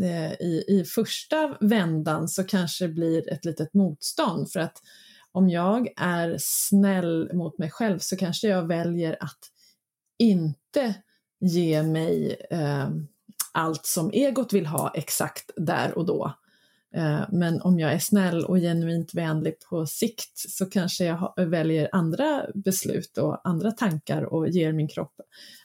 Eh, 0.00 0.32
i, 0.32 0.64
i 0.68 0.84
första 0.84 1.56
vändan 1.60 2.28
så 2.28 2.44
kanske 2.44 2.86
det 2.86 2.92
blir 2.92 3.32
ett 3.32 3.44
litet 3.44 3.74
motstånd 3.74 4.50
för 4.50 4.60
att 4.60 4.82
om 5.32 5.48
jag 5.48 5.88
är 5.96 6.36
snäll 6.40 7.30
mot 7.32 7.58
mig 7.58 7.70
själv 7.70 7.98
så 7.98 8.16
kanske 8.16 8.48
jag 8.48 8.66
väljer 8.66 9.16
att 9.20 9.38
inte 10.18 10.94
ge 11.40 11.82
mig 11.82 12.36
eh, 12.50 12.88
allt 13.52 13.86
som 13.86 14.10
egot 14.10 14.52
vill 14.52 14.66
ha 14.66 14.92
exakt 14.94 15.50
där 15.56 15.98
och 15.98 16.06
då. 16.06 16.34
Eh, 16.96 17.22
men 17.32 17.62
om 17.62 17.78
jag 17.78 17.92
är 17.92 17.98
snäll 17.98 18.44
och 18.44 18.56
genuint 18.56 19.14
vänlig 19.14 19.54
på 19.70 19.86
sikt 19.86 20.32
så 20.34 20.66
kanske 20.66 21.04
jag 21.04 21.32
väljer 21.36 21.88
andra 21.92 22.46
beslut 22.54 23.18
och 23.18 23.48
andra 23.48 23.72
tankar 23.72 24.22
och 24.22 24.48
ger 24.48 24.72
min 24.72 24.88
kropp 24.88 25.20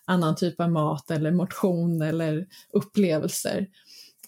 annan 0.05 0.35
typ 0.35 0.59
av 0.59 0.71
mat 0.71 1.11
eller 1.11 1.31
motion 1.31 2.01
eller 2.01 2.47
upplevelser. 2.73 3.67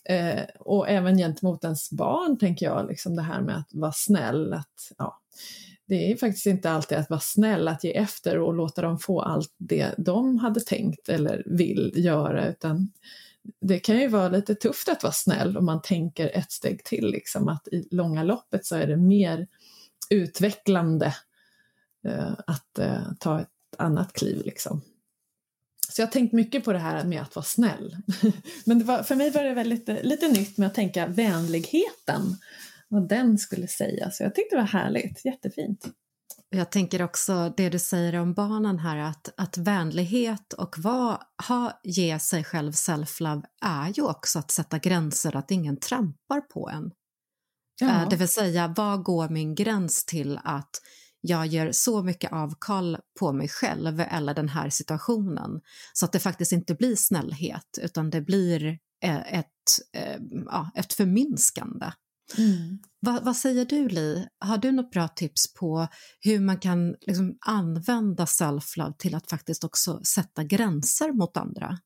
Eh, 0.06 0.44
och 0.60 0.90
även 0.90 1.18
gentemot 1.18 1.64
ens 1.64 1.92
barn 1.92 2.38
tänker 2.38 2.66
jag, 2.66 2.88
liksom 2.88 3.16
det 3.16 3.22
här 3.22 3.42
med 3.42 3.58
att 3.58 3.74
vara 3.74 3.92
snäll. 3.92 4.54
Att, 4.54 4.92
ja, 4.98 5.22
det 5.86 6.12
är 6.12 6.16
faktiskt 6.16 6.46
inte 6.46 6.72
alltid 6.72 6.98
att 6.98 7.10
vara 7.10 7.20
snäll, 7.20 7.68
att 7.68 7.84
ge 7.84 7.98
efter 7.98 8.40
och 8.40 8.54
låta 8.54 8.82
dem 8.82 9.00
få 9.00 9.22
allt 9.22 9.54
det 9.58 9.94
de 9.98 10.38
hade 10.38 10.60
tänkt 10.60 11.10
eller 11.10 11.44
vill 11.46 11.92
göra, 11.96 12.48
utan 12.48 12.92
det 13.62 13.80
kan 13.80 14.00
ju 14.00 14.08
vara 14.08 14.30
lite 14.30 14.56
tufft 14.56 14.90
att 14.90 15.04
vara 15.04 15.14
snäll 15.14 15.58
om 15.58 15.66
man 15.66 15.82
tänker 15.82 16.38
ett 16.38 16.52
steg 16.52 16.84
till, 16.84 17.08
liksom, 17.08 17.48
att 17.48 17.68
i 17.68 17.88
långa 17.92 18.24
loppet 18.24 18.66
så 18.66 18.76
är 18.76 18.88
det 18.88 18.98
mer 18.98 19.48
utvecklande 20.10 21.16
eh, 22.08 22.34
att 22.48 22.80
eh, 22.80 23.12
ta 23.20 23.42
ett 23.42 23.48
annat 23.78 24.14
kliv. 24.14 24.42
Liksom. 24.46 24.82
Så 25.96 26.02
jag 26.02 26.08
har 26.08 26.12
tänkt 26.12 26.34
mycket 26.34 26.64
på 26.64 26.74
det 26.74 26.80
här 26.80 27.04
med 27.04 27.22
att 27.22 27.36
vara 27.36 27.46
snäll. 27.46 27.98
Men 28.66 28.86
var, 28.86 29.04
för 29.04 29.16
mig 29.16 29.30
var 29.30 29.44
det 29.44 29.54
väldigt, 29.54 29.90
lite 30.04 30.28
nytt 30.28 30.58
med 30.58 30.68
att 30.68 30.74
tänka 30.74 31.08
vänligheten, 31.08 32.38
vad 32.88 33.10
den 33.10 33.38
skulle 33.38 33.68
säga. 33.68 34.12
Så 34.12 34.24
jag 34.24 34.36
tyckte 34.36 34.56
det 34.56 34.62
var 34.62 34.68
härligt, 34.68 35.26
jättefint. 35.26 35.86
Jag 36.50 36.72
tänker 36.72 37.02
också 37.02 37.54
det 37.58 37.70
du 37.70 37.80
säger 37.80 38.20
om 38.20 38.34
barnen 38.34 38.80
här, 38.80 38.98
att, 38.98 39.34
att 39.38 39.58
vänlighet 39.58 40.54
och 40.54 40.76
vad, 40.78 41.18
ha, 41.48 41.80
ge 41.84 42.20
sig 42.20 42.44
själv 42.44 42.72
self-love 42.72 43.44
är 43.62 43.94
ju 43.96 44.04
också 44.04 44.40
att 44.40 44.52
sätta 44.52 44.80
gränser, 44.80 45.36
att 45.36 45.52
ingen 45.52 45.80
trampar 45.80 46.42
på 46.42 46.70
en. 46.70 46.92
Ja. 47.82 47.88
Eh, 47.88 48.10
det 48.10 48.16
vill 48.16 48.28
säga, 48.28 48.74
vad 48.78 49.04
går 49.04 49.30
min 49.30 49.56
gräns 49.56 50.06
till 50.06 50.40
att 50.44 50.72
jag 51.26 51.48
gör 51.48 51.72
så 51.72 52.04
mycket 52.04 52.32
avkall 52.32 52.98
på 53.20 53.34
mig 53.34 53.50
själv 53.50 54.00
eller 54.00 54.34
den 54.34 54.50
här 54.50 54.70
situationen 54.70 55.62
så 55.94 56.06
att 56.06 56.12
det 56.12 56.20
faktiskt 56.20 56.52
inte 56.52 56.76
blir 56.76 56.96
snällhet 56.96 57.80
utan 57.82 58.10
det 58.10 58.22
blir 58.22 58.80
eh, 59.04 59.40
ett, 59.40 59.48
eh, 59.94 60.70
ett 60.76 60.94
förminskande. 60.94 61.92
Mm. 62.38 62.80
Va, 63.02 63.20
vad 63.24 63.38
säger 63.38 63.66
du 63.66 63.90
Li? 63.90 64.28
Har 64.40 64.58
du 64.58 64.72
något 64.72 64.92
bra 64.92 65.08
tips 65.08 65.54
på 65.54 65.88
hur 66.20 66.40
man 66.40 66.60
kan 66.60 66.96
liksom 67.02 67.38
använda 67.40 68.26
self-love 68.26 68.94
till 68.98 69.16
att 69.16 69.30
faktiskt 69.30 69.64
också 69.64 70.02
sätta 70.04 70.44
gränser 70.44 71.12
mot 71.12 71.38
andra? 71.38 71.80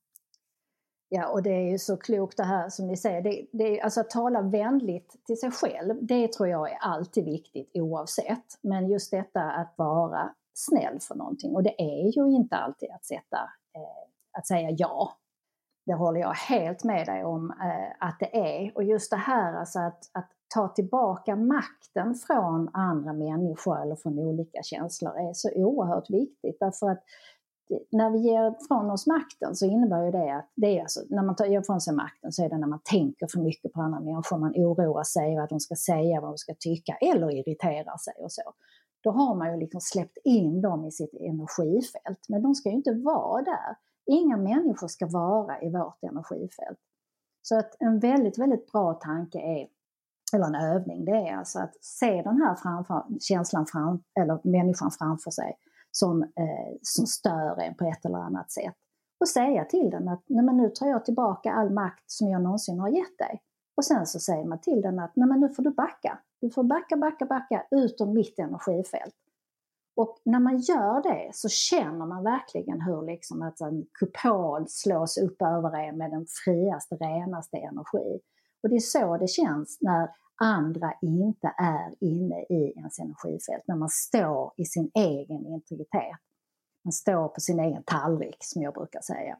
Ja, 1.10 1.28
och 1.28 1.42
det 1.42 1.50
är 1.50 1.70
ju 1.70 1.78
så 1.78 1.96
klokt 1.96 2.36
det 2.36 2.44
här 2.44 2.68
som 2.68 2.86
ni 2.86 2.96
säger. 2.96 3.22
Det, 3.22 3.46
det, 3.52 3.80
alltså 3.80 4.00
att 4.00 4.10
tala 4.10 4.42
vänligt 4.42 5.16
till 5.26 5.38
sig 5.38 5.50
själv, 5.50 5.96
det 6.00 6.32
tror 6.32 6.48
jag 6.48 6.72
är 6.72 6.78
alltid 6.80 7.24
viktigt 7.24 7.70
oavsett. 7.74 8.44
Men 8.62 8.88
just 8.88 9.10
detta 9.10 9.42
att 9.42 9.74
vara 9.76 10.34
snäll 10.54 11.00
för 11.00 11.14
någonting, 11.14 11.54
och 11.54 11.62
det 11.62 11.82
är 11.82 12.16
ju 12.16 12.36
inte 12.36 12.56
alltid 12.56 12.90
att 12.90 13.04
sätta 13.04 13.36
eh, 13.76 14.38
att 14.38 14.46
säga 14.46 14.70
ja. 14.78 15.12
Det 15.86 15.94
håller 15.94 16.20
jag 16.20 16.34
helt 16.34 16.84
med 16.84 17.06
dig 17.06 17.24
om 17.24 17.50
eh, 17.50 18.08
att 18.08 18.16
det 18.20 18.36
är. 18.36 18.76
Och 18.76 18.84
just 18.84 19.10
det 19.10 19.16
här 19.16 19.54
alltså 19.54 19.78
att, 19.78 20.10
att 20.12 20.30
ta 20.54 20.68
tillbaka 20.68 21.36
makten 21.36 22.14
från 22.14 22.70
andra 22.72 23.12
människor 23.12 23.82
eller 23.82 23.96
från 23.96 24.18
olika 24.18 24.62
känslor 24.62 25.18
är 25.18 25.32
så 25.32 25.50
oerhört 25.54 26.10
viktigt. 26.10 26.56
Därför 26.60 26.90
att 26.90 27.02
när 27.90 28.10
vi 28.10 28.18
ger 28.18 28.66
från 28.68 28.90
oss 28.90 29.06
makten 29.06 29.56
så 29.56 29.66
innebär 29.66 30.04
ju 30.04 30.10
det 30.10 30.36
att 30.36 30.50
det 30.54 30.78
är 30.78 30.80
alltså, 30.80 31.00
när 31.10 31.22
man 31.22 31.36
tar, 31.36 31.44
ifrån 31.44 31.80
sig 31.80 31.94
makten 31.94 32.32
så 32.32 32.44
är 32.44 32.48
det 32.48 32.58
när 32.58 32.66
man 32.66 32.80
tänker 32.84 33.26
för 33.26 33.40
mycket 33.40 33.72
på 33.72 33.80
andra 33.80 34.00
människor, 34.00 34.38
man 34.38 34.52
oroar 34.52 35.04
sig 35.04 35.36
vad 35.36 35.48
de 35.48 35.60
ska 35.60 35.74
säga, 35.74 36.20
vad 36.20 36.30
de 36.30 36.38
ska 36.38 36.54
tycka 36.58 36.92
eller 36.94 37.30
irriterar 37.30 37.96
sig 37.96 38.14
och 38.18 38.32
så. 38.32 38.42
Då 39.02 39.10
har 39.10 39.34
man 39.34 39.52
ju 39.52 39.60
liksom 39.60 39.80
släppt 39.80 40.18
in 40.24 40.60
dem 40.60 40.84
i 40.84 40.90
sitt 40.90 41.14
energifält, 41.14 42.24
men 42.28 42.42
de 42.42 42.54
ska 42.54 42.68
ju 42.68 42.74
inte 42.74 42.92
vara 42.92 43.42
där. 43.42 43.76
Inga 44.06 44.36
människor 44.36 44.88
ska 44.88 45.06
vara 45.06 45.62
i 45.62 45.70
vårt 45.70 46.02
energifält. 46.02 46.78
Så 47.42 47.58
att 47.58 47.76
en 47.78 47.98
väldigt, 47.98 48.38
väldigt 48.38 48.72
bra 48.72 48.94
tanke 48.94 49.38
är, 49.38 49.68
eller 50.34 50.46
en 50.46 50.54
övning, 50.54 51.04
det 51.04 51.28
är 51.28 51.36
alltså 51.36 51.58
att 51.58 51.84
se 51.84 52.22
den 52.22 52.42
här 52.42 52.54
framför, 52.54 53.04
känslan 53.20 53.66
fram, 53.66 54.02
eller 54.20 54.40
människan 54.42 54.90
framför 54.90 55.30
sig 55.30 55.56
som, 55.90 56.22
eh, 56.22 56.76
som 56.82 57.06
stör 57.06 57.60
en 57.60 57.74
på 57.74 57.84
ett 57.84 58.04
eller 58.04 58.18
annat 58.18 58.50
sätt. 58.50 58.74
Och 59.20 59.28
säga 59.28 59.64
till 59.64 59.90
den 59.90 60.08
att 60.08 60.22
Nej, 60.26 60.44
men 60.44 60.56
nu 60.56 60.70
tar 60.70 60.86
jag 60.86 61.04
tillbaka 61.04 61.52
all 61.52 61.70
makt 61.70 62.10
som 62.10 62.28
jag 62.28 62.42
någonsin 62.42 62.80
har 62.80 62.88
gett 62.88 63.18
dig. 63.18 63.42
Och 63.76 63.84
sen 63.84 64.06
så 64.06 64.20
säger 64.20 64.44
man 64.44 64.60
till 64.60 64.80
den 64.80 64.98
att 64.98 65.16
Nej, 65.16 65.28
men 65.28 65.40
nu 65.40 65.48
får 65.48 65.62
du 65.62 65.70
backa. 65.70 66.18
Du 66.40 66.50
får 66.50 66.64
backa, 66.64 66.96
backa, 66.96 67.26
backa 67.26 67.66
ut 67.70 68.00
ur 68.00 68.06
mitt 68.06 68.38
energifält. 68.38 69.14
Och 69.96 70.20
när 70.24 70.40
man 70.40 70.58
gör 70.58 71.02
det 71.02 71.30
så 71.34 71.48
känner 71.48 72.06
man 72.06 72.24
verkligen 72.24 72.80
hur 72.80 73.02
liksom 73.02 73.42
att 73.42 73.60
en 73.60 73.86
kupol 73.98 74.64
slås 74.68 75.18
upp 75.18 75.42
över 75.42 75.78
en 75.78 75.98
med 75.98 76.10
den 76.10 76.26
friaste, 76.44 76.94
renaste 76.94 77.56
energi. 77.56 78.20
Och 78.62 78.68
det 78.68 78.76
är 78.76 78.80
så 78.80 79.16
det 79.16 79.28
känns 79.28 79.78
när 79.80 80.10
andra 80.38 80.92
inte 81.02 81.54
är 81.58 81.94
inne 82.00 82.42
i 82.42 82.72
ens 82.76 82.98
energifält, 82.98 83.64
när 83.66 83.76
man 83.76 83.88
står 83.88 84.52
i 84.56 84.64
sin 84.64 84.90
egen 84.94 85.46
integritet. 85.46 86.18
Man 86.84 86.92
står 86.92 87.28
på 87.28 87.40
sin 87.40 87.60
egen 87.60 87.82
tallrik, 87.82 88.36
som 88.40 88.62
jag 88.62 88.74
brukar 88.74 89.00
säga. 89.00 89.38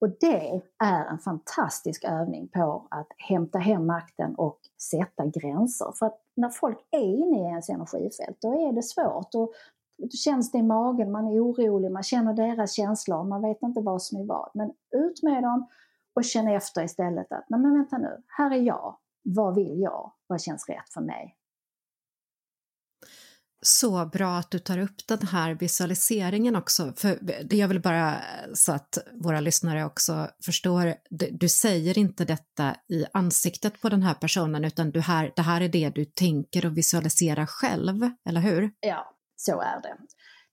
Och 0.00 0.08
det 0.20 0.62
är 0.78 1.04
en 1.04 1.18
fantastisk 1.18 2.04
övning 2.04 2.48
på 2.48 2.86
att 2.90 3.08
hämta 3.16 3.58
hem 3.58 3.86
makten 3.86 4.34
och 4.34 4.58
sätta 4.90 5.26
gränser. 5.26 5.92
För 5.98 6.06
att 6.06 6.20
när 6.36 6.48
folk 6.48 6.78
är 6.90 7.00
inne 7.00 7.38
i 7.38 7.50
ens 7.50 7.68
energifält, 7.68 8.36
då 8.40 8.68
är 8.68 8.72
det 8.72 8.82
svårt. 8.82 9.34
Och 9.34 9.52
då 9.98 10.08
känns 10.08 10.52
det 10.52 10.58
i 10.58 10.62
magen, 10.62 11.12
man 11.12 11.26
är 11.26 11.40
orolig, 11.40 11.90
man 11.90 12.02
känner 12.02 12.34
deras 12.34 12.72
känslor, 12.72 13.24
man 13.24 13.42
vet 13.42 13.62
inte 13.62 13.80
vad 13.80 14.02
som 14.02 14.20
är 14.20 14.24
vad. 14.24 14.50
Men 14.54 14.72
ut 14.90 15.22
med 15.22 15.42
dem 15.42 15.68
och 16.14 16.24
känn 16.24 16.48
efter 16.48 16.84
istället 16.84 17.32
att, 17.32 17.44
nej 17.48 17.60
men 17.60 17.74
vänta 17.74 17.98
nu, 17.98 18.22
här 18.26 18.50
är 18.50 18.60
jag, 18.60 18.96
vad 19.22 19.54
vill 19.54 19.80
jag? 19.80 20.12
Vad 20.26 20.42
känns 20.42 20.68
rätt 20.68 20.92
för 20.94 21.00
mig? 21.00 21.36
Så 23.64 24.06
bra 24.06 24.36
att 24.36 24.50
du 24.50 24.58
tar 24.58 24.78
upp 24.78 25.06
den 25.08 25.26
här 25.26 25.54
visualiseringen 25.54 26.56
också, 26.56 26.92
för 26.96 27.18
jag 27.54 27.68
vill 27.68 27.82
bara 27.82 28.14
så 28.54 28.72
att 28.72 28.98
våra 29.12 29.40
lyssnare 29.40 29.84
också 29.84 30.28
förstår, 30.44 30.94
du 31.30 31.48
säger 31.48 31.98
inte 31.98 32.24
detta 32.24 32.76
i 32.88 33.04
ansiktet 33.12 33.80
på 33.80 33.88
den 33.88 34.02
här 34.02 34.14
personen 34.14 34.64
utan 34.64 34.90
du 34.90 35.00
här, 35.00 35.32
det 35.36 35.42
här 35.42 35.60
är 35.60 35.68
det 35.68 35.90
du 35.90 36.04
tänker 36.04 36.66
och 36.66 36.76
visualiserar 36.76 37.46
själv, 37.46 38.10
eller 38.28 38.40
hur? 38.40 38.70
Ja, 38.80 39.14
så 39.36 39.60
är 39.60 39.82
det. 39.82 39.96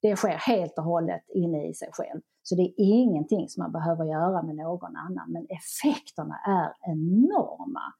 Det 0.02 0.16
sker 0.16 0.38
helt 0.38 0.78
och 0.78 0.84
hållet 0.84 1.24
inne 1.36 1.70
i 1.70 1.74
sig 1.74 1.90
själv. 1.92 2.22
Så 2.44 2.56
det 2.56 2.62
är 2.62 2.74
ingenting 2.78 3.50
som 3.50 3.64
man 3.64 3.72
behöver 3.72 4.06
göra 4.06 4.44
med 4.44 4.56
någon 4.56 4.96
annan, 4.96 5.32
men 5.32 5.46
effekterna 5.50 6.36
är 6.46 6.92
enorma 6.92 7.94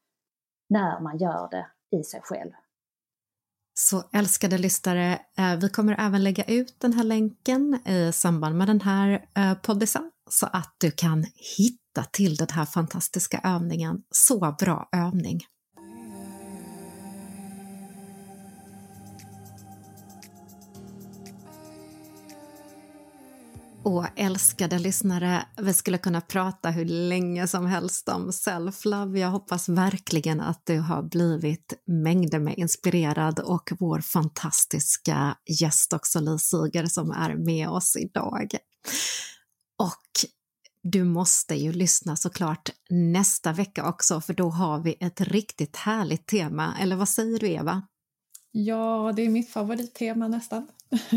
när 0.70 1.02
man 1.02 1.18
gör 1.18 1.50
det 1.52 1.68
i 1.98 2.04
sig 2.04 2.22
själv. 2.24 2.52
Så 3.74 4.04
älskade 4.14 4.58
lyssnare, 4.58 5.20
eh, 5.38 5.56
vi 5.56 5.70
kommer 5.70 5.96
även 6.00 6.24
lägga 6.24 6.44
ut 6.44 6.76
den 6.80 6.94
här 6.94 7.04
länken 7.04 7.88
i 7.88 8.12
samband 8.14 8.58
med 8.58 8.68
den 8.68 8.82
här 8.82 9.26
eh, 9.36 9.54
poddisen 9.54 10.12
så 10.30 10.46
att 10.46 10.76
du 10.78 10.92
kan 10.92 11.26
hitta 11.58 12.04
till 12.12 12.36
den 12.36 12.48
här 12.52 12.66
fantastiska 12.66 13.42
övningen. 13.44 14.04
Så 14.10 14.56
bra 14.60 14.90
övning! 14.92 15.40
Och 23.84 24.06
älskade 24.16 24.80
lyssnare, 24.80 25.46
vi 25.62 25.74
skulle 25.74 25.98
kunna 25.98 26.22
prata 26.22 26.70
hur 26.70 26.86
länge 26.86 27.48
som 27.48 27.66
helst 27.66 28.10
om 28.10 28.32
self-love. 28.32 29.18
Jag 29.18 29.30
hoppas 29.30 29.70
verkligen 29.70 30.42
att 30.42 30.62
du 30.66 30.80
har 30.80 31.04
blivit 31.04 31.74
mängder 31.88 32.40
med 32.40 32.58
inspirerad 32.58 33.40
och 33.40 33.70
vår 33.80 34.00
fantastiska 34.02 35.36
gäst 35.62 35.94
också, 35.94 36.20
Li 36.20 36.40
Siger, 36.40 36.86
som 36.86 37.12
är 37.12 37.36
med 37.36 37.70
oss 37.70 37.96
idag. 37.96 38.48
Och 39.80 40.30
du 40.84 41.04
måste 41.04 41.56
ju 41.56 41.72
lyssna 41.72 42.16
såklart 42.16 42.70
nästa 42.90 43.54
vecka 43.54 43.90
också, 43.90 44.22
för 44.22 44.34
då 44.34 44.50
har 44.50 44.80
vi 44.80 44.98
ett 45.00 45.22
riktigt 45.22 45.76
härligt 45.76 46.28
tema. 46.28 46.76
Eller 46.80 46.96
vad 46.96 47.10
säger 47.10 47.40
du, 47.40 47.50
Eva? 47.50 47.84
Ja, 48.52 49.14
det 49.16 49.22
är 49.22 49.30
mitt 49.30 49.50
favorittema 49.50 50.28
nästan. 50.28 50.68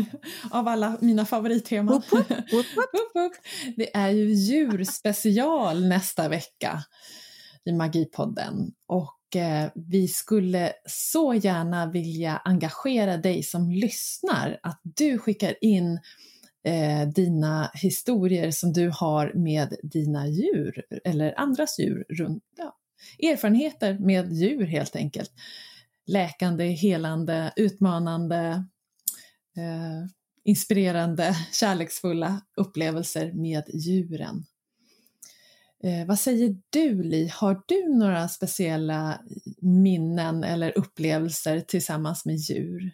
Av 0.51 0.67
alla 0.67 0.97
mina 1.01 1.25
favoritteman. 1.25 2.01
Det 3.75 3.95
är 3.95 4.09
ju 4.09 4.33
djurspecial 4.33 5.87
nästa 5.87 6.29
vecka 6.29 6.83
i 7.65 7.71
Magipodden. 7.71 8.71
Och 8.87 9.35
eh, 9.35 9.69
vi 9.75 10.07
skulle 10.07 10.73
så 10.85 11.33
gärna 11.33 11.91
vilja 11.91 12.37
engagera 12.37 13.17
dig 13.17 13.43
som 13.43 13.71
lyssnar, 13.71 14.59
att 14.63 14.81
du 14.83 15.17
skickar 15.17 15.55
in 15.61 15.99
eh, 16.67 17.07
dina 17.07 17.71
historier 17.73 18.51
som 18.51 18.73
du 18.73 18.91
har 18.93 19.33
med 19.35 19.75
dina 19.83 20.27
djur 20.27 20.83
eller 21.03 21.39
andras 21.39 21.79
djur 21.79 22.05
runt, 22.09 22.43
ja, 22.57 22.75
erfarenheter 23.29 23.97
med 23.99 24.33
djur 24.33 24.65
helt 24.65 24.95
enkelt 24.95 25.31
läkande, 26.07 26.65
helande, 26.65 27.53
utmanande, 27.55 28.65
eh, 29.57 30.09
inspirerande, 30.43 31.35
kärleksfulla 31.51 32.41
upplevelser 32.57 33.33
med 33.33 33.63
djuren. 33.73 34.45
Eh, 35.83 36.07
vad 36.07 36.19
säger 36.19 36.57
du 36.69 37.03
Li, 37.03 37.27
har 37.33 37.61
du 37.67 37.97
några 37.97 38.29
speciella 38.29 39.21
minnen 39.61 40.43
eller 40.43 40.77
upplevelser 40.77 41.59
tillsammans 41.59 42.25
med 42.25 42.35
djur? 42.35 42.91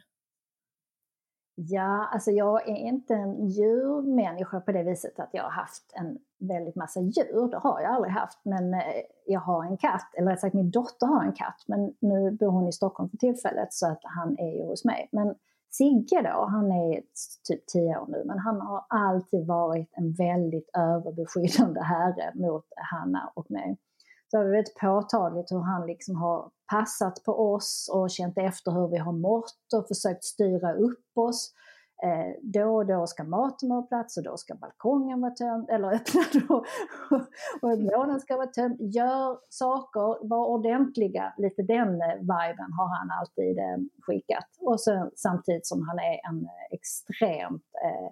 Ja, 1.68 2.10
alltså 2.14 2.32
jag 2.32 2.70
är 2.70 2.76
inte 2.76 3.14
en 3.14 3.48
djurmänniska 3.48 4.60
på 4.60 4.72
det 4.72 4.84
viset 4.84 5.20
att 5.20 5.30
jag 5.32 5.44
har 5.44 5.50
haft 5.50 5.94
en 5.94 6.18
väldigt 6.40 6.76
massa 6.76 7.00
djur. 7.00 7.50
Det 7.52 7.58
har 7.58 7.82
jag 7.82 7.92
aldrig 7.92 8.14
haft. 8.14 8.40
Men 8.44 8.74
eh, 8.74 8.80
jag 9.26 9.40
har 9.40 9.66
en 9.66 9.78
katt, 9.78 10.14
eller 10.18 10.32
rätt 10.32 10.40
sagt 10.40 10.54
min 10.54 10.72
dotter 10.72 11.08
har 11.08 11.24
en 11.24 11.34
katt. 11.34 11.64
Men 11.68 11.94
nu 12.00 12.32
bor 12.32 12.52
hon 12.52 12.68
i 12.68 12.72
Stockholm 12.72 13.10
för 13.10 13.18
tillfället 13.18 13.74
så 13.74 13.88
att 13.88 14.00
han 14.04 14.40
är 14.40 14.58
ju 14.58 14.66
hos 14.66 14.86
mig. 14.86 15.10
Men 15.12 15.36
Sigge 15.72 16.22
då, 16.22 16.46
han 16.46 16.72
är 16.72 17.02
typ 17.48 17.68
10 17.68 17.98
år 17.98 18.08
nu, 18.08 18.24
men 18.26 18.40
han 18.40 18.62
har 18.62 18.86
alltid 18.90 19.48
varit 19.48 19.90
en 19.92 20.14
väldigt 20.14 20.70
överbeskyddande 20.78 21.82
herre 21.82 22.32
mot 22.36 22.66
Hanna 22.92 23.32
och 23.34 23.52
mig. 23.52 23.78
Så 24.32 24.38
det 24.38 24.44
är 24.44 24.52
väldigt 24.52 24.76
påtagligt 24.76 25.52
hur 25.52 25.60
han 25.60 25.88
liksom 25.88 26.16
har 26.16 26.52
passat 26.72 27.24
på 27.24 27.54
oss 27.54 27.90
och 27.94 28.10
känt 28.10 28.38
efter 28.38 28.72
hur 28.72 28.88
vi 28.88 28.98
har 28.98 29.12
mått 29.12 29.74
och 29.76 29.88
försökt 29.88 30.24
styra 30.24 30.74
upp 30.74 31.18
oss. 31.18 31.54
Eh, 32.04 32.36
då 32.42 32.76
och 32.76 32.86
då 32.86 33.08
ska 33.08 33.24
maten 33.24 33.70
vara 33.70 33.82
på 33.82 33.88
plats 33.88 34.18
och 34.18 34.24
då 34.24 34.38
ska 34.38 34.56
balkongen 34.56 35.22
vara 35.22 35.32
tömd, 35.32 35.70
eller 35.70 35.88
öppnad 35.96 36.44
och, 36.50 36.66
och 37.62 37.78
lådan 37.78 38.20
ska 38.20 38.38
vara 38.38 38.48
tömd. 38.48 38.78
Gör 38.80 39.38
saker, 39.50 40.28
var 40.30 40.46
ordentliga. 40.46 41.34
Lite 41.38 41.62
den 41.62 42.02
eh, 42.02 42.16
viben 42.16 42.72
har 42.78 42.98
han 42.98 43.12
alltid 43.20 43.58
eh, 43.58 43.78
skickat. 44.02 44.48
Och 44.60 44.82
så, 44.82 45.10
samtidigt 45.16 45.68
som 45.68 45.88
han 45.88 46.00
är 46.00 46.30
en 46.30 46.46
eh, 46.46 46.76
extremt 46.78 47.64
eh, 47.84 48.12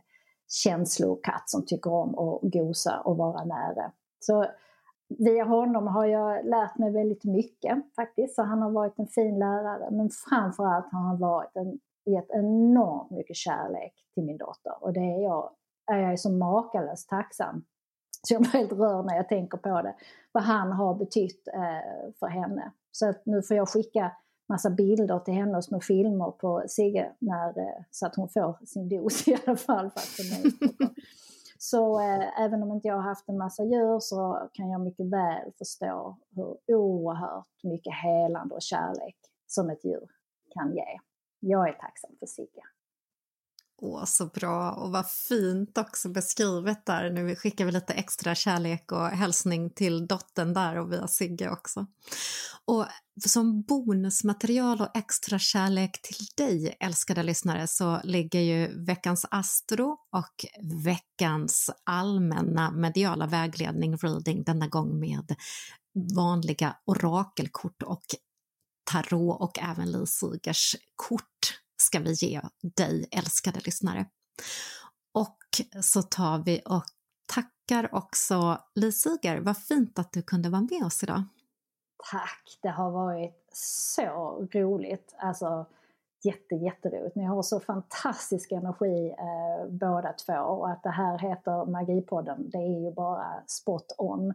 känslokatt 0.63 1.49
som 1.49 1.65
tycker 1.65 1.93
om 1.93 2.09
att 2.20 2.39
gosa 2.41 2.99
och 2.99 3.18
vara 3.18 3.43
nära. 3.43 3.91
Så 4.20 4.45
via 5.10 5.43
honom 5.43 5.88
har 5.88 6.05
jag 6.05 6.45
lärt 6.45 6.78
mig 6.78 6.91
väldigt 6.91 7.24
mycket 7.24 7.95
faktiskt. 7.95 8.36
Så 8.36 8.43
han 8.43 8.62
har 8.62 8.72
varit 8.72 8.99
en 8.99 9.08
fin 9.08 9.39
lärare. 9.39 9.91
Men 9.91 10.10
framförallt 10.30 10.91
har 10.91 10.99
han 10.99 11.20
varit 11.20 11.55
en, 11.55 11.80
gett 12.14 12.30
enormt 12.30 13.12
mycket 13.12 13.36
kärlek 13.36 13.93
till 14.14 14.24
min 14.24 14.38
dotter. 14.38 14.84
Och 14.84 14.93
det 14.93 14.99
är 14.99 15.24
jag, 15.24 15.49
är 15.91 15.97
jag 15.97 16.20
så 16.20 16.32
makalöst 16.32 17.10
tacksam. 17.10 17.66
Så 18.28 18.34
jag 18.34 18.41
blir 18.41 18.51
helt 18.51 18.72
rörd 18.72 19.05
när 19.05 19.16
jag 19.16 19.30
tänker 19.30 19.58
på 19.58 19.82
det. 19.82 19.95
Vad 20.32 20.43
han 20.43 20.72
har 20.72 20.95
betytt 20.95 21.47
eh, 21.47 22.14
för 22.20 22.28
henne. 22.28 22.72
Så 22.91 23.10
att 23.10 23.26
nu 23.26 23.41
får 23.41 23.58
jag 23.58 23.70
skicka 23.70 24.12
massa 24.49 24.70
bilder 24.70 25.20
till 25.20 25.34
henne 25.34 25.58
och 25.58 25.64
små 25.64 25.80
filmer 25.80 26.32
på 26.32 26.64
Sigge 26.68 27.12
när, 27.20 27.60
eh, 27.60 27.84
så 27.91 28.05
att 28.05 28.16
hon 28.16 28.30
får 28.30 28.66
sin 28.66 28.89
dos 28.89 29.28
i 29.28 29.38
alla 29.45 29.58
fall. 29.58 29.89
För 29.89 30.01
att 30.01 30.91
Så 31.60 31.99
eh, 31.99 32.41
även 32.41 32.64
om 32.64 32.72
inte 32.72 32.88
jag 32.88 32.95
har 32.95 33.01
haft 33.01 33.30
en 33.30 33.38
massa 33.38 33.64
djur 33.64 33.99
så 33.99 34.49
kan 34.53 34.70
jag 34.70 34.82
mycket 34.82 35.05
väl 35.05 35.51
förstå 35.58 36.18
hur 36.30 36.58
oerhört 36.76 37.64
mycket 37.64 37.93
helande 38.03 38.55
och 38.55 38.62
kärlek 38.62 39.18
som 39.47 39.70
ett 39.70 39.86
djur 39.86 40.08
kan 40.53 40.76
ge. 40.76 40.99
Jag 41.39 41.70
är 41.70 41.74
tacksam 41.74 42.16
för 42.20 42.26
Sigge. 42.26 42.64
Åh, 43.82 44.05
så 44.05 44.25
bra 44.25 44.71
och 44.71 44.91
vad 44.91 45.09
fint 45.09 45.78
också 45.78 46.09
beskrivet 46.09 46.86
där. 46.86 47.09
Nu 47.09 47.36
skickar 47.36 47.65
vi 47.65 47.71
lite 47.71 47.93
extra 47.93 48.36
kärlek 48.36 48.91
och 48.91 49.07
hälsning 49.07 49.69
till 49.69 50.07
dottern 50.07 50.53
där 50.53 50.75
och 50.75 50.91
via 50.91 51.07
Sigge 51.07 51.49
också. 51.49 51.86
Och 52.65 52.86
som 53.25 53.61
bonusmaterial 53.61 54.82
och 54.82 54.97
extra 54.97 55.39
kärlek 55.39 56.01
till 56.01 56.25
dig, 56.36 56.78
älskade 56.80 57.23
lyssnare, 57.23 57.67
så 57.67 57.99
ligger 58.03 58.39
ju 58.39 58.86
veckans 58.86 59.25
Astro 59.32 59.97
och 60.11 60.45
veckans 60.84 61.69
allmänna 61.84 62.71
mediala 62.71 63.28
vägledning, 63.28 63.97
reading, 63.97 64.43
denna 64.43 64.67
gång 64.67 64.99
med 64.99 65.36
vanliga 66.15 66.75
orakelkort 66.86 67.84
och 67.84 68.05
tarot 68.91 69.41
och 69.41 69.59
även 69.59 69.91
Lee 69.91 70.07
Sigers 70.07 70.75
kort 70.95 71.59
ska 71.88 71.99
vi 71.99 72.13
ge 72.13 72.41
dig, 72.61 73.07
älskade 73.11 73.59
lyssnare. 73.65 74.05
Och 75.11 75.38
så 75.81 76.01
tar 76.01 76.43
vi 76.45 76.61
och 76.65 76.83
tackar 77.25 77.95
också 77.95 78.61
Li 78.75 78.91
Siger. 78.91 79.39
Vad 79.39 79.57
fint 79.57 79.99
att 79.99 80.11
du 80.11 80.21
kunde 80.21 80.49
vara 80.49 80.67
med 80.71 80.83
oss 80.85 81.03
idag. 81.03 81.23
Tack! 82.11 82.59
Det 82.61 82.69
har 82.69 82.91
varit 82.91 83.47
så 83.53 84.47
roligt. 84.53 85.15
Alltså 85.17 85.65
jätte, 86.23 86.55
jätteroligt. 86.55 87.15
Ni 87.15 87.23
har 87.23 87.41
så 87.41 87.59
fantastisk 87.59 88.51
energi 88.51 89.09
eh, 89.09 89.69
båda 89.69 90.13
två 90.13 90.33
och 90.33 90.69
att 90.69 90.83
det 90.83 90.89
här 90.89 91.19
heter 91.19 91.65
Magipodden, 91.65 92.49
det 92.49 92.57
är 92.57 92.83
ju 92.85 92.91
bara 92.91 93.43
spot 93.47 93.95
on. 93.97 94.33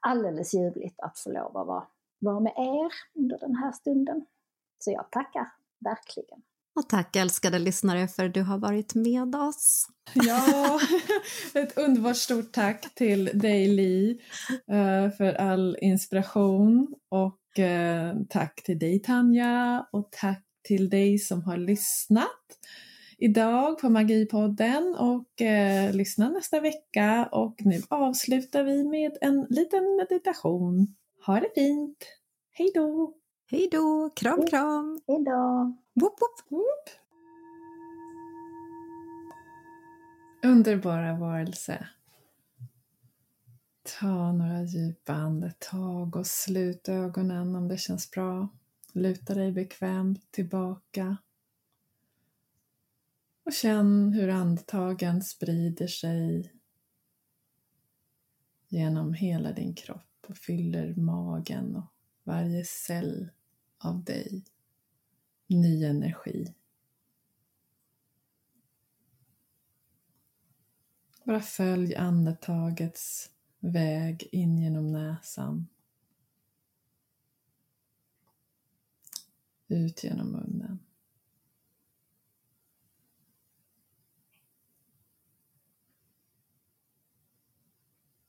Alldeles 0.00 0.54
ljuvligt 0.54 1.00
att 1.00 1.18
få 1.18 1.30
lov 1.30 1.56
att 1.56 1.66
vara, 1.66 1.86
vara 2.18 2.40
med 2.40 2.52
er 2.56 2.92
under 3.20 3.38
den 3.38 3.54
här 3.54 3.72
stunden. 3.72 4.26
Så 4.78 4.90
jag 4.90 5.10
tackar 5.10 5.52
verkligen. 5.78 6.42
Och 6.76 6.88
tack 6.88 7.16
älskade 7.16 7.58
lyssnare 7.58 8.08
för 8.08 8.24
att 8.24 8.34
du 8.34 8.42
har 8.42 8.58
varit 8.58 8.94
med 8.94 9.34
oss. 9.34 9.86
Ja, 10.14 10.80
ett 11.54 11.78
underbart 11.78 12.16
stort 12.16 12.52
tack 12.52 12.94
till 12.94 13.30
dig 13.34 13.68
Li 13.68 14.20
eh, 14.70 15.16
för 15.16 15.34
all 15.34 15.76
inspiration 15.80 16.94
och 17.10 17.58
eh, 17.58 18.14
tack 18.28 18.62
till 18.62 18.78
dig 18.78 18.98
Tanja 18.98 19.86
och 19.92 20.08
tack 20.12 20.44
till 20.62 20.88
dig 20.88 21.18
som 21.18 21.42
har 21.42 21.56
lyssnat 21.56 22.58
idag 23.18 23.78
på 23.78 23.88
Magipodden 23.88 24.94
och 24.98 25.42
eh, 25.42 25.92
lyssna 25.92 26.28
nästa 26.28 26.60
vecka 26.60 27.28
och 27.32 27.54
nu 27.58 27.82
avslutar 27.88 28.64
vi 28.64 28.84
med 28.84 29.18
en 29.20 29.46
liten 29.50 29.96
meditation. 29.96 30.94
Ha 31.26 31.40
det 31.40 31.50
fint! 31.54 31.98
Hej 32.52 32.70
då! 32.74 33.14
Hej 33.46 33.68
då! 33.72 34.10
Kram, 34.16 34.46
kram! 34.46 35.00
Hej 35.06 35.24
då! 35.24 35.74
Woop, 35.94 36.20
woop. 36.20 36.40
woop. 36.48 36.88
Underbara 40.44 41.18
varelse. 41.18 41.88
Ta 44.00 44.32
några 44.32 44.62
djupa 44.62 45.12
andetag 45.12 46.16
och 46.16 46.26
slut 46.26 46.88
ögonen 46.88 47.56
om 47.56 47.68
det 47.68 47.76
känns 47.76 48.10
bra. 48.10 48.48
Luta 48.92 49.34
dig 49.34 49.52
bekvämt 49.52 50.32
tillbaka. 50.32 51.16
Och 53.44 53.52
känn 53.52 54.12
hur 54.12 54.28
andetagen 54.28 55.22
sprider 55.22 55.86
sig 55.86 56.52
genom 58.68 59.14
hela 59.14 59.52
din 59.52 59.74
kropp 59.74 60.26
och 60.28 60.36
fyller 60.36 60.94
magen 60.94 61.76
och 61.76 61.93
varje 62.24 62.64
cell 62.64 63.30
av 63.78 64.04
dig 64.04 64.44
ny 65.46 65.84
energi. 65.84 66.54
Bara 71.24 71.40
följ 71.40 71.96
andetagets 71.96 73.30
väg 73.58 74.28
in 74.32 74.58
genom 74.58 74.92
näsan. 74.92 75.68
Ut 79.68 80.04
genom 80.04 80.32
munnen. 80.32 80.78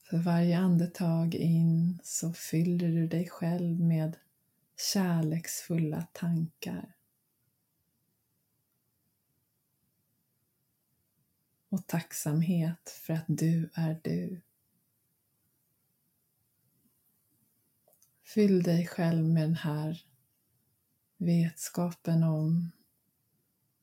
För 0.09 0.17
varje 0.17 0.57
andetag 0.57 1.35
in 1.35 1.99
så 2.03 2.33
fyller 2.33 2.87
du 2.87 3.07
dig 3.07 3.29
själv 3.29 3.79
med 3.79 4.17
kärleksfulla 4.77 6.07
tankar. 6.13 6.95
och 11.75 11.87
tacksamhet 11.87 12.89
för 12.89 13.13
att 13.13 13.25
du 13.27 13.69
är 13.73 13.99
du. 14.03 14.41
Fyll 18.23 18.63
dig 18.63 18.87
själv 18.87 19.25
med 19.25 19.43
den 19.43 19.55
här 19.55 20.05
vetskapen 21.17 22.23
om 22.23 22.71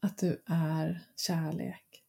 att 0.01 0.19
du 0.19 0.43
är 0.47 1.07
kärlek. 1.17 2.02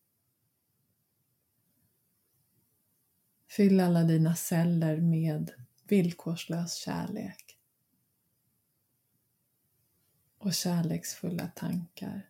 Fyll 3.55 3.79
alla 3.79 4.03
dina 4.03 4.35
celler 4.35 4.97
med 5.01 5.51
villkorslös 5.87 6.75
kärlek 6.75 7.57
och 10.37 10.53
kärleksfulla 10.53 11.47
tankar. 11.47 12.29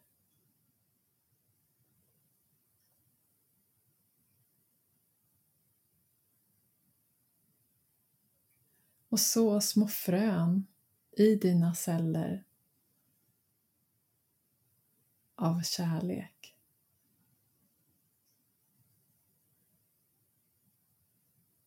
och 9.10 9.20
så 9.20 9.62
små 9.62 9.88
frön 9.88 10.68
i 11.12 11.36
dina 11.36 11.76
celler 11.76 12.44
av 15.36 15.62
kärlek. 15.62 16.33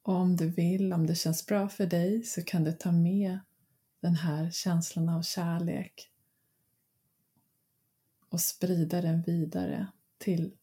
Och 0.07 0.15
om 0.15 0.37
du 0.37 0.51
vill, 0.51 0.93
om 0.93 1.07
det 1.07 1.15
känns 1.15 1.47
bra 1.47 1.69
för 1.69 1.87
dig, 1.87 2.23
så 2.23 2.45
kan 2.45 2.65
du 2.65 2.73
ta 2.73 2.93
med 2.93 3.39
den 4.01 4.15
här 4.15 4.51
känslan 4.51 5.09
av 5.09 5.23
kärlek 5.23 6.13
och 8.29 8.41
sprida 8.41 9.01
den 9.01 9.23
vidare 9.23 9.87
till 10.19 10.57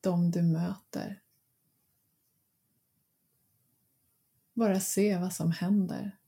de 0.00 0.30
du 0.30 0.42
möter. 0.42 1.22
Bara 4.54 4.80
se 4.80 5.18
vad 5.18 5.32
som 5.32 5.50
händer 5.50 6.18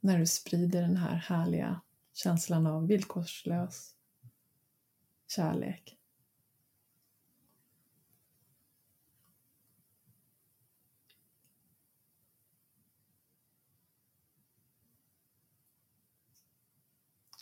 när 0.00 0.18
du 0.18 0.26
sprider 0.26 0.82
den 0.82 0.96
här 0.96 1.14
härliga 1.14 1.80
känslan 2.12 2.66
av 2.66 2.86
villkorslös 2.86 3.94
kärlek. 5.26 5.99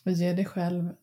Och 0.08 0.14
ge 0.14 0.32
dig 0.32 0.44
själv 0.44 0.94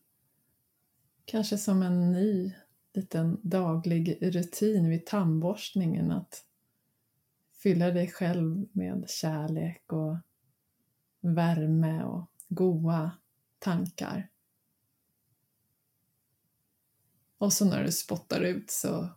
kanske 1.24 1.58
som 1.58 1.82
en 1.82 2.12
ny 2.12 2.52
liten 2.92 3.40
daglig 3.42 4.18
rutin 4.20 4.88
vid 4.88 5.06
tandborstningen 5.06 6.10
att 6.10 6.44
fylla 7.62 7.90
dig 7.90 8.08
själv 8.08 8.66
med 8.72 9.10
kärlek 9.10 9.92
och 9.92 10.16
värme 11.20 12.04
och 12.04 12.30
goa 12.48 13.10
tankar. 13.58 14.30
Och 17.38 17.52
så 17.52 17.64
när 17.64 17.84
du 17.84 17.92
spottar 17.92 18.40
ut 18.40 18.70
så 18.70 19.08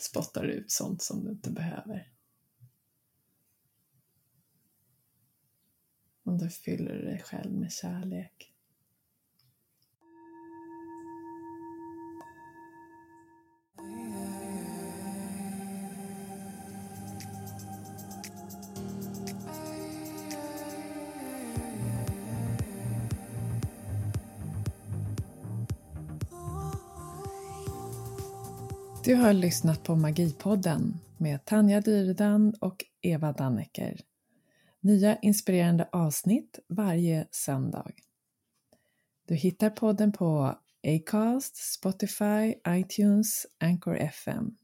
spottar 0.00 0.42
du 0.42 0.52
ut 0.52 0.70
sånt 0.70 1.02
som 1.02 1.24
du 1.24 1.30
inte 1.30 1.50
behöver. 1.50 2.15
och 6.26 6.38
då 6.38 6.48
fyller 6.48 6.92
du 6.92 7.02
dig 7.02 7.22
själv 7.24 7.52
med 7.52 7.72
kärlek. 7.72 8.52
Du 29.04 29.14
har 29.14 29.32
lyssnat 29.32 29.82
på 29.82 29.96
Magipodden 29.96 30.98
med 31.18 31.44
Tanja 31.44 31.80
Dyrdan 31.80 32.54
och 32.60 32.84
Eva 33.02 33.32
Dannecker. 33.32 34.00
Nya 34.86 35.18
inspirerande 35.22 35.88
avsnitt 35.92 36.58
varje 36.68 37.28
söndag. 37.30 37.92
Du 39.28 39.34
hittar 39.34 39.70
podden 39.70 40.12
på 40.12 40.54
Acast, 40.86 41.56
Spotify, 41.56 42.54
iTunes, 42.68 43.46
Anchor 43.60 43.96
FM. 43.96 44.56